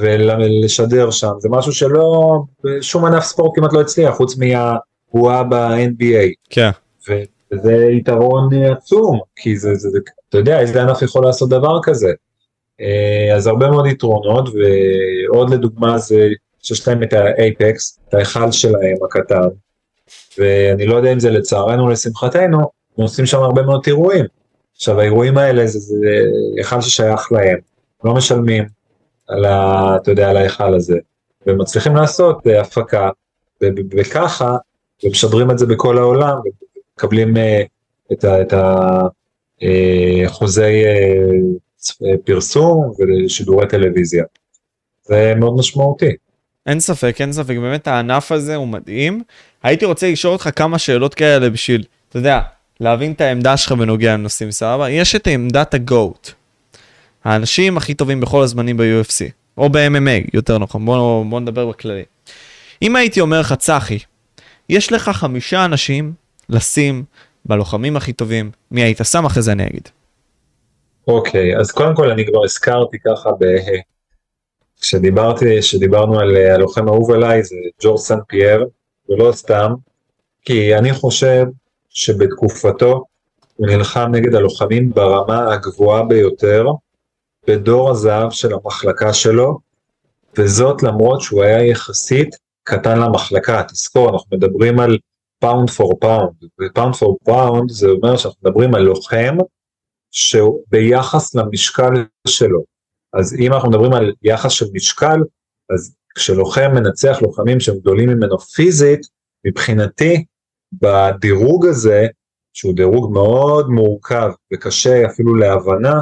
[0.00, 2.38] ולשדר שם, זה משהו שלא,
[2.80, 6.32] שום ענף ספורט כמעט לא הצליח, חוץ מהבועה ב-NBA.
[6.50, 6.70] כן.
[7.52, 12.12] וזה יתרון עצום, כי זה, זה, זה, אתה יודע, איזה ענף יכול לעשות דבר כזה.
[12.80, 16.28] אה, אז הרבה מאוד יתרונות, ועוד לדוגמה זה
[16.62, 19.48] שיש להם את האייפקס, את ההיכל שלהם הקטן,
[20.38, 24.24] ואני לא יודע אם זה לצערנו או לשמחתנו, הם עושים שם הרבה מאוד אירועים.
[24.76, 25.96] עכשיו האירועים האלה זה,
[26.56, 27.58] היכל ששייך להם,
[28.04, 28.64] לא משלמים
[29.28, 29.96] על ה...
[30.02, 30.98] אתה יודע, על ההיכל הזה,
[31.46, 33.10] ומצליחים לעשות uh, הפקה,
[33.98, 34.56] וככה,
[35.04, 37.40] ומשדרים את זה בכל העולם, ומקבלים uh,
[38.12, 38.54] את, את
[40.26, 44.24] החוזי uh, פרסום ושידורי טלוויזיה.
[45.02, 46.16] זה מאוד משמעותי.
[46.66, 49.22] אין ספק, אין ספק, באמת הענף הזה הוא מדהים.
[49.62, 52.40] הייתי רוצה לשאול אותך כמה שאלות כאלה בשביל, אתה יודע,
[52.80, 54.90] להבין את העמדה שלך בנוגע לנושאים, סבבה?
[54.90, 56.30] יש את עמדת הגוט.
[57.24, 62.02] האנשים הכי טובים בכל הזמנים ב-UFC, או ב-MMA, יותר נכון, בוא, בוא נדבר בכללי.
[62.82, 63.98] אם הייתי אומר לך, צחי,
[64.68, 66.12] יש לך חמישה אנשים
[66.48, 67.04] לשים
[67.44, 69.88] בלוחמים הכי טובים, מי היית שם אחרי זה אני אגיד.
[71.08, 73.44] אוקיי, okay, אז קודם כל אני כבר הזכרתי ככה ב...
[74.80, 78.66] כשדיברתי, כשדיברנו על הלוחם האהוב עליי זה ג'ור סן פייר,
[79.08, 79.72] ולא סתם,
[80.42, 81.44] כי אני חושב
[81.88, 83.04] שבתקופתו
[83.56, 86.66] הוא נלחם נגד הלוחמים ברמה הגבוהה ביותר
[87.46, 89.58] בדור הזהב של המחלקה שלו,
[90.38, 93.62] וזאת למרות שהוא היה יחסית קטן למחלקה.
[93.62, 94.98] תזכור, אנחנו מדברים על
[95.38, 99.36] pound for pound, ו pound for pound זה אומר שאנחנו מדברים על לוחם
[100.10, 101.92] שהוא ביחס למשקל
[102.28, 102.62] שלו.
[103.12, 105.20] אז אם אנחנו מדברים על יחס של משקל,
[105.74, 109.00] אז כשלוחם מנצח לוחמים שהם גדולים ממנו פיזית,
[109.46, 110.24] מבחינתי
[110.72, 112.06] בדירוג הזה,
[112.52, 116.00] שהוא דירוג מאוד מורכב וקשה אפילו להבנה,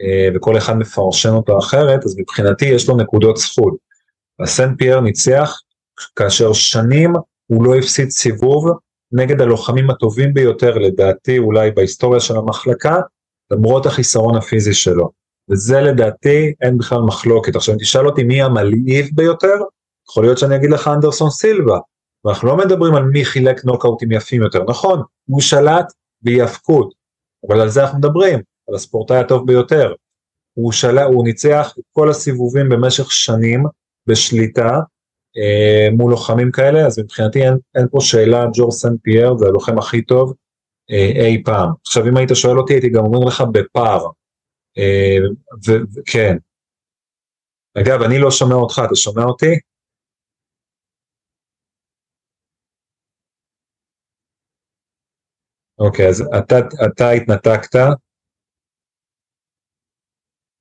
[0.00, 3.74] אה, וכל אחד מפרשן אותו אחרת, אז מבחינתי יש לו נקודות זכות.
[4.40, 5.60] הסן פייר ניצח
[6.16, 7.12] כאשר שנים
[7.46, 8.70] הוא לא הפסיד סיבוב
[9.12, 13.00] נגד הלוחמים הטובים ביותר לדעתי אולי בהיסטוריה של המחלקה,
[13.50, 15.19] למרות החיסרון הפיזי שלו.
[15.50, 17.56] וזה לדעתי אין בכלל מחלוקת.
[17.56, 19.54] עכשיו אם תשאל אותי מי המלהיב ביותר,
[20.10, 21.78] יכול להיות שאני אגיד לך אנדרסון סילבה,
[22.24, 25.92] ואנחנו לא מדברים על מי חילק נוקאוטים יפים יותר, נכון, הוא שלט
[26.22, 26.94] בהיאבקות,
[27.48, 28.38] אבל על זה אנחנו מדברים,
[28.68, 29.94] על הספורטאי הטוב ביותר.
[30.54, 33.64] הוא, שלט, הוא ניצח כל הסיבובים במשך שנים
[34.06, 34.80] בשליטה
[35.36, 39.78] אה, מול לוחמים כאלה, אז מבחינתי אין, אין פה שאלה, ג'ור סן פייר זה הלוחם
[39.78, 40.34] הכי טוב
[40.90, 41.70] אה, אי פעם.
[41.86, 44.06] עכשיו אם היית שואל אותי הייתי גם אומר לך בפער,
[45.66, 46.36] וכן.
[47.78, 49.60] אגב, אני לא שומע אותך, אתה שומע אותי?
[55.78, 56.54] אוקיי, אז אתה,
[56.86, 57.76] אתה התנתקת.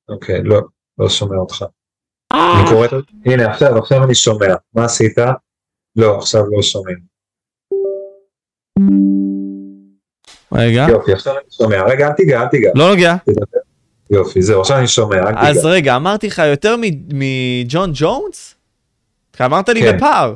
[0.10, 0.60] אוקיי, לא,
[0.98, 1.66] לא שומע אותך.
[2.34, 2.88] אני קורא,
[3.26, 4.56] הנה עכשיו, עכשיו אני שומע.
[4.74, 5.18] מה עשית?
[5.96, 7.00] לא, עכשיו לא שומעים.
[10.54, 10.86] רגע.
[10.90, 11.78] יופי, עכשיו אני שומע.
[11.92, 12.72] רגע, אל תיגע, אל תיגע.
[12.76, 13.14] לא נוגע.
[14.10, 15.66] יופי, זהו, עכשיו אני שומע, אז.
[15.66, 16.76] רגע, אמרתי לך יותר
[17.14, 18.56] מג'ון ג'ונס?
[19.42, 19.98] אמרת לי כן.
[19.98, 20.36] בפער.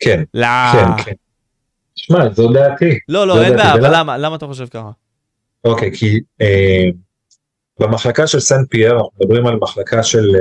[0.00, 0.46] כן, לא.
[0.72, 1.12] כן, כן.
[1.96, 2.98] שמע, זו דעתי.
[3.08, 4.18] לא, לא, אין בעיה, אבל למה?
[4.18, 4.90] למה אתה חושב ככה?
[5.64, 6.84] אוקיי, כי אה,
[7.80, 10.36] במחלקה של סן פייר, אנחנו מדברים על מחלקה של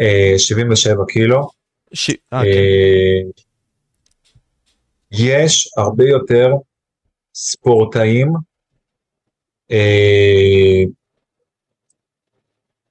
[0.00, 1.48] אה, 77 קילו,
[1.92, 2.10] ש...
[2.10, 2.36] אה, כן.
[2.36, 3.20] אה,
[5.12, 6.52] יש הרבה יותר
[7.34, 8.32] ספורטאים,
[9.70, 10.82] אה,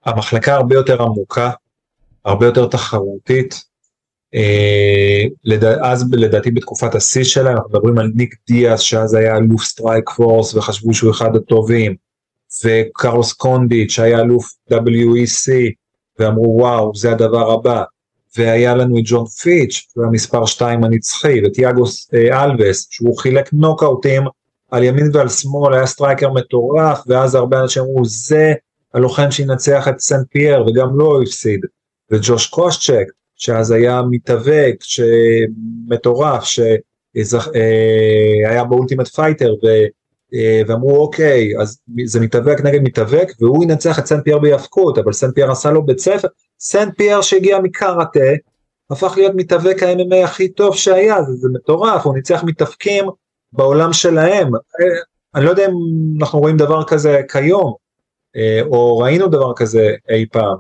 [0.10, 1.52] המחלקה הרבה יותר עמוקה,
[2.26, 3.64] הרבה יותר תחרותית.
[4.36, 5.26] אה.
[5.84, 10.94] אז לדעתי בתקופת השיא שלהם, אנחנו מדברים על ניק דיאס שאז היה אלוף Strikeforce וחשבו
[10.94, 11.96] שהוא אחד הטובים,
[12.66, 15.52] וקרלוס קונדיט שהיה אלוף WEC
[16.20, 17.84] ואמרו וואו זה הדבר הבא,
[18.38, 24.24] והיה לנו את ג'ון פיץ', שהוא המספר 2 הנצחי, וטיאגו אה, אלווס, שהוא חילק נוקאוטים
[24.72, 28.54] על ימין ועל שמאל, היה striker מטורף, ואז הרבה אנשים אמרו, זה
[28.94, 31.66] הלוחם שינצח את סן פייר, וגם לא הוא הפסיד.
[32.12, 33.06] וג'וש קושצ'ק,
[33.36, 34.76] שאז היה מתאבק,
[35.88, 36.74] מטורף, שהיה
[38.64, 39.54] ב Ultimate Fighter.
[40.34, 45.14] אה, ואמרו אוקיי, אז זה מתאבק נגד מתאבק, והוא ינצח את סן פייר בהיאבקות, אבל
[45.14, 46.28] סן פייר עשה לו בית ספר,
[46.60, 48.20] סן פייר שהגיע מקראטה,
[48.92, 53.06] הפך להיות מתאבק ה-MMA הכי טוב שהיה, זה, זה מטורף, הוא ניצח מתאבקים
[53.54, 54.56] בעולם שלהם.
[54.56, 55.00] אה,
[55.36, 55.72] אני לא יודע אם
[56.22, 57.74] אנחנו רואים דבר כזה כיום, אה,
[58.62, 60.58] או ראינו דבר כזה אי פעם.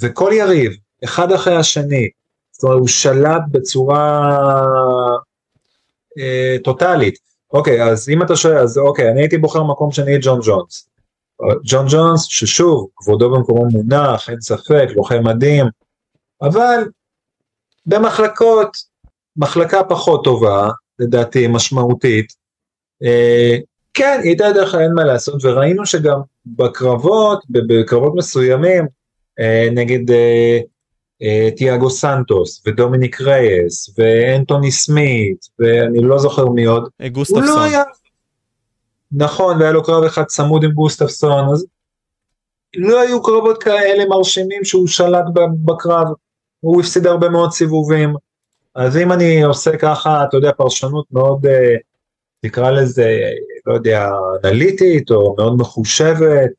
[0.00, 0.72] וכל יריב,
[1.04, 2.08] אחד אחרי השני,
[2.52, 4.30] זאת אומרת, הוא שלט בצורה
[6.64, 7.18] טוטאלית.
[7.52, 10.88] אוקיי, אז אם אתה שואל, אז אוקיי, אני הייתי בוחר מקום שני את ג'ון ג'ונס.
[11.64, 15.66] ג'ון ג'ונס, ששוב, כבודו במקומו מונח, אין ספק, לוחם מדהים,
[16.42, 16.84] אבל
[17.86, 18.76] במחלקות,
[19.36, 20.68] מחלקה פחות טובה,
[20.98, 22.32] לדעתי, משמעותית,
[23.02, 23.56] אה,
[23.96, 28.86] כן, היא הייתה דרך אין מה לעשות, וראינו שגם בקרבות, בקרבות מסוימים,
[29.40, 30.58] אה, נגד אה,
[31.22, 36.88] אה, תיאגו סנטוס, ודומיניק רייס, ואנטוני סמית, ואני לא זוכר מי עוד.
[37.12, 37.44] גוסטפסון.
[37.44, 37.82] לא היה...
[39.12, 41.66] נכון, והיה לו קרב אחד צמוד עם גוסטפסון, אז
[42.76, 45.24] לא היו קרבות כאלה מרשימים שהוא שלט
[45.64, 46.06] בקרב,
[46.60, 48.14] הוא הפסיד הרבה מאוד סיבובים.
[48.74, 51.46] אז אם אני עושה ככה, אתה יודע, פרשנות מאוד,
[52.40, 53.30] תקרא לזה,
[53.66, 54.10] לא יודע,
[54.44, 56.50] אנליטית, או מאוד מחושבת,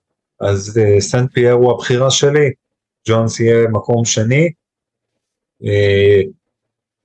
[0.41, 2.51] אז סנט פייר הוא הבחירה שלי.
[3.07, 4.51] ג'ונס יהיה מקום שני.
[5.65, 6.21] אה,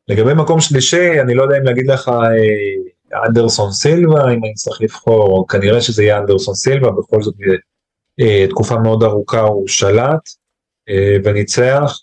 [0.08, 4.82] לגבי מקום שלישי, אני לא יודע אם להגיד לך אה, אנדרסון סילבה, אם אני צריך
[4.82, 7.34] לבחור, כנראה שזה יהיה אנדרסון סילבה, בכל זאת
[8.20, 10.28] אה, תקופה מאוד ארוכה הוא שלט
[11.24, 11.98] וניצח,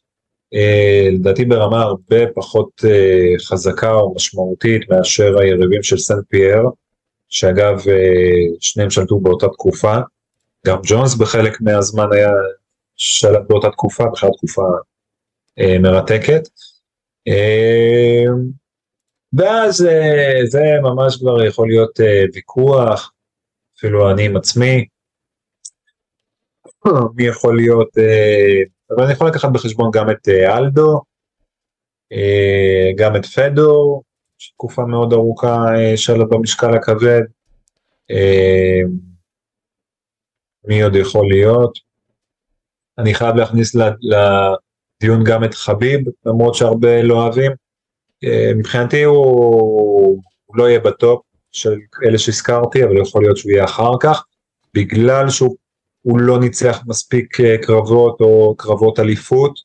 [1.11, 2.69] לדעתי ברמה הרבה פחות
[3.47, 6.61] חזקה או משמעותית מאשר היריבים של סנט פייר,
[7.29, 7.81] שאגב
[8.59, 9.95] שניהם שלטו באותה תקופה,
[10.65, 12.31] גם ג'ונס בחלק מהזמן היה
[12.95, 14.61] שלט באותה תקופה, בכלל תקופה
[15.59, 16.47] אה, מרתקת.
[17.27, 18.25] אה,
[19.33, 23.11] ואז אה, זה ממש כבר יכול להיות אה, ויכוח,
[23.77, 24.85] אפילו אני עם עצמי,
[27.15, 28.61] מי יכול להיות, אה,
[28.91, 31.01] אבל אני יכול לקחת בחשבון גם את אה, אלדו,
[32.11, 34.03] אה, גם את פדור,
[34.47, 37.21] תקופה מאוד ארוכה אה, שלט במשקל הכבד.
[38.11, 38.81] אה,
[40.65, 41.79] מי עוד יכול להיות?
[42.97, 47.51] אני חייב להכניס לדיון גם את חביב, למרות שהרבה לא אוהבים.
[48.23, 51.21] אה, מבחינתי הוא, הוא לא יהיה בטופ
[51.51, 51.75] של
[52.05, 54.25] אלה שהזכרתי, אבל יכול להיות שהוא יהיה אחר כך,
[54.73, 59.59] בגלל שהוא לא ניצח מספיק קרבות או קרבות אליפות,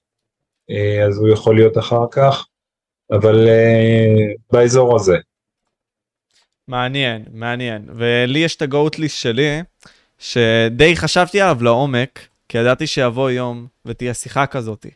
[1.07, 2.47] אז הוא יכול להיות אחר כך,
[3.13, 3.49] אבל
[4.53, 5.17] באזור הזה.
[6.69, 7.89] מעניין, מעניין.
[7.95, 9.63] ולי יש את הגאוטליסט שלי,
[10.19, 14.91] שדי חשבתי עליו לעומק, כי ידעתי שיבוא יום ותהיה שיחה כזאתי.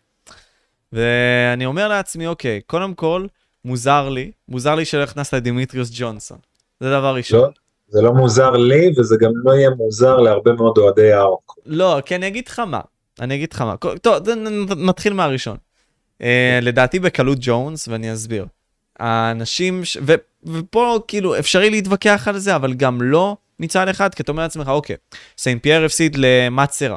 [0.92, 3.26] ואני אומר לעצמי, אוקיי, קודם כל,
[3.64, 6.38] מוזר לי, מוזר לי שלא הכנסת לדימיטריוס ג'ונסון.
[6.80, 7.40] זה דבר ראשון.
[7.40, 7.48] לא,
[7.88, 11.52] זה לא מוזר לי, וזה גם לא יהיה מוזר להרבה מאוד אוהדי הארק.
[11.66, 12.80] לא, כי אני אגיד לך מה,
[13.20, 13.76] אני אגיד לך מה.
[14.02, 14.28] טוב,
[14.76, 15.56] נתחיל מהראשון.
[16.22, 16.24] אה,
[16.62, 18.46] לדעתי בקלות ג'ונס, ואני אסביר.
[18.98, 19.98] האנשים, ש...
[20.06, 20.14] ו...
[20.44, 24.68] ופה כאילו אפשרי להתווכח על זה, אבל גם לא מצד אחד, כי אתה אומר לעצמך,
[24.68, 24.96] אוקיי,
[25.38, 26.96] סיין פייר הפסיד למאט סרה.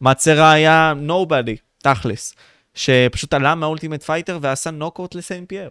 [0.00, 2.34] מאט סרה היה nobody, תכלס,
[2.74, 5.70] שפשוט עלה מה Ultimate Fighter ועשה נוקאוט לסיין פייר.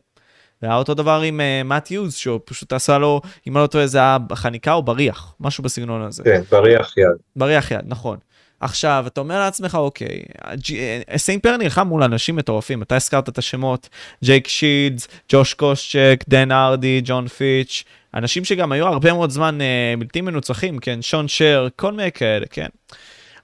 [0.62, 3.88] והיה אותו דבר עם מאט אה, יוז, שהוא פשוט עשה לו, אם אני לא טועה,
[3.88, 6.24] זה היה חניקה או בריח, משהו בסגנון הזה.
[6.24, 7.18] כן, בריח יד.
[7.36, 8.18] בריח יד, נכון.
[8.60, 10.24] עכשיו, אתה אומר לעצמך, אוקיי,
[11.18, 13.90] סיין פייר נלחם מול אנשים מטורפים, אתה הזכרת את השמות,
[14.24, 17.84] ג'ייק שילדס, ג'וש קושצ'ק, דן הארדי, ג'ון פיץ',
[18.14, 22.46] אנשים שגם היו הרבה מאוד זמן אה, בלתי מנוצחים, כן, שון שרק, כל מיני כאלה,
[22.50, 22.68] כן.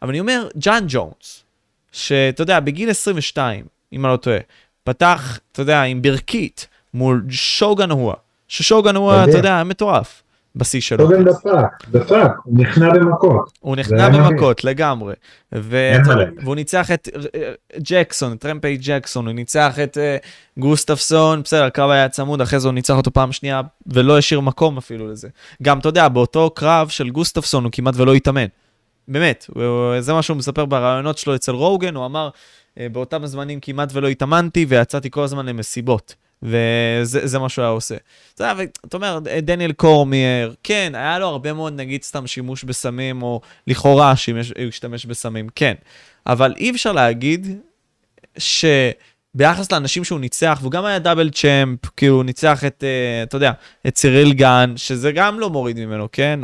[0.02, 1.44] אבל אני אומר, ג'אן ג'ונס,
[1.92, 4.38] שאתה יודע, בגיל 22, אם אני לא טועה,
[4.84, 8.16] פתח, אתה יודע, עם ברכית מול שוגן הואה,
[8.48, 10.24] ששוגן הואה, אתה יודע, מטורף.
[10.56, 11.04] בשיא שלו.
[11.04, 13.52] הוגן דפק, דפק, הוא נכנע במכות.
[13.60, 14.10] הוא נכנע.
[14.10, 15.14] במכות לגמרי.
[15.52, 20.18] והוא ניצח את אה, ג'קסון, את טרמפי ג'קסון, הוא ניצח את אה,
[20.58, 24.78] גוסטפסון, בסדר, הקרב היה צמוד, אחרי זה הוא ניצח אותו פעם שנייה, ולא השאיר מקום
[24.78, 25.28] אפילו לזה.
[25.64, 28.46] גם, אתה יודע, באותו קרב של גוסטפסון הוא כמעט ולא התאמן.
[29.08, 29.50] באמת,
[30.00, 32.30] זה מה שהוא מספר בראיונות שלו אצל רוגן, הוא אמר,
[32.80, 36.16] "אה, באותם הזמנים כמעט ולא התאמנתי, ויצאתי כל הזמן למסיבות.
[36.44, 37.96] וזה זה מה שהוא היה עושה.
[38.34, 43.22] אתה יודע, ואתה אומר, דניאל קורמייר, כן, היה לו הרבה מאוד, נגיד, סתם שימוש בסמים,
[43.22, 45.74] או לכאורה שהוא השתמש בסמים, כן.
[46.28, 47.48] אבל אי אפשר להגיד
[48.38, 53.38] שביחס לאנשים שהוא ניצח, והוא גם היה דאבל צ'מפ, כאילו הוא ניצח את, אה, אתה
[53.38, 53.52] יודע,
[53.88, 56.40] את ציריל גן, שזה גם לא מוריד ממנו, כן?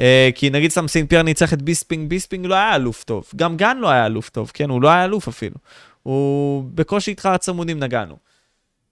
[0.00, 3.30] אה, כי נגיד סתם סינט פייר ניצח את ביספינג, ביספינג לא היה אלוף טוב.
[3.36, 4.70] גם גן לא היה אלוף טוב, כן?
[4.70, 5.56] הוא לא היה אלוף אפילו.
[6.02, 8.25] הוא בקושי איתך הצמודים נגענו.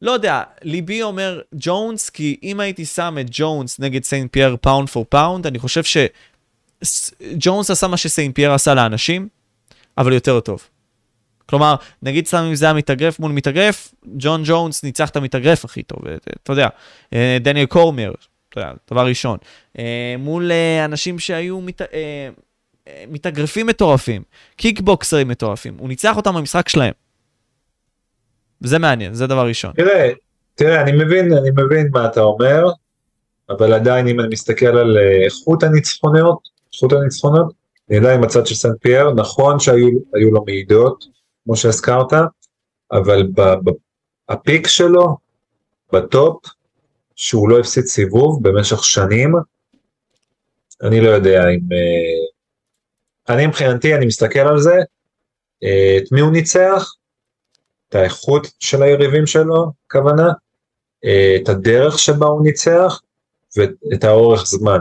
[0.02, 4.88] לא יודע, ליבי אומר ג'ונס, כי אם הייתי שם את ג'ונס נגד סיינט פייר פאונד
[4.88, 5.82] פור פאונד, אני חושב
[6.82, 9.28] שג'ונס עשה מה שסיינט פייר עשה לאנשים,
[9.98, 10.68] אבל יותר טוב.
[11.46, 15.82] כלומר, נגיד סתם אם זה היה מתאגרף מול מתאגרף, ג'ון ג'ונס ניצח את המתאגרף הכי
[15.82, 16.68] טוב, אה, אתה יודע,
[17.12, 18.12] אה, דניאל קורמר,
[18.48, 19.38] אתה יודע, דבר ראשון.
[19.78, 20.50] אה, מול
[20.84, 21.82] אנשים שהיו מת...
[23.08, 24.22] מתאגרפים מטורפים,
[24.56, 26.92] קיקבוקסרים מטורפים, הוא ניצח אותם במשחק שלהם.
[28.64, 29.72] וזה מעניין, זה דבר ראשון.
[29.76, 30.10] תראה,
[30.54, 32.66] תראה, אני מבין, אני מבין מה אתה אומר,
[33.50, 36.38] אבל עדיין אם אני מסתכל על אה, איכות הניצחונות,
[36.74, 37.52] איכות הניצחונות,
[37.90, 41.04] אני עדיין הצד של סנט פייר, נכון שהיו היו לו מעידות,
[41.44, 42.12] כמו שהזכרת,
[42.92, 43.28] אבל
[44.28, 45.16] הפיק שלו,
[45.92, 46.44] בטופ,
[47.16, 49.34] שהוא לא הפסיד סיבוב במשך שנים,
[50.82, 51.60] אני לא יודע אם...
[51.72, 54.76] אה, אני מבחינתי, אני מסתכל על זה,
[55.62, 56.94] אה, את מי הוא ניצח,
[57.94, 60.28] את האיכות של היריבים שלו, הכוונה,
[61.04, 63.00] אה, את הדרך שבה הוא ניצח,
[63.56, 64.80] ואת האורך זמן.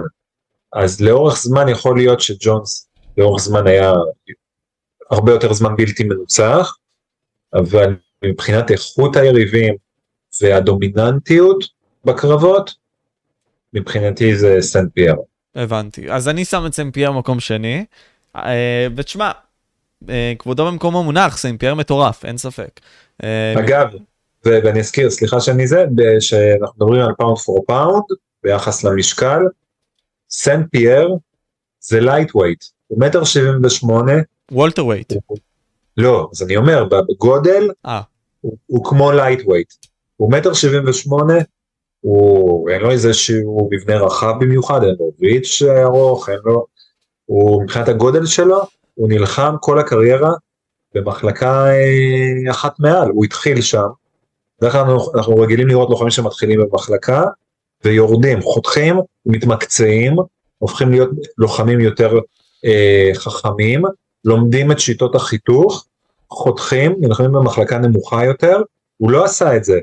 [0.73, 3.93] אז לאורך זמן יכול להיות שג'ונס לאורך זמן היה
[5.11, 6.77] הרבה יותר זמן בלתי מנוצח,
[7.53, 7.95] אבל
[8.25, 9.75] מבחינת איכות היריבים
[10.41, 11.63] והדומיננטיות
[12.05, 12.73] בקרבות,
[13.73, 15.15] מבחינתי זה סנט פייר.
[15.55, 16.11] הבנתי.
[16.11, 17.85] אז אני שם את סנט פייר במקום שני,
[18.35, 19.31] אה, ותשמע,
[20.09, 22.79] אה, כבודו במקומו מונח, סנט פייר מטורף, אין ספק.
[23.23, 23.87] אה, אגב,
[24.45, 25.85] ואני אזכיר, סליחה שאני זה,
[26.19, 28.03] שאנחנו מדברים על pound for pound
[28.43, 29.41] ביחס למשקל,
[30.29, 31.15] סנט פייר
[31.79, 34.13] זה lightweight, הוא מטר שבעים ושמונה,
[34.51, 35.13] welterweight.
[35.97, 38.01] לא, אז אני אומר, בגודל אה,
[38.41, 39.73] הוא, הוא כמו lightweight,
[40.17, 41.37] הוא מטר שבעים ושמונה,
[42.01, 46.65] הוא, אין לו איזה שהוא מבנה רחב במיוחד, אין לו reach ארוך, אין לו,
[47.25, 48.61] הוא מבחינת הגודל שלו,
[48.93, 50.31] הוא נלחם כל הקריירה
[50.95, 53.87] במחלקה אה, אחת מעל, הוא התחיל שם,
[54.61, 54.81] בדרך כלל
[55.15, 57.23] אנחנו, רגילים לראות לוחמים שמתחילים במחלקה
[57.83, 58.95] ויורדים, חותכים,
[59.25, 60.15] מתמקצעים,
[60.57, 62.19] הופכים להיות לוחמים יותר
[62.65, 63.81] אה, חכמים,
[64.25, 65.85] לומדים את שיטות החיתוך,
[66.29, 68.61] חותכים, נלחמים במחלקה נמוכה יותר,
[68.97, 69.79] הוא לא עשה את זה.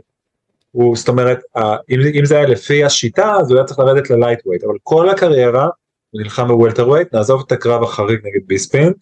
[0.73, 1.39] הוא, זאת אומרת,
[1.91, 5.09] אם, אם זה היה לפי השיטה, אז הוא היה צריך לרדת ל lightweight, אבל כל
[5.09, 5.69] הקריירה
[6.11, 8.95] הוא נלחם ב welterweight, נעזוב את הקרב החריג נגד ביספינג,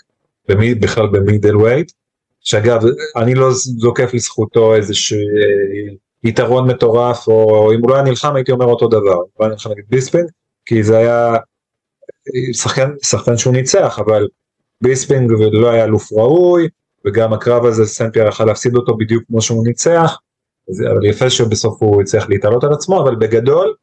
[0.49, 1.93] במי, בכלל ב middleweight,
[2.41, 2.83] שאגב,
[3.17, 5.95] אני לא זוקף לזכותו איזשהו אה,
[6.25, 9.49] יתרון מטורף, או אם הוא לא היה נלחם הייתי אומר אותו דבר, הוא לא היה
[9.49, 10.29] נלחם נגד ביספינג,
[10.67, 14.29] כי זה היה אה, שחקן, שחקן שהוא ניצח, אבל
[14.81, 16.69] ביספינג לא היה אלוף ראוי,
[17.07, 20.19] וגם הקרב הזה סנפייר יכל להפסיד אותו בדיוק כמו שהוא ניצח,
[20.69, 23.75] אבל יפה שבסוף הוא הצליח להתעלות על עצמו, אבל בגדול,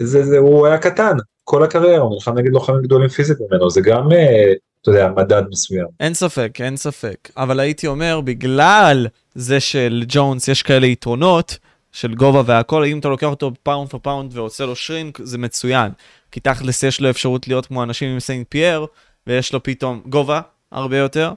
[0.00, 3.80] זה, זה, הוא היה קטן, כל הקריירה, הוא נלחם נגד לוחמים גדולים פיזית ממנו, זה
[3.80, 4.52] גם, אה,
[4.84, 5.86] אתה יודע, מדד מסוים.
[6.00, 7.30] אין ספק, אין ספק.
[7.36, 11.58] אבל הייתי אומר, בגלל זה שלג'ונס יש כאלה יתרונות,
[11.94, 15.92] של גובה והכל, אם אתה לוקח אותו pound for pound ועושה לו shrink, זה מצוין.
[16.32, 18.86] כי תכלס יש לו אפשרות להיות כמו אנשים עם סיינט פייר,
[19.26, 20.40] ויש לו פתאום גובה
[20.72, 21.32] הרבה יותר,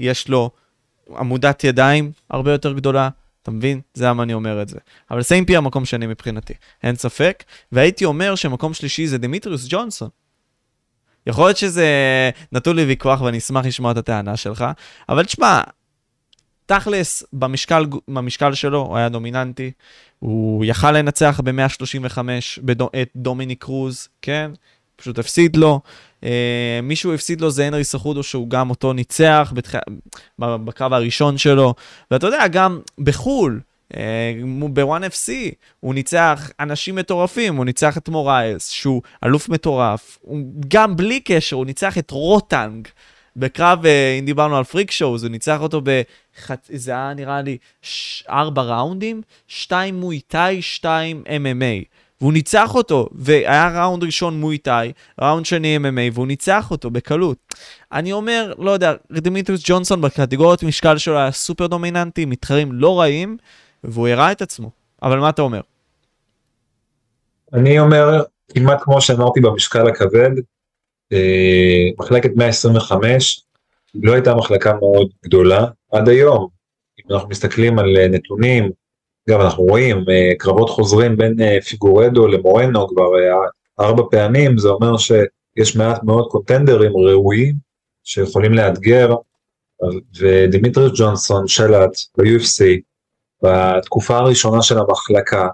[0.00, 0.50] יש לו
[1.18, 3.08] מוטת ידיים הרבה יותר גדולה,
[3.42, 3.80] אתה מבין?
[3.94, 4.78] זה למה אני אומר את זה.
[5.10, 7.44] אבל סיינט פייר מקום שני מבחינתי, אין ספק.
[7.72, 10.08] והייתי אומר שמקום שלישי זה דמיטריוס ג'ונסון.
[11.26, 11.86] יכול להיות שזה
[12.52, 14.64] נתון לי ויכוח ואני אשמח לשמוע את הטענה שלך,
[15.08, 15.60] אבל תשמע,
[16.66, 19.70] תכלס, במשקל, במשקל שלו הוא היה דומיננטי,
[20.18, 22.18] הוא יכל לנצח ב-135
[22.62, 24.50] בדו, את דומיניק קרוז, כן?
[24.96, 25.80] פשוט הפסיד לו.
[26.24, 29.74] אה, מישהו הפסיד לו זה הנרי סחודו שהוא גם אותו ניצח בתח...
[30.38, 31.74] בקרב הראשון שלו,
[32.10, 33.60] ואתה יודע, גם בחו"ל,
[33.96, 34.32] אה,
[34.72, 35.32] ב-1FC,
[35.80, 40.38] הוא ניצח אנשים מטורפים, הוא ניצח את מורייס, שהוא אלוף מטורף, הוא,
[40.68, 42.88] גם בלי קשר, הוא ניצח את רוטנג.
[43.36, 46.68] בקרב, אה, אם דיברנו על freak shows, הוא ניצח אותו בחצ...
[46.72, 48.24] זה היה נראה לי ש...
[48.28, 51.84] ארבע ראונדים, שתיים מוי תאי, שתיים MMA.
[52.22, 57.54] והוא ניצח אותו, והיה ראונד ראשון מויטאי, ראונד שני MMA, והוא ניצח אותו בקלות.
[57.92, 63.36] אני אומר, לא יודע, דמיטריוס ג'ונסון בקטגוריות משקל שלו היה סופר דומיננטי, מתחרים לא רעים,
[63.84, 64.70] והוא הראה את עצמו.
[65.02, 65.60] אבל מה אתה אומר?
[67.52, 70.30] אני אומר, כמעט כמו שאמרתי במשקל הכבד,
[71.12, 73.44] אה, מחלקת 125
[73.94, 76.48] לא הייתה מחלקה מאוד גדולה עד היום.
[76.98, 78.70] אם אנחנו מסתכלים על אה, נתונים,
[79.28, 83.08] גם אנחנו רואים אה, קרבות חוזרים בין פיגורדו למורנו כבר
[83.80, 87.54] ארבע פעמים, זה אומר שיש מעט מאוד contenderים ראויים
[88.04, 89.14] שיכולים לאתגר,
[90.18, 92.64] ודימיטריוס ג'ונסון שלט ב-UFC
[93.42, 95.48] בתקופה הראשונה של המחלקה,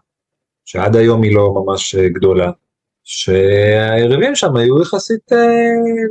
[0.65, 2.51] שעד היום היא לא ממש גדולה,
[3.05, 5.39] שהיריבים שם היו יחסית אה,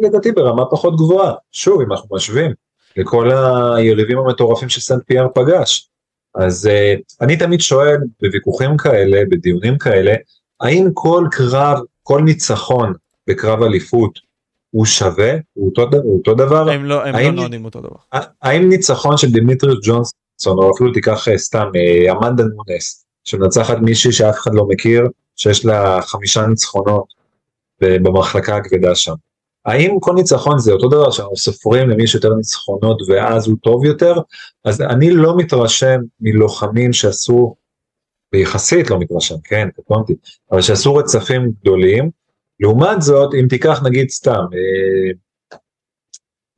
[0.02, 1.34] לדעתי ברמה פחות גבוהה.
[1.52, 2.52] שוב, אם אנחנו משווים
[2.98, 3.30] לכל
[3.76, 5.90] היריבים המטורפים שסנט פייר פגש.
[6.36, 10.14] אז אה, אני תמיד שואל בוויכוחים כאלה, בדיונים כאלה,
[10.62, 12.94] האם כל קרב, כל ניצחון
[13.28, 14.20] בקרב אליפות
[14.72, 15.34] הוא שווה?
[15.54, 16.70] הוא אותו, הוא אותו דבר?
[16.70, 18.22] הם לא, הם לא נועדים אותו דבר.
[18.42, 21.72] האם ניצחון של דימיטריוס ג'ונסון, או אפילו תיקח אה, סתם,
[22.12, 27.06] אמנדה נונס, שמנצחת מישהי שאף אחד לא מכיר, שיש לה חמישה ניצחונות
[27.82, 29.14] במחלקה הכבדה שם.
[29.66, 33.86] האם כל ניצחון זה אותו דבר שאנחנו סופרים למי יש יותר ניצחונות ואז הוא טוב
[33.86, 34.14] יותר?
[34.66, 37.56] אז אני לא מתרשם מלוחמים שעשו,
[38.34, 40.14] ויחסית לא מתרשם, כן, קטונתי,
[40.52, 42.10] אבל שעשו רצפים גדולים.
[42.60, 45.12] לעומת זאת, אם תיקח נגיד סתם, אה,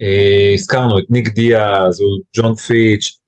[0.02, 3.19] אה, הזכרנו את ניק דיאז או ג'ון פיץ',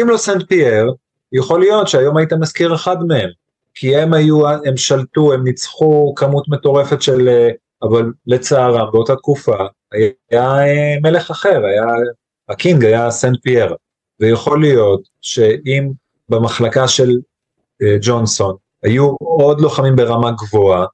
[0.00, 0.94] אם לא סנט פייר,
[1.32, 3.30] יכול להיות שהיום היית מזכיר אחד מהם.
[3.74, 7.48] כי הם היו, הם שלטו, הם ניצחו כמות מטורפת של, אה,
[7.82, 9.56] אבל לצערם באותה תקופה
[10.30, 11.86] היה אה, מלך אחר, היה,
[12.48, 13.74] ה king היה סנט פייר,
[14.20, 15.90] ויכול להיות שאם
[16.28, 17.10] במחלקה של
[17.82, 20.86] אה, ג'ונסון היו עוד לוחמים ברמה גבוהה,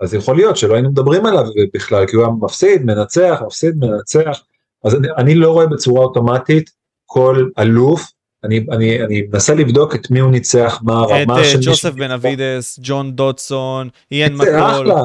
[0.00, 1.44] אז יכול להיות שלא היינו מדברים עליו
[1.74, 4.42] בכלל, כי הוא היה מפסיד, מנצח, מפסיד, מנצח,
[4.84, 6.70] אז אני, אני לא רואה בצורה אוטומטית
[7.06, 8.10] כל אלוף
[8.44, 11.50] אני, אני, אני מנסה לבדוק את מי הוא ניצח, מה הרמה של...
[11.50, 14.56] את אה, ג'וסף בן אבידס, ג'ון דודסון, איאן מקול.
[14.60, 15.02] אחלה,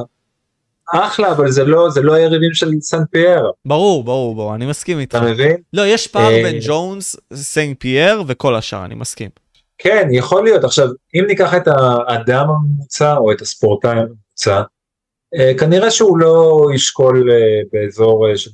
[0.94, 3.52] אחלה, אבל זה לא, זה לא היריבים של סן פייר.
[3.66, 5.16] ברור, ברור, ברור, אני מסכים איתך.
[5.16, 5.56] אתה מבין?
[5.74, 9.30] לא, יש פער אה, בין ג'ונס, סן פייר וכל השאר, אני מסכים.
[9.78, 10.64] כן, יכול להיות.
[10.64, 11.68] עכשיו, אם ניקח את
[12.08, 14.62] האדם הממוצע או את הספורטאי הממוצע,
[15.36, 17.30] אה, כנראה שהוא לא ישקול
[17.74, 18.52] באזור של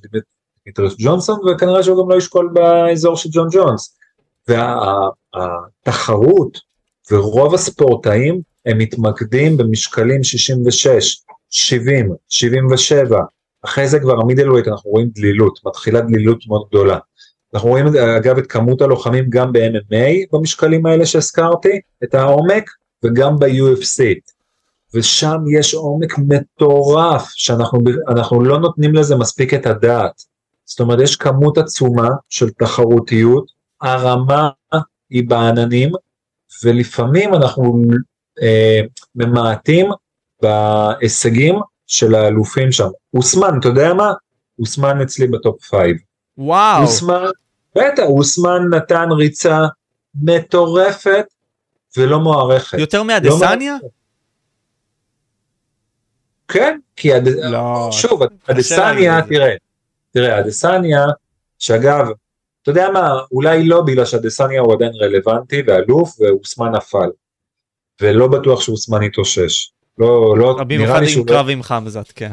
[0.66, 3.98] דימיטריוס ג'ונסון, וכנראה שהוא גם לא ישקול באזור של ג'ון ג'ונס.
[4.48, 6.58] והתחרות
[7.12, 13.20] ורוב הספורטאים הם מתמקדים במשקלים 66, 70, 77,
[13.66, 16.98] אחרי זה כבר ה middleweight אנחנו רואים דלילות, מתחילה דלילות מאוד גדולה.
[17.54, 17.86] אנחנו רואים
[18.18, 22.70] אגב את כמות הלוחמים גם ב-MMA במשקלים האלה שהזכרתי, את העומק,
[23.04, 24.04] וגם ב-UFC.
[24.94, 30.22] ושם יש עומק מטורף שאנחנו לא נותנים לזה מספיק את הדעת.
[30.66, 33.46] זאת אומרת יש כמות עצומה של תחרותיות
[33.82, 34.49] הרמה
[35.10, 35.91] היא בעננים,
[36.64, 37.82] ולפעמים אנחנו
[38.41, 38.82] אה,
[39.16, 39.91] ממעטים
[40.41, 42.88] בהישגים של האלופים שם.
[43.14, 44.14] אוסמן, אתה יודע מה?
[44.60, 45.98] אוסמן אצלי ב top five.
[46.38, 46.82] וואו.
[46.82, 47.26] אוסמן,
[47.76, 49.66] בטח, אוסמן נתן ריצה
[50.16, 51.26] מטורפת
[51.98, 52.80] ולא מוערכת.
[52.80, 53.78] יותר מאדסניה?
[53.84, 53.90] לא
[56.48, 57.28] כן, כי הד...
[57.28, 59.53] לא, שוב, אדסניה, תראה,
[60.12, 61.06] תראה, אדסניה,
[61.60, 62.08] שאגב,
[62.62, 67.10] אתה יודע מה, אולי לא בגלל שאדסניה הוא עדיין רלוונטי ואלוף ואוסמן נפל.
[68.02, 69.72] ולא בטוח שאוסמן יתאושש.
[69.98, 71.26] לא, לא, נראה לי שהוא...
[71.26, 72.32] במיוחד עם קרב עם חמזת, כן.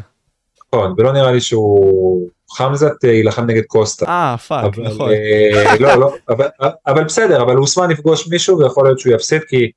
[0.75, 2.29] נכון, ולא נראה לי שהוא...
[2.51, 4.07] חמזת אה, יילחם נגד קוסטה.
[4.07, 5.11] אה, fuck, נכון.
[5.11, 6.47] אה, לא, לא, אבל,
[6.87, 9.71] אבל בסדר, אבל אוסמן יפגוש מישהו ויכול להיות שהוא יפסיד, כי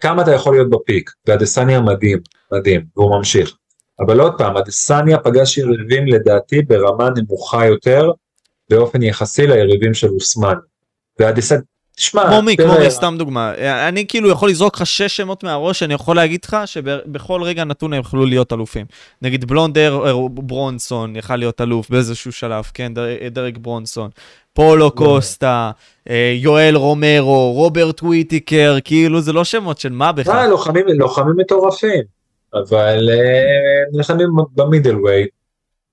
[0.00, 2.18] כמה אתה יכול להיות ב peak, ואדסניה מדהים,
[2.52, 3.56] מדהים, והוא ממשיך.
[4.00, 8.10] אבל עוד פעם, אדסניה פגש יריבים לדעתי ברמה נמוכה יותר,
[8.70, 10.54] באופן יחסי ליריבים של אוסמן.
[11.18, 11.58] והדיסד...
[11.96, 13.52] תשמע, כמו מי, כמו מי, סתם דוגמה.
[13.88, 17.92] אני כאילו יכול לזרוק לך שש שמות מהראש, אני יכול להגיד לך שבכל רגע נתון
[17.92, 18.86] הם יכלו להיות אלופים.
[19.22, 22.92] נגיד בלונדר אה, ברונסון יכל להיות אלוף באיזשהו שלב, כן,
[23.30, 24.10] דרק ברונסון.
[24.52, 24.92] פולו לא.
[24.94, 25.70] קוסטה,
[26.10, 30.36] אה, יואל רומרו, רוברט וויטיקר, כאילו זה לא שמות של מה בכלל.
[30.36, 32.02] אה, לוחמים, לוחמים מטורפים,
[32.54, 33.08] אבל
[33.92, 35.30] נלחמים ב middleweight.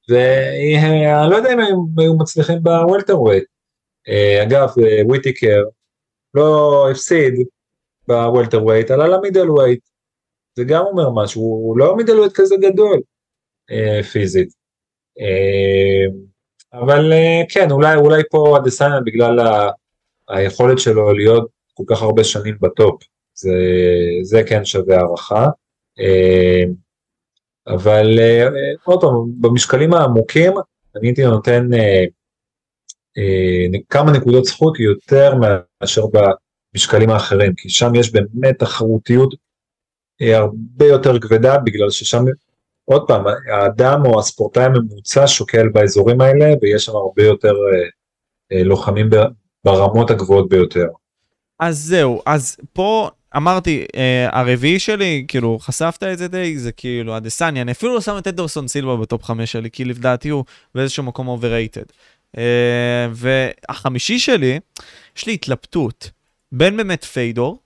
[0.10, 3.44] ואני לא יודע אם הם היו מצליחים ב welterweight.
[4.08, 5.64] אה, אגב, אה, וויטיקר
[6.34, 7.34] לא הפסיד
[8.08, 9.80] ב welterweight, עלה ל middleweight.
[10.56, 13.02] זה גם אומר משהו, הוא לא middleweight כזה גדול
[13.72, 14.50] אה, פיזית.
[16.74, 17.14] אבל
[17.50, 19.40] כן, אולי, אולי פה אדסניה בגלל
[20.28, 23.04] היכולת שלו להיות כל כך הרבה שנים ב top,
[23.34, 23.54] זה,
[24.24, 25.48] זה כן שווה הערכה.
[27.68, 28.20] אבל
[28.84, 29.12] עוד פעם,
[29.42, 30.54] במשקלים העמוקים
[30.96, 31.70] אני הייתי נותן
[33.90, 39.34] כמה נקודות זכות יותר מאשר במשקלים האחרים, כי שם יש באמת תחרותיות
[40.22, 42.24] הרבה יותר כבדה, בגלל ששם,
[42.86, 47.54] עוד פעם, האדם או הספורטאי הממוצע שוקל באזורים האלה, ויש שם הרבה יותר
[48.52, 49.10] לוחמים
[49.64, 50.88] ברמות הגבוהות ביותר.
[51.60, 57.16] אז זהו, אז פה אמרתי, אה, הרביעי שלי, כאילו, חשפת את זה די, זה כאילו
[57.16, 60.46] הדסניה, אני אפילו לא שם את אדרסון סילבה בטופ חמש שלי, כי לדעתי הוא
[60.76, 61.84] באיזשהו מקום overrated.
[62.38, 64.60] אה, והחמישי שלי,
[65.18, 66.12] יש לי התלבטות.
[66.52, 67.60] בין באמת פיידור,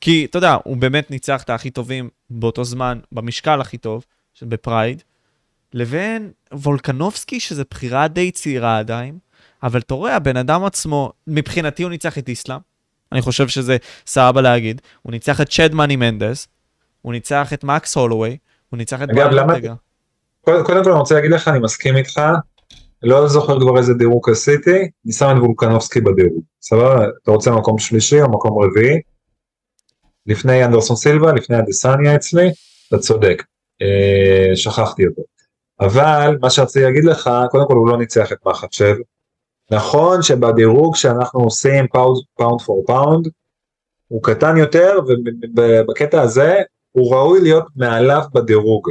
[0.00, 4.04] כי אתה יודע, הוא באמת ניצח את הכי טובים באותו זמן, במשקל הכי טוב,
[4.42, 5.02] בפרייד,
[5.74, 9.18] לבין וולקנובסקי, שזו בחירה די צעירה עדיין,
[9.62, 12.58] אבל אתה רואה, הבן אדם עצמו, מבחינתי הוא ניצח את איסלאם,
[13.12, 13.76] אני חושב שזה
[14.06, 14.80] סבבה להגיד.
[15.02, 16.48] הוא ניצח את צ'אד מנדס,
[17.02, 18.36] הוא ניצח את מקס הולווי,
[18.70, 19.54] הוא ניצח את אגב, למה...
[20.40, 22.20] קודם, קודם כל אני רוצה להגיד לך, אני מסכים איתך,
[23.02, 27.06] לא זוכר כבר איזה דירוג עשיתי, אני שם את וולקנובסקי בדירוג, סבבה?
[27.22, 29.00] אתה רוצה מקום שלישי או מקום רביעי?
[30.26, 32.48] לפני אנדרסון סילבה, לפני אדסניה אצלי,
[32.88, 33.42] אתה צודק,
[33.82, 35.22] אה, שכחתי אותו.
[35.80, 38.96] אבל מה שרציתי להגיד לך, קודם כל הוא לא ניצח את מחצ'ב,
[39.70, 43.28] נכון שבדירוג שאנחנו עושים pound for pound,
[44.08, 44.98] הוא קטן יותר,
[45.56, 46.58] ובקטע הזה
[46.92, 48.90] הוא ראוי להיות מעליו בדירוג.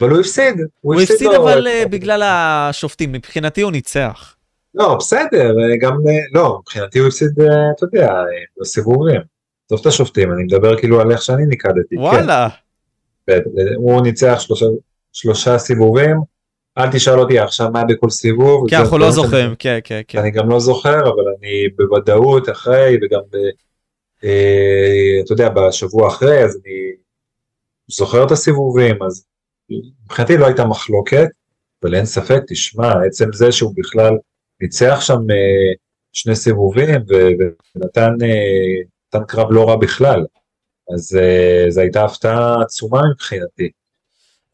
[0.00, 0.54] אבל הוא הפסיד.
[0.80, 1.66] הוא, הוא הפסיד אבל את...
[1.66, 4.36] אה, בגלל השופטים, מבחינתי הוא ניצח.
[4.74, 7.30] לא, בסדר, אה, גם, אה, לא, מבחינתי הוא הפסיד,
[7.76, 8.14] אתה יודע,
[8.60, 9.20] בסיבובים.
[9.66, 11.96] עזוב את השופטים, אני מדבר כאילו על איך שאני ניקדתי.
[11.96, 12.00] כן.
[12.00, 12.48] וואלה.
[13.26, 13.40] כן.
[13.76, 14.66] הוא ניצח שלושה,
[15.12, 16.16] שלושה סיבובים,
[16.78, 18.68] אל תשאל אותי עכשיו מה בכל סיבוב.
[18.68, 20.18] כי אנחנו לא זוכרים, כן, כן, כן.
[20.18, 23.36] אני גם לא זוכר, אבל אני בוודאות אחרי, וגם, ב,
[24.24, 26.92] אה, אתה יודע, בשבוע אחרי, אז אני
[27.88, 29.26] זוכר את הסיבובים, אז
[30.04, 31.28] מבחינתי לא הייתה מחלוקת,
[31.82, 34.12] אבל אין ספק, תשמע, עצם זה שהוא בכלל
[34.60, 35.72] ניצח שם אה,
[36.12, 37.00] שני סיבובים,
[37.76, 40.24] ונתן אה, קרב לא רע בכלל,
[40.94, 43.70] אז אה, זו הייתה הפתעה עצומה מבחינתי.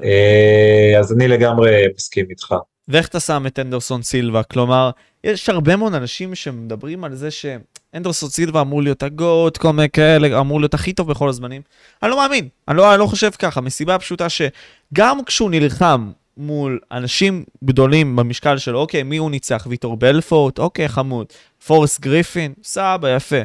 [0.03, 2.55] אה, אז אני לגמרי מסכים איתך.
[2.89, 4.43] ואיך אתה שם את אנדרסון סילבה?
[4.43, 4.91] כלומר,
[5.25, 10.41] יש הרבה מאוד אנשים שמדברים על זה שאנדרסון סילבה אמור להיות הגוט, כל מיני כאלה,
[10.41, 11.63] אמור להיות הכי טוב בכל הזמנים.
[12.03, 16.81] אני לא מאמין, אני לא, אני לא חושב ככה, מסיבה פשוטה שגם כשהוא נלחם מול
[16.93, 19.67] אנשים גדולים במשקל שלו, אוקיי, מי הוא ניצח?
[19.71, 20.59] ויטור בלפורט?
[20.59, 21.27] אוקיי, חמוד.
[21.67, 22.53] פורסט גריפין?
[22.63, 23.41] סבא, יפה.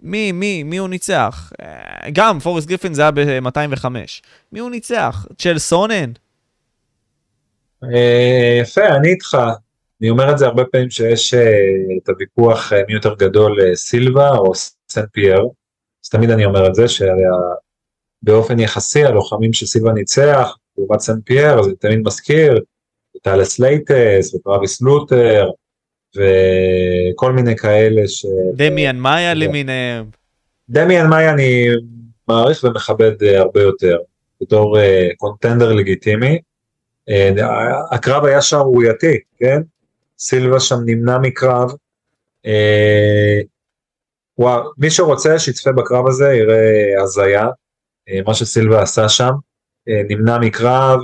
[0.00, 1.52] מי, מי, מי הוא ניצח?
[1.62, 3.86] אה, גם פורסט גריפין זה היה ב-205.
[4.52, 5.26] מי הוא ניצח?
[5.38, 6.12] צ'ל סונן?
[7.84, 9.38] אה, יפה, אני איתך.
[10.00, 11.58] אני אומר את זה הרבה פעמים שיש אה,
[12.02, 14.54] את הוויכוח מי יותר גדול, סילבה או
[14.90, 15.48] סן פייר.
[16.04, 21.74] אז תמיד אני אומר את זה, שבאופן יחסי הלוחמים שסילבה ניצח, לעומת סן פייר, אני
[21.76, 22.60] תמיד מזכיר
[23.26, 25.50] ת'אלס לייטס וטרוויס לותר,
[26.16, 28.26] וכל מיני כאלה ש...
[28.54, 30.04] דמיאן מאיה למיניהם.
[30.68, 31.68] דמיאן מאיה אני
[32.28, 33.96] מעריך ומכבד uh, הרבה יותר,
[34.42, 34.78] בתור
[35.16, 36.38] קונטנדר לגיטימי.
[37.10, 37.42] Uh,
[37.92, 39.60] הקרב היה שערורייתי, כן?
[40.18, 41.70] סילבה שם נמנע מקרב.
[44.38, 47.48] וואו, מי שרוצה שיצפה בקרב הזה יראה הזיה,
[48.26, 49.32] מה שסילבה עשה שם,
[49.86, 51.00] נמנע מקרב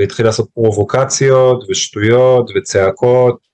[0.00, 3.49] והתחיל לעשות פרובוקציות ושטויות וצעקות, אה,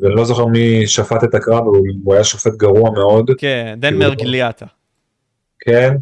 [0.00, 1.64] ואני לא זוכר מי שפט את הקרב,
[2.04, 3.30] הוא היה שופט גרוע מאוד.
[3.38, 4.66] כן, דן מירגליאטה.
[5.60, 5.94] כן,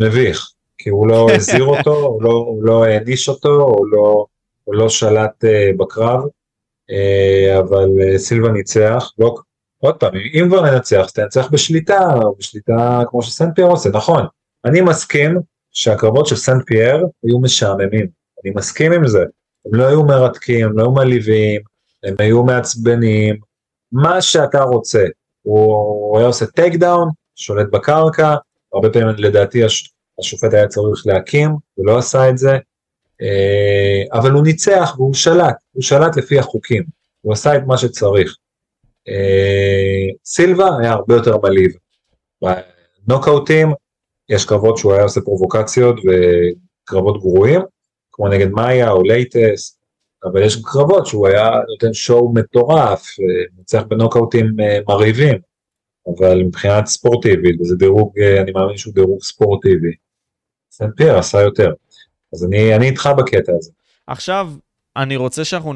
[0.00, 4.26] מביך, כי הוא לא הזהיר אותו, הוא לא, הוא לא העניש אותו, הוא לא,
[4.64, 6.20] הוא לא שלט אה, בקרב,
[6.90, 9.34] אה, אבל אה, סילבה ניצח, לא,
[9.78, 14.26] עוד פעם, אם כבר ננצח, אז תנצח בשליטה, או בשליטה כמו שסנט פייר עושה, נכון,
[14.64, 15.38] אני מסכים
[15.72, 18.06] שהקרבות של סנט פייר היו משעממים,
[18.44, 19.24] אני מסכים עם זה,
[19.66, 21.60] הם לא היו מרתקים, הם לא היו מלהיבים,
[22.04, 23.36] הם היו מעצבנים,
[23.92, 25.04] מה שאתה רוצה.
[25.42, 28.34] הוא היה עושה takedown, שולט בקרקע,
[28.74, 29.62] הרבה פעמים לדעתי
[30.20, 32.58] השופט היה צריך להקים, ולא עשה את זה,
[33.22, 36.84] אה, אבל הוא ניצח והוא שלט, הוא שלט לפי החוקים,
[37.20, 38.36] הוא עשה את מה שצריך.
[39.08, 41.72] אה, סילבה היה הרבה יותר מלהיב.
[43.06, 43.72] בנוקאוטים
[44.28, 47.60] יש קרבות שהוא היה עושה פרובוקציות וקרבות גרועים,
[48.12, 49.78] כמו נגד מאיה או לייטס,
[50.24, 53.06] אבל יש קרבות שהוא היה נותן שואו מטורף,
[53.58, 55.38] ניצח בנוקאוטים אה, מרהיבים,
[56.06, 59.92] אבל מבחינת ספורטיבית, וזה דירוג, אה, אני מאמין שהוא דירוג ספורטיבי,
[60.70, 61.72] סן פייר עשה יותר.
[62.32, 63.70] אז אני, אני איתך בקטע הזה.
[64.06, 64.50] עכשיו,
[64.96, 65.72] אני רוצה שאנחנו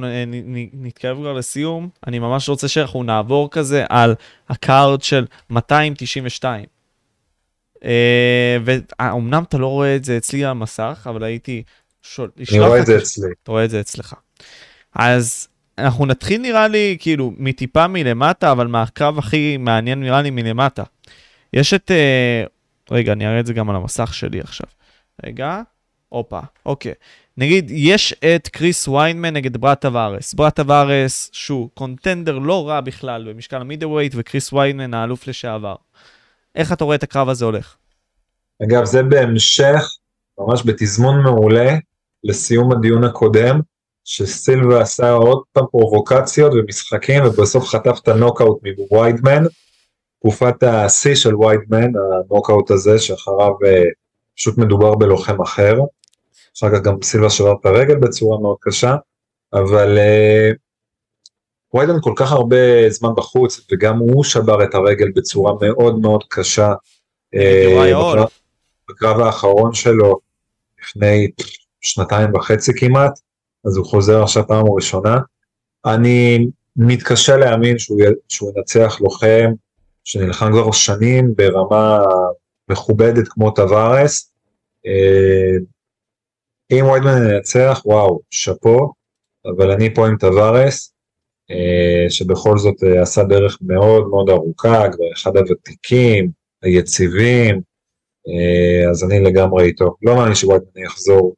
[0.72, 4.14] נתקרב כבר לסיום, אני ממש רוצה שאנחנו נעבור כזה על
[4.48, 6.64] ה card של 292.
[8.64, 11.62] ואומנם אתה לא רואה את זה אצלי על המסך, אבל הייתי...
[12.02, 13.28] שול, אני רואה את זה אצלי.
[13.42, 14.14] אתה רואה את זה אצלך.
[14.94, 15.48] אז
[15.78, 20.82] אנחנו נתחיל נראה לי כאילו מטיפה מלמטה, אבל מהקרב הכי מעניין נראה לי מלמטה.
[21.52, 21.90] יש את...
[21.90, 22.44] אה,
[22.90, 24.66] רגע, אני אראה את זה גם על המסך שלי עכשיו.
[25.27, 25.62] רגע,
[26.09, 26.93] הופה, אוקיי.
[27.36, 30.35] נגיד, יש את קריס ויינמן נגד ברטה וארס.
[30.35, 35.74] ברטה וארס, שהוא קונטנדר לא רע בכלל במשקל המידרווייט, וקריס ויינמן האלוף לשעבר.
[36.55, 37.77] איך אתה רואה את הקרב הזה הולך?
[38.62, 39.82] אגב, זה בהמשך,
[40.39, 41.77] ממש בתזמון מעולה,
[42.24, 43.60] לסיום הדיון הקודם,
[44.09, 49.44] שסילבה עשה עוד פעם פרובוקציות ומשחקים, ובסוף חטף את הנוקאוט מוויידמן,
[50.18, 53.82] תקופת השיא של ויידמן, הנוקאוט הזה, שאחריו אה,
[54.36, 55.74] פשוט מדובר בלוחם אחר.
[56.59, 58.97] אחר כך גם סילבה שבר את הרגל בצורה מאוד קשה,
[59.52, 60.56] אבל אה,
[61.74, 66.72] ויידמן כל כך הרבה זמן בחוץ, וגם הוא שבר את הרגל בצורה מאוד מאוד קשה.
[67.35, 68.28] בקרב,
[68.89, 70.18] בקרב האחרון שלו,
[70.82, 71.30] לפני
[71.80, 73.27] שנתיים וחצי כמעט,
[73.68, 75.18] אז הוא חוזר עכשיו פעם ראשונה.
[75.86, 76.46] אני
[76.76, 79.52] מתקשה להאמין שהוא, שהוא ינצח לוחם
[80.04, 81.98] שנלחם כבר שנים ברמה
[82.70, 84.32] מכובדת כמו טווארס.
[84.86, 85.56] אה,
[86.70, 88.92] אם ויידמן ינצח, וואו, שאפו,
[89.46, 90.94] אבל אני פה עם טווארס,
[91.50, 96.30] אה, שבכל זאת אה, עשה דרך מאוד מאוד ארוכה, כבר אחד הוותיקים,
[96.62, 97.60] היציבים,
[98.90, 99.96] אז אני לגמרי איתו.
[100.02, 101.34] לא מאמין שוויידמן יחזור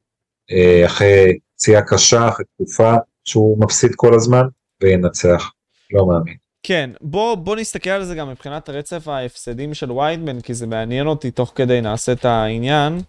[0.87, 4.43] אחרי פציעה קשה, אחרי תקופה שהוא מפסיד כל הזמן,
[4.83, 5.51] וינצח.
[5.93, 6.35] לא מאמין.
[6.63, 11.07] כן, בוא, בוא נסתכל על זה גם מבחינת הרצף ההפסדים של ויידמן, כי זה מעניין
[11.07, 13.01] אותי תוך כדי נעשה את העניין.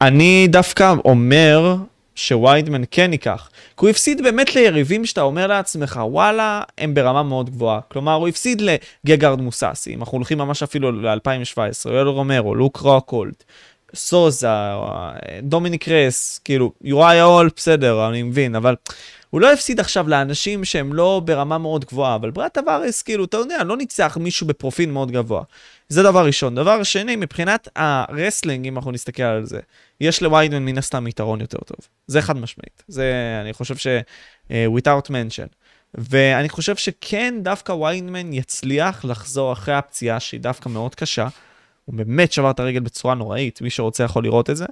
[0.00, 1.76] אני דווקא אומר
[2.14, 3.50] שוויידמן כן ייקח.
[3.52, 7.80] כי הוא הפסיד באמת ליריבים שאתה אומר לעצמך, וואלה, הם ברמה מאוד גבוהה.
[7.88, 8.62] כלומר, הוא הפסיד
[9.04, 13.34] לגגארד מוסאסי, אם אנחנו הולכים ממש אפילו ל-2017, יואל רומרו, לוק רוקולד,
[13.94, 14.48] סוזה,
[15.42, 18.74] דומיניק רייס, כאילו, יוריה הול, בסדר, אני מבין, אבל
[19.30, 23.36] הוא לא הפסיד עכשיו לאנשים שהם לא ברמה מאוד גבוהה, אבל בראד טבארס, כאילו, אתה
[23.36, 25.42] יודע, לא ניצח מישהו בפרופיל מאוד גבוה.
[25.88, 26.54] זה דבר ראשון.
[26.54, 29.60] דבר שני, מבחינת ה wrestling, אם אנחנו נסתכל על זה,
[30.00, 31.76] יש לוויידמן מן הסתם יתרון יותר טוב.
[32.06, 32.82] זה חד משמעית.
[32.88, 33.12] זה,
[33.42, 33.86] אני חושב ש...
[34.50, 35.48] Uh, without mention.
[35.94, 41.28] ואני חושב שכן, דווקא ויידמן יצליח לחזור אחרי הפציעה שהיא דווקא מאוד קשה.
[41.90, 44.66] הוא באמת שבר את הרגל בצורה נוראית, מי שרוצה יכול לראות את זה.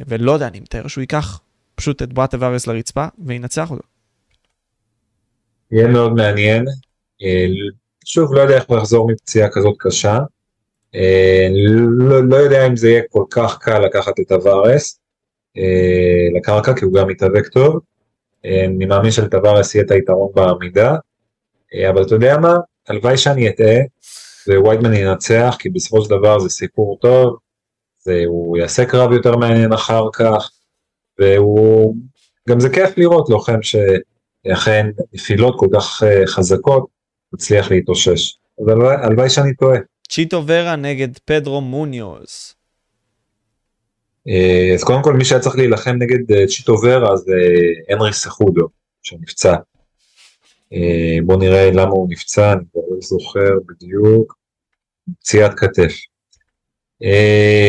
[0.00, 1.40] ולא יודע, אני מתאר שהוא ייקח
[1.74, 3.82] פשוט את בראד טבארס לרצפה וינצח אותו.
[5.72, 6.64] יהיה מאוד מעניין.
[7.22, 7.46] אה,
[8.04, 10.18] שוב, לא יודע איך הוא יחזור מפציעה כזאת קשה.
[10.94, 11.48] אה,
[11.98, 15.00] לא, לא יודע אם זה יהיה כל כך קל לקחת את הווארס
[15.56, 17.80] אה, לקרקע, כי הוא גם מתאבק טוב.
[18.44, 20.96] אני מאמין שלטווארס יהיה את היתרון בעמידה.
[21.90, 22.54] אבל אתה יודע מה?
[22.88, 23.76] הלוואי שאני אטעה
[24.48, 27.36] וויידמן ינצח, כי בסופו של דבר זה סיפור טוב,
[28.26, 30.50] הוא יעשה קרב יותר מעניין אחר כך,
[31.18, 31.96] והוא,
[32.48, 33.76] גם זה כיף לראות לוחם ש...
[34.52, 36.86] אכן נפילות כל כך אה, חזקות,
[37.32, 38.36] מצליח להתאושש.
[38.60, 38.66] אז
[39.02, 39.78] הלוואי שאני טועה.
[40.08, 42.54] צ'יטו ורה נגד פדרו מוניוז.
[44.28, 47.36] אה, אז קודם כל מי שהיה צריך להילחם נגד אה, צ'יטו ורה זה
[47.88, 48.68] הנרי סחודו,
[49.02, 49.54] שנפצע.
[51.22, 54.34] בוא נראה למה הוא נפצע, אני כבר לא זוכר בדיוק.
[55.20, 55.92] פציעת כתף.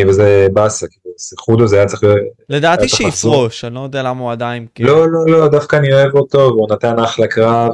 [0.08, 2.04] וזה באסה, כאילו סחודו זה היה צריך.
[2.50, 4.68] לדעתי שיפרוש, אני לא יודע למה הוא עדיין...
[4.80, 7.72] לא, לא, לא, דווקא אני אוהב אותו, והוא נתן אחלה קרב,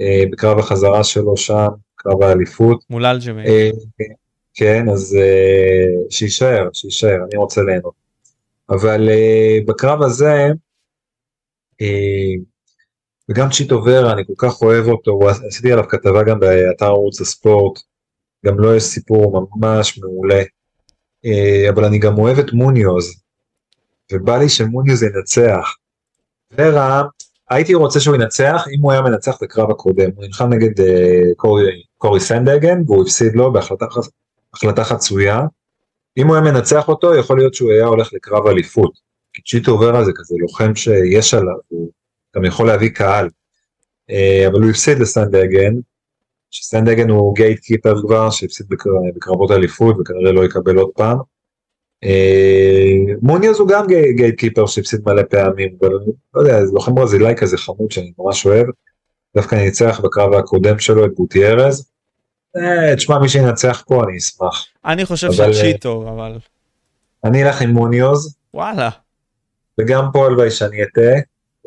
[0.00, 2.84] אה, בקרב החזרה שלו שם, קרב האליפות.
[2.90, 3.46] מול אלג'מי.
[3.46, 3.70] אה,
[4.54, 7.94] כן, אז אה, שיישאר, שיישאר, אני רוצה ליהנות.
[8.70, 9.08] אבל
[9.66, 10.48] בקרב הזה,
[13.30, 15.18] וגם צ'יטו ורה, אני כל כך אוהב אותו,
[15.48, 17.80] עשיתי עליו כתבה גם באתר ערוץ הספורט,
[18.46, 20.42] גם לו לא יש סיפור ממש מעולה.
[21.24, 23.22] אה, אבל אני גם אוהב את מוניוז,
[24.12, 25.74] ובא לי שמוניוז ינצח.
[26.52, 27.02] ורה,
[27.50, 31.34] הייתי רוצה שהוא ינצח אם הוא היה מנצח את הקרב הקודם, הוא נלחם נגד uh,
[31.36, 35.40] קורי, קורי סנדגן והוא הפסיד לו בהחלטה חצויה.
[36.16, 38.92] אם הוא היה מנצח אותו, יכול להיות שהוא היה הולך לקרב אליפות.
[39.32, 41.90] כי צ'יטו ורה זה כזה לוחם שיש עליו, הוא
[42.36, 43.28] גם יכול להביא קהל.
[44.10, 45.74] אה, אבל הוא הפסיד לסנדהייגן,
[46.50, 48.66] שסנדהייגן הוא gatekeeper כבר, שהפסיד
[49.16, 51.18] בקרבות אליפות וכנראה לא יקבל עוד פעם.
[52.04, 53.86] אה, מוניוז הוא גם
[54.16, 55.90] gatekeeper שהפסיד מלא פעמים, אבל
[56.34, 58.66] לא יודע, זה לוחם ברזילאי כזה חמוד שאני ממש אוהב.
[59.36, 61.90] דווקא ניצח בקרב הקודם שלו את גוטיירז.
[62.56, 64.66] אה, תשמע, מי שינצח פה אני אשמח.
[64.84, 66.38] אני חושב שצ'יטו, אבל...
[67.24, 68.36] אני אלך עם מוניוז.
[68.54, 68.90] וואלה.
[69.80, 71.20] וגם פה הלוואי שאני אטעה,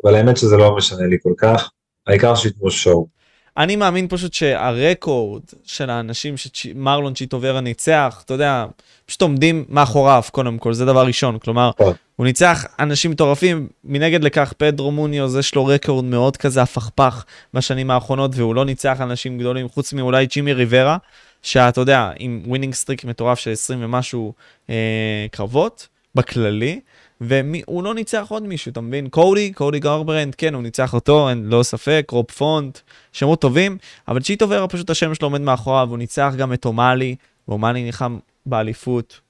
[0.04, 1.70] אבל האמת שזה לא משנה לי כל כך.
[2.06, 3.18] העיקר שיתנו שואו.
[3.58, 8.66] אני מאמין פשוט שהרקורד של האנשים שמרלון צ'יטו ורה ניצח, אתה יודע,
[9.06, 11.38] פשוט עומדים מאחוריו, קודם כל, זה דבר ראשון.
[11.38, 11.94] כלומר, נכון.
[12.16, 17.90] הוא ניצח אנשים מטורפים, מנגד לכך פדרו מוניוז יש לו רקורד מאוד כזה הפכפך בשנים
[17.90, 20.96] האחרונות, והוא לא ניצח אנשים גדולים, חוץ מאולי ג'ימי ריברה,
[21.42, 24.32] שאתה יודע, עם winning streak מטורף של 20 ומשהו
[24.70, 26.80] אה, קרבות, בכללי.
[27.20, 29.08] והוא לא ניצח עוד מישהו, אתה מבין?
[29.08, 32.78] קודי, קודי גרברנדט, כן, הוא ניצח אותו, אין לא ספק, רוב פונט,
[33.12, 33.78] שמות טובים,
[34.08, 37.16] אבל צ'יטו ורה פשוט השם שלו עומד מאחוריו, הוא ניצח גם את אומאלי,
[37.48, 39.20] ואומאלי נלחם באליפות.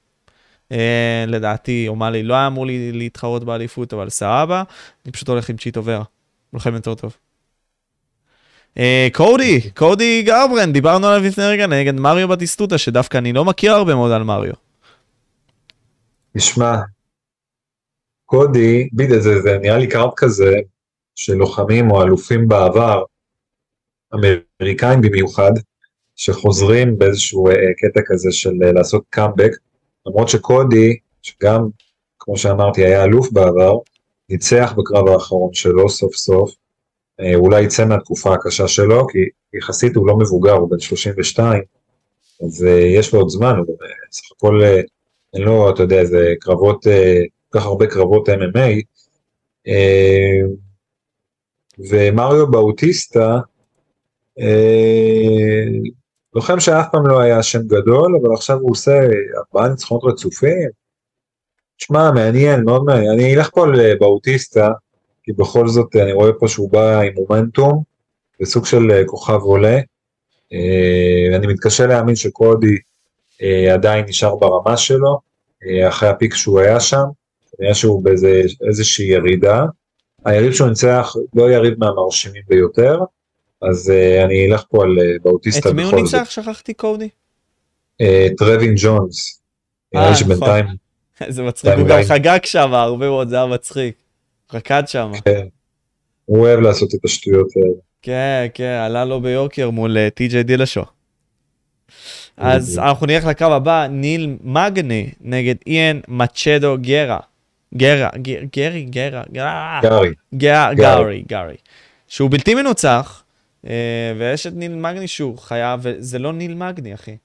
[0.72, 4.62] אה, לדעתי, אומאלי לא היה אמור לי, להתחרות באליפות, אבל סבבה,
[5.04, 6.04] אני פשוט הולך עם צ'יטו ורה,
[6.52, 7.16] לוחם יותר טוב.
[8.78, 13.72] אה, קודי, קודי גרברנדט, דיברנו עליו לפני רגע נגד מריו באוטיסטה, שדווקא אני לא מכיר
[13.72, 14.54] הרבה מאוד על מריו.
[16.36, 16.76] תשמע,
[18.30, 20.54] קודי, בידה זה, זה נראה לי קארט כזה
[21.14, 23.02] של לוחמים או אלופים בעבר,
[24.14, 25.50] אמריקאים במיוחד,
[26.16, 29.50] שחוזרים באיזשהו אה, קטע כזה של אה, לעשות קאמבק,
[30.06, 31.68] למרות שקודי, שגם,
[32.18, 33.72] כמו שאמרתי, היה אלוף בעבר,
[34.28, 36.54] ניצח בקרב האחרון שלו סוף סוף,
[37.20, 39.18] אה, אולי יצא מהתקופה הקשה שלו, כי
[39.58, 41.62] יחסית הוא לא מבוגר, הוא בן 32,
[42.44, 43.76] אז יש לו עוד זמן, הוא
[44.10, 44.60] בסך הכל
[45.34, 46.86] אין לו, אתה יודע, זה קרבות
[47.50, 48.82] כך הרבה קרבות MMA,
[49.68, 50.40] אה,
[51.90, 53.38] ומריו באוטיסטה,
[54.40, 55.64] אה,
[56.34, 59.00] לוחם שאף פעם לא היה שם גדול, אבל עכשיו הוא עושה
[59.36, 60.68] ארבעה ניצחונות רצופים.
[61.76, 63.10] תשמע, מעניין, מאוד מעניין.
[63.10, 64.68] אני אלך פה על באוטיסטה,
[65.22, 67.82] כי בכל זאת אני רואה פה שהוא בא עם מומנטום,
[68.40, 69.78] וסוג של כוכב עולה.
[71.36, 72.76] אני מתקשה להאמין שקודי
[73.74, 75.18] עדיין נשאר ברמה שלו,
[75.88, 77.04] אחרי הפיק שהוא היה שם.
[77.58, 78.04] כנראה שהוא
[78.60, 79.64] באיזושהי ירידה.
[80.24, 82.98] היריב שהוא ניצח לא יריב מהמרשימים ביותר,
[83.62, 85.88] אז uh, אני אלך פה על uh, באוטיסטה בכל זאת.
[85.88, 86.30] את מי הוא ניצח?
[86.30, 87.08] שכחתי קודי.
[88.02, 88.06] Uh,
[88.36, 89.42] טרווין ג'ונס.
[89.94, 90.66] נראה לי שבינתיים...
[91.20, 93.94] איזה מצחיק, הוא גם חגג שם הרבה מאוד, זה היה מצחיק.
[94.54, 95.12] רקד שם.
[95.24, 95.46] כן.
[96.24, 97.74] הוא אוהב לעשות את השטויות האלה.
[98.02, 100.82] כן, כן, עלה לו ביוקר מול טי.ג'יי דילשו.
[102.36, 107.18] אז אנחנו נלך לקרב הבא, ניל מגני נגד איאן מצ'דו גרה.
[107.76, 108.08] גרה,
[108.52, 110.14] גרי, גרה, גרי,
[110.74, 111.56] גרי, גרי,
[112.08, 113.22] שהוא בלתי מנוצח,
[113.66, 117.16] אה, ויש את ניל מגני שהוא חייב, וזה לא ניל מגני, אחי.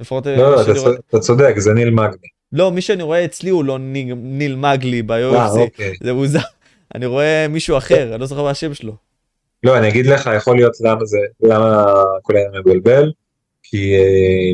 [0.00, 0.26] לפחות...
[0.26, 0.62] אה, לא,
[1.08, 2.28] אתה צודק, זה ניל מגני.
[2.52, 3.78] לא, מי שאני רואה אצלי הוא לא
[4.16, 5.92] ניל מגלי ב-UFC, אוקיי.
[6.02, 6.38] זה מוזר.
[6.94, 8.92] אני רואה מישהו אחר, אני לא זוכר מה השם שלו.
[9.64, 11.84] לא, אני אגיד לך, יכול להיות למה זה, למה
[12.22, 13.12] כל העניין מבלבל,
[13.62, 14.52] כי אה,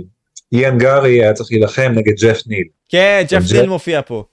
[0.53, 2.65] איאן גארי היה צריך להילחם נגד ג'ף ניל.
[2.89, 4.25] כן, ג'ף ניל מופיע פה.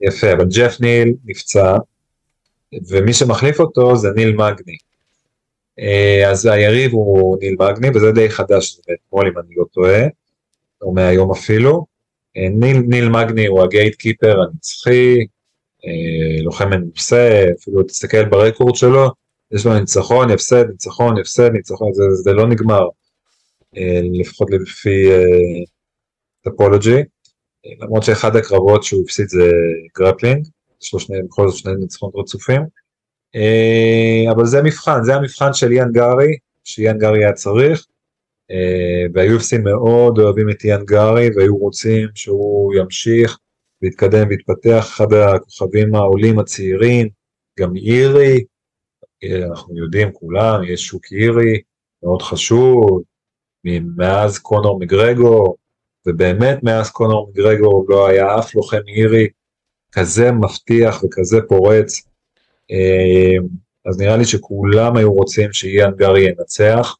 [0.00, 1.76] יפה, אבל ג'ף ניל נפצע,
[2.88, 4.76] ומי שמחליף אותו זה ניל מגני.
[5.78, 10.02] אה, אז היריב הוא ניל מגני, וזה די חדש, זה אתמול אם אני לא טועה,
[10.82, 11.86] או מהיום אפילו.
[12.36, 15.18] אה, ניל, ניל מגני הוא ה gatekeeper הנצחי,
[15.86, 19.10] אה, לוחם מנוסה, אפילו תסתכל ברקורד שלו,
[19.52, 22.88] יש לו ניצחון, הפסד, ניצחון, הפסד, ניצחון, זה, זה לא נגמר,
[24.12, 25.08] לפחות לפי
[26.44, 27.02] טפולוגי.
[27.80, 29.50] למרות שאחד הקרבות שהוא הפסיד זה
[29.98, 30.46] grappling,
[30.82, 32.62] יש לו שני, בכל זאת שני ניצחונות רצופים,
[33.34, 37.86] אה, אבל זה מבחן, זה המבחן של איאן גארי, שאיאן גארי היה צריך,
[38.50, 43.38] אה, וה-UFC מאוד אוהבים את איאן גארי והיו רוצים שהוא ימשיך
[43.82, 47.08] ויתקדם ויתפתח, אחד הכוכבים העולים הצעירים,
[47.58, 48.44] גם אירי,
[49.24, 51.60] אה, אנחנו יודעים כולם, יש שוק אירי,
[52.02, 53.02] מאוד חשוב,
[53.96, 55.56] מאז קונור מגרגו,
[56.06, 59.28] ובאמת מאז קונור מגרגור לא היה אף לוחם אירי
[59.92, 62.02] כזה מבטיח וכזה פורץ,
[62.70, 63.36] אה,
[63.86, 66.96] אז נראה לי שכולם היו רוצים שאיאן גארי ינצח,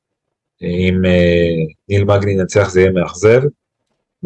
[0.63, 3.43] אם אה, ניל מגני ינצח זה יהיה מאכזב,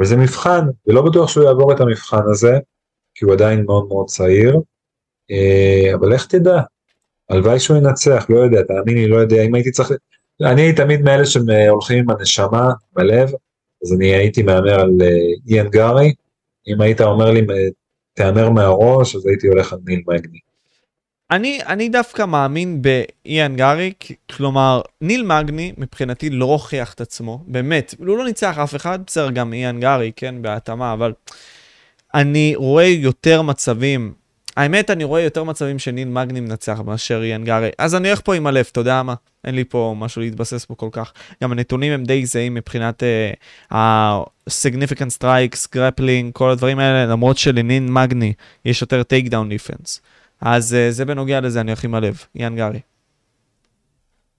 [0.01, 2.59] וזה מבחן, ולא בטוח שהוא יעבור את המבחן הזה,
[3.15, 4.61] כי הוא עדיין מאוד מאוד צעיר,
[5.31, 6.61] אה, אבל איך תדע,
[7.31, 9.93] הלוואי שהוא ינצח, לא יודע, תאמין לי, לא יודע, אם הייתי צריך,
[10.41, 13.31] אני תמיד מאלה שהולכים עם הנשמה בלב,
[13.85, 15.09] אז אני הייתי מהמר על אה,
[15.49, 16.15] איאן גארי,
[16.69, 17.41] אם היית אומר לי
[18.15, 20.39] תהמר מהראש, אז הייתי הולך על ניל מגני.
[21.31, 23.93] אני, אני דווקא מאמין באיאן גארי,
[24.37, 29.31] כלומר, ניל מגני מבחינתי לא הוכיח את עצמו, באמת, הוא לא ניצח אף אחד, בסדר,
[29.31, 31.13] גם איאן גארי, כן, בהתאמה, אבל
[32.15, 34.13] אני רואה יותר מצבים
[34.57, 37.71] האמת, אני רואה יותר מצבים שניל מגני מנצח מאשר איאן גארי.
[37.79, 39.15] אז אני הולך פה עם הלב, אתה יודע מה?
[39.45, 41.13] אין לי פה משהו להתבסס בו כל כך.
[41.43, 43.03] גם הנתונים הם די זהים מבחינת
[43.71, 48.33] ה-significant uh, strikes, grappling, כל הדברים האלה, למרות שלניל מגני
[48.65, 50.01] יש יותר takedown defense.
[50.41, 52.81] אז אה, זה בנוגע לזה, אני הולך עם הלב, איאן גארי.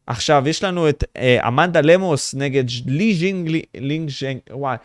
[0.08, 4.78] עכשיו, יש לנו את אה, אמנדה למוס נגד לי ז'ינג לי, לינג ז'נג, וואי,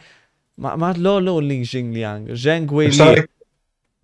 [0.58, 3.20] מה, מה, לא, לא לינג ז'ינג ליאנג, ז'נג ווי אפשר לי.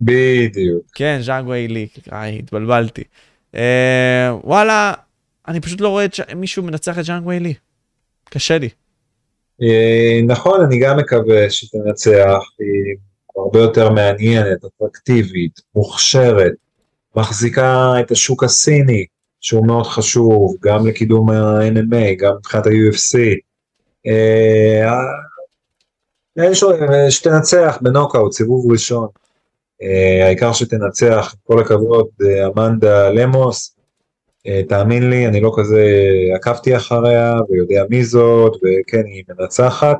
[0.01, 0.81] בדיוק.
[0.95, 3.03] כן, ז'אנג ווי לי, איי, התבלבלתי.
[3.55, 4.93] אה, וואלה,
[5.47, 6.21] אני פשוט לא רואה את ש...
[6.35, 7.53] מישהו מנצח את ז'אנג ווי לי.
[8.29, 8.69] קשה לי.
[9.61, 12.95] אה, נכון, אני גם מקווה שתנצח, היא
[13.37, 16.51] הרבה יותר מעניינת, אטרקטיבית, מוכשרת,
[17.15, 19.05] מחזיקה את השוק הסיני,
[19.41, 23.17] שהוא מאוד חשוב, גם לקידום ה-MMA, גם מבחינת ה-UFC.
[24.07, 24.89] אה,
[26.43, 26.73] אין שום-
[27.09, 29.07] שתנצח בנוקאוט, סיבוב ראשון.
[29.81, 33.75] אה, העיקר שתנצח, כל הכבוד, אה, אמנדה למוס.
[34.47, 35.83] אה, תאמין לי, אני לא כזה
[36.35, 39.97] עקבתי אחריה ויודע מי זאת, וכן, היא מנצחת,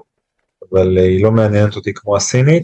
[0.71, 2.63] אבל היא לא מעניינת אותי כמו הסינית.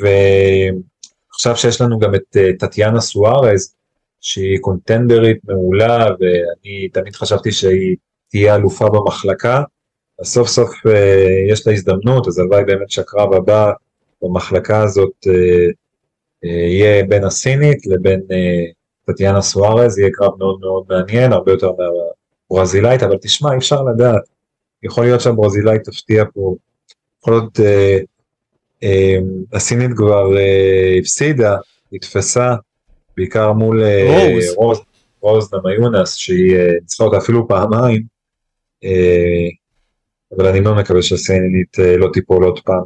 [0.00, 3.74] ועכשיו שיש לנו גם את טטיאנה סוארז,
[4.20, 7.96] שהיא קונטנדרית מעולה, ואני תמיד חשבתי שהיא
[8.30, 9.62] תהיה אלופה במחלקה,
[10.20, 10.74] אז סוף סוף
[11.50, 13.72] יש לה הזדמנות, אז הלוואי באמת שהקרב הבא
[14.22, 15.26] במחלקה הזאת
[16.44, 18.64] יהיה בין הסינית לבין אה,
[19.06, 21.70] טטיאנה סוארז, יהיה קרב מאוד מאוד מעניין, הרבה יותר
[22.50, 24.22] מהברזילאית, אבל תשמע, אי אפשר לדעת.
[24.82, 26.54] יכול להיות שהברזילאית תפתיע פה.
[27.20, 27.98] יכול להיות, אה,
[28.82, 29.16] אה,
[29.52, 31.56] הסינית כבר אה, הפסידה,
[31.92, 32.54] נתפסה,
[33.16, 34.54] בעיקר מול אה, רוז.
[34.56, 34.80] רוז,
[35.20, 38.02] רוז נמיונס, שהיא אה, ניצחה אותה אפילו פעמיים,
[38.84, 39.48] אה,
[40.36, 42.82] אבל אני מאוד מקווה שהסינית אה, לא תיפול עוד פעם.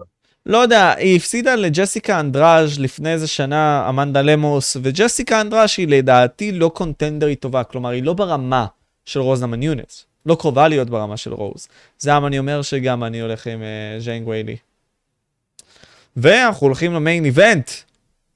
[0.49, 6.53] לא יודע, היא הפסידה לג'סיקה אנדראז' לפני איזה שנה, אמנדה למוס, וג'סיקה אנדראז' היא לדעתי
[6.53, 8.67] לא contenderית טובה, כלומר היא לא ברמה
[9.05, 11.69] של רוז נמאיונס, לא קרובה להיות ברמה של רוז.
[11.99, 14.57] זה למה אני אומר שגם אני הולך עם אה, ז'אנג ווילי.
[16.17, 17.71] ואנחנו הולכים ל main event,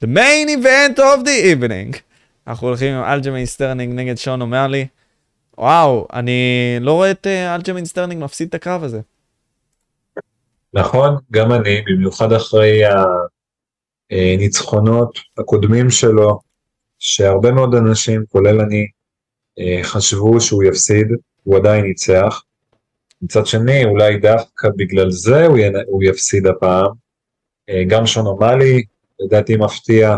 [0.04, 1.98] the main event of the evening.
[2.46, 4.86] אנחנו הולכים עם אלג'מיין סטרלינג נגד שון אומאלי.
[5.58, 9.00] וואו, אני לא רואה את אה, אלג'מיין סטרלינג מפסיד את הקרב הזה.
[10.74, 12.82] נכון, גם אני, במיוחד אחרי
[14.10, 16.40] הניצחונות הקודמים שלו,
[16.98, 18.86] שהרבה מאוד אנשים, כולל אני,
[19.58, 21.06] אה, חשבו שהוא יפסיד,
[21.42, 22.42] הוא עדיין ניצח.
[23.22, 25.46] מצד שני, אולי דווקא בגלל זה
[25.86, 26.90] הוא, יפסיד הפעם.
[27.68, 28.82] אה, גם שון אומאלי,
[29.20, 30.16] לדעתי מפתיע,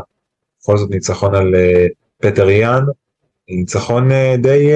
[0.61, 1.87] בכל זאת ניצחון על אה,
[2.23, 2.85] פטר יאן,
[3.49, 4.09] ניצחון
[4.43, 4.73] די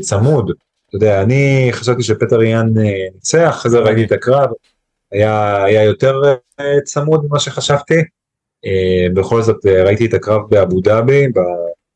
[0.00, 0.52] צמוד.
[0.96, 4.48] אתה יודע, אני חשבתי שפטר יאן אה, ניצח, אחרי זה ראיתי את הקרב,
[5.12, 6.20] היה, היה יותר
[6.60, 7.94] אה, צמוד ממה שחשבתי.
[8.66, 11.38] אה, בכל זאת ראיתי את הקרב באבו דאבי, ב-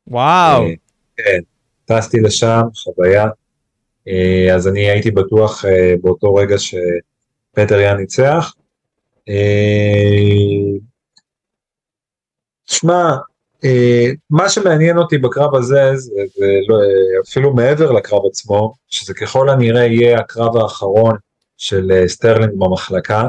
[0.07, 0.63] וואו,
[1.17, 1.39] כן,
[1.85, 3.27] טסתי לשם, חוויה.
[4.55, 5.65] אז אני הייתי בטוח
[6.01, 8.53] באותו רגע שפטר יאן ניצח.
[12.65, 13.15] שמע,
[14.29, 16.77] מה שמעניין אותי בקרב הזה, זה, זה לא,
[17.29, 21.15] אפילו מעבר לקרב עצמו, שזה ככל הנראה יהיה הקרב האחרון
[21.57, 23.27] של אה, סטרלינג במחלקה,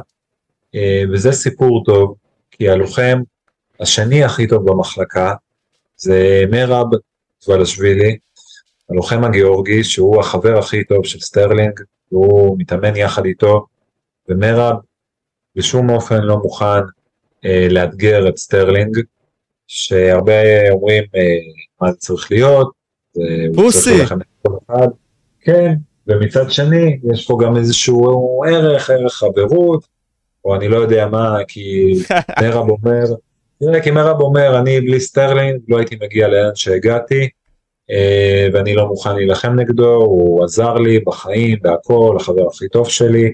[0.75, 2.15] אה, וזה סיפור טוב,
[2.51, 3.23] כי הלוחם
[3.81, 5.35] השני הכי טוב במחלקה
[5.97, 6.87] זה מרב
[7.49, 8.19] דבלישווילי,
[8.91, 11.81] הלוחם הגיאורגי, שהוא החבר הכי טוב של סטרלינג,
[12.13, 13.67] והוא מתאמן יחד איתו,
[14.29, 14.77] ומרב
[15.57, 16.83] בשום אופן לא מוכן
[17.45, 19.01] אה, לאתגר את סטרלינג,
[19.73, 21.37] שהרבה אומרים אה,
[21.81, 22.71] מה זה צריך להיות,
[23.55, 24.03] pussy.
[25.41, 25.75] כן,
[26.07, 29.85] ומצד שני יש פה גם איזשהו ערך, ערך חברות,
[30.45, 31.93] או אני לא יודע מה, כי
[32.43, 33.05] מרב אומר,
[33.61, 37.29] תראה, כי מרב אומר, אני בלי סטרלינג לא הייתי מגיע לאן שהגעתי,
[37.91, 43.33] אה, ואני לא מוכן להילחם נגדו, הוא עזר לי בחיים, בהכל, החבר הכי טוב שלי,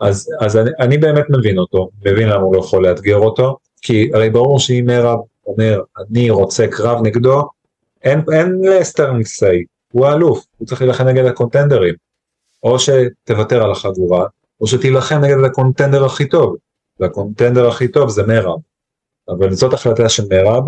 [0.00, 4.10] אז, אז אני, אני באמת מבין אותו, מבין למה הוא לא יכול לאתגר אותו, כי
[4.14, 7.42] הרי ברור שאם מרב אומר, אני רוצה קרב נגדו,
[8.02, 11.94] אין, אין לסטרלינג say, הוא האלוף, הוא צריך להילחם נגד ה contender ים,
[12.62, 14.26] או שתוותר על החגורה,
[14.60, 16.56] או שתילחם נגד ה contender הכי טוב,
[17.00, 18.58] וה contender הכי טוב זה מרב.
[19.28, 20.64] אבל זאת החלטה של מרב,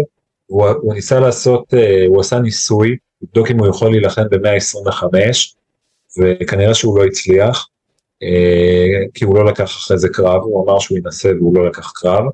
[0.46, 5.04] הוא, הוא ניסה לעשות, אה, הוא עשה ניסוי, לבדוק אם הוא יכול להילחם ב-125,
[6.18, 7.68] וכנראה שהוא לא הצליח,
[8.22, 11.92] אה, כי הוא לא לקח אחרי זה קרב, הוא אמר שהוא ינסה והוא לא לקח
[11.94, 12.24] קרב.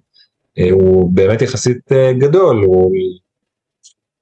[0.58, 2.92] אה, הוא באמת יחסית אה, גדול, הוא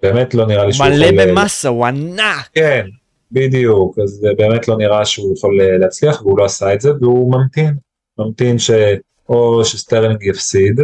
[0.02, 1.20] באמת לא נראה לי שהוא מלא יכול...
[1.20, 2.48] אה, במסה, הוא ענק.
[2.55, 2.86] כן,
[3.32, 7.32] בדיוק, אז זה באמת לא נראה שהוא יכול להצליח והוא לא עשה את זה והוא
[7.32, 7.74] ממתין,
[8.19, 10.81] ממתין שאו שסטרלינג יפסיד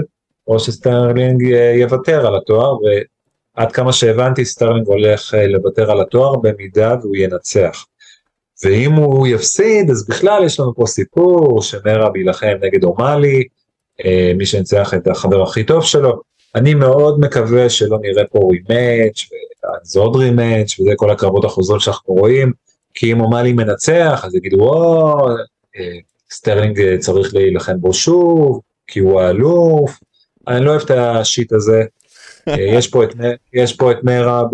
[0.49, 1.43] או שסטרלינג
[1.81, 7.87] יוותר על התואר ועד כמה שהבנתי סטרלינג הולך לוותר על התואר במידה והוא ינצח.
[8.65, 13.56] ואם הוא יפסיד אז בכלל יש לנו פה סיפור שמרב יילחם נגד אומאלי, אה,
[14.37, 16.21] מי שניצח את החבר הכי טוב שלו,
[16.55, 19.29] אני מאוד מקווה שלא נראה פה rematch
[19.83, 22.53] זה עוד rematch וזה כל הקרבות החוזרים שאנחנו רואים,
[22.95, 25.29] כי אם אומאלי מנצח אז יגידו וואו,
[25.77, 25.99] אה,
[26.31, 29.99] סטרלינג צריך להילחם בו שוב, כי הוא האלוף,
[30.49, 31.83] אני לא אוהב את ה shit הזה,
[32.49, 33.15] אה, יש פה את,
[33.53, 34.47] יש פה את מרב,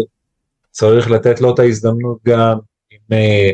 [0.70, 2.58] צריך לתת לו את ההזדמנות גם,
[2.92, 3.50] אם אה,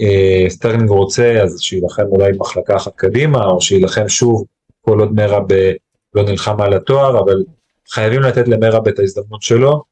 [0.00, 4.44] אה, סטרלינג רוצה אז שיילחם אולי מחלקה אחת קדימה, או שיילחם שוב
[4.88, 5.42] כל עוד מרב
[6.14, 7.44] לא נלחם על התואר, אבל
[7.90, 9.82] חייבים לתת למרב את ההזדמנות שלו,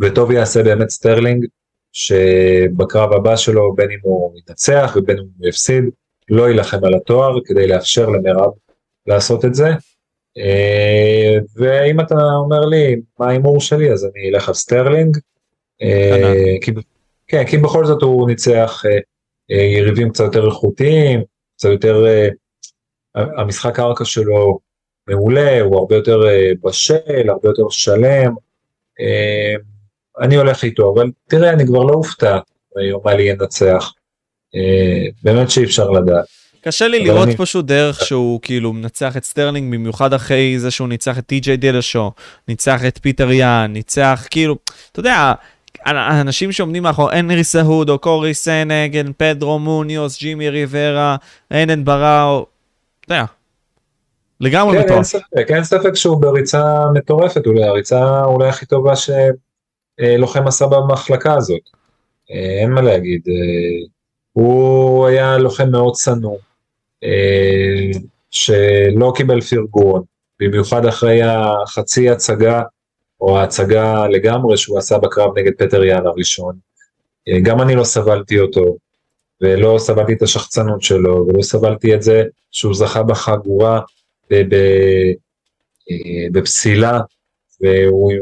[0.00, 1.46] וטוב יעשה באמת סטרלינג,
[1.92, 5.84] שבקרב הבא שלו, בין אם הוא ינצח ובין אם הוא יפסיד,
[6.28, 8.50] לא יילחם על התואר כדי לאפשר למרב
[9.06, 9.68] לעשות את זה.
[10.38, 12.14] אה, ואם אתה
[12.44, 15.18] אומר לי מה ההימור שלי אז אני אלך על סטרלינג.
[15.82, 16.72] אה, כי,
[17.26, 18.82] כן, כי בכל זאת הוא ניצח
[19.50, 21.20] אה, יריבים קצת יותר איכותיים,
[21.56, 22.04] קצת יותר,
[23.14, 24.58] המשחק קרקע שלו
[25.08, 26.20] מעולה, הוא הרבה יותר
[26.64, 28.34] בשל, הרבה יותר שלם.
[30.20, 32.38] אני הולך איתו, אבל תראה, אני כבר לא אופתע
[32.78, 33.92] אם אומאלי ינצח.
[35.22, 36.24] באמת שאי אפשר לדעת.
[36.60, 37.36] קשה לי לראות אני...
[37.36, 42.12] פשוט דרך שהוא כאילו מנצח את סטרלינג, במיוחד אחרי זה שהוא ניצח את טי.ג'יי דילשו,
[42.48, 44.56] ניצח את פיטר יאן, ניצח כאילו,
[44.92, 45.32] אתה יודע,
[45.84, 51.16] האנשים שעומדים מאחור, הנרי סהודו, קורי סנדהגן, פדרו מוניוס, ג'ימי ריברה,
[51.50, 52.46] רנן בראו,
[53.10, 53.24] אתה יודע,
[54.40, 54.96] לגמרי כן, בטוח.
[54.96, 61.34] אין ספק, אין ספק שהוא בריצה מטורפת, אולי הריצה אולי הכי טובה שלוחם עשה במחלקה
[61.34, 61.60] הזאת.
[62.30, 63.86] אה, אין מה להגיד, אה,
[64.32, 66.36] הוא היה לוחם מאוד צנוע.
[67.04, 67.90] אה,
[68.30, 70.02] שלא קיבל פרגון,
[70.40, 72.62] במיוחד אחרי החצי הצגה,
[73.20, 76.54] או ההצגה לגמרי שהוא עשה בקרב נגד פטר יאן הראשון.
[77.28, 78.76] אה, גם אני לא סבלתי אותו,
[79.40, 83.80] ולא סבלתי את השחצנות שלו, ולא סבלתי את זה שהוא זכה בחגורה
[84.32, 85.12] אה,
[86.32, 87.00] בפסילה,
[87.60, 88.12] והוא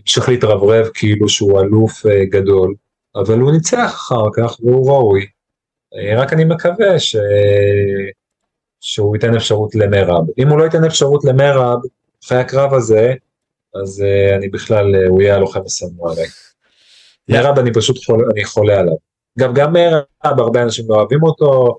[0.00, 2.74] המשיך להתרברב כאילו שהוא אלוף גדול,
[3.16, 5.26] אבל הוא ניצח אחר כך והוא ראוי.
[6.16, 7.16] רק אני מקווה ש...
[8.80, 10.24] שהוא ייתן אפשרות למרב.
[10.38, 11.78] אם הוא לא ייתן אפשרות למרב
[12.24, 13.14] אחרי הקרב הזה,
[13.82, 14.04] אז
[14.38, 15.60] אני בכלל, הוא יהיה הלוחם.
[15.60, 16.24] Yeah.
[17.28, 19.07] מרב אני פשוט חולה, אני חולה עליו.
[19.38, 21.78] גם גם מרב, הרבה אנשים לא אוהבים אותו,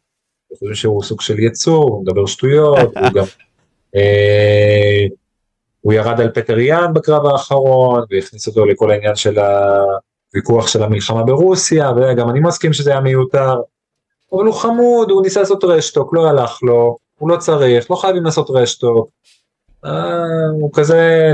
[0.50, 3.24] חושבים שהוא סוג של יצור, הוא מדבר שטויות, הוא גם...
[3.96, 5.06] אה,
[5.82, 11.24] הוא ירד על פטר יאן בקרב האחרון, והכניס אותו לכל העניין של הוויכוח של המלחמה
[11.24, 13.56] ברוסיה, וגם אני מסכים שזה היה מיותר.
[14.34, 18.24] אבל הוא חמוד, הוא ניסה לעשות רשטוק, לא הלך לו, הוא לא צריך, לא חייבים
[18.24, 19.10] לעשות רשטוק.
[19.86, 21.32] אה, הוא כזה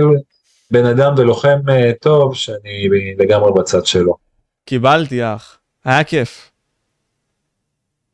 [0.72, 2.88] בן אדם ולוחם אה, טוב שאני
[3.18, 4.16] לגמרי בצד שלו.
[4.66, 6.52] קיבלתי אח, היה כיף.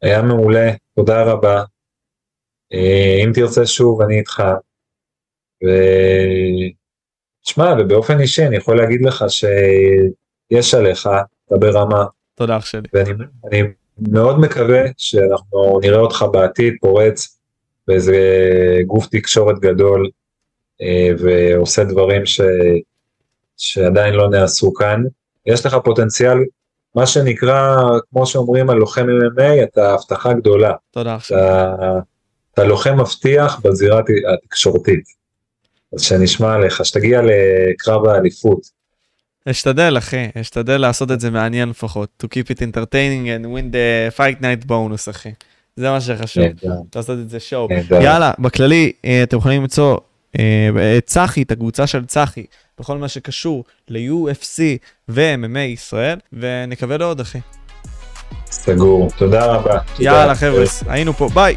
[0.02, 1.64] היה מעולה, תודה רבה.
[2.74, 4.44] אה, אם תרצה שוב אני איתך.
[5.64, 5.68] ו...
[7.44, 11.10] תשמע, ובאופן אישי אני יכול להגיד לך שיש עליך,
[11.48, 12.06] אתה ברמה.
[12.36, 12.88] תודה אח שלי.
[12.94, 13.64] ואני
[14.12, 17.40] מאוד מקווה שאנחנו נראה אותך בעתיד פורץ
[17.88, 18.18] באיזה
[18.88, 20.10] גוף תקשורת גדול
[20.82, 22.42] אה, ועושה דברים ש...
[23.58, 25.04] שעדיין לא נעשו כאן.
[25.46, 26.38] יש לך פוטנציאל,
[26.96, 27.78] מה שנקרא,
[28.10, 30.72] כמו שאומרים על לוחם MMA, אתה הבטחה גדולה.
[30.92, 31.18] תודה.
[31.28, 31.76] אתה,
[32.54, 34.02] אתה לוחם מבטיח בזירה
[34.34, 35.04] התקשורתית.
[35.94, 38.82] אז שנשמע עליך, שתגיע לקרב האליפות.
[39.46, 42.24] אשתדל אחי, אשתדל לעשות את זה מעניין לפחות.
[42.24, 45.32] To keep it entertaining and win the fight night bonus אחי.
[45.76, 46.44] זה מה שחשוב,
[46.96, 47.68] לעשות את זה שואו.
[48.02, 49.98] יאללה, בכללי, אה, אתם יכולים למצוא
[50.40, 52.46] אה, את צחי, את הקבוצה של צחי,
[52.82, 54.60] בכל מה שקשור ל-UFC
[55.10, 57.40] ו-MMA ישראל, ונקווה לעוד אחי.
[58.46, 59.78] סגור, תודה רבה.
[60.00, 61.56] יאללה חבר'ה, היינו פה, ביי.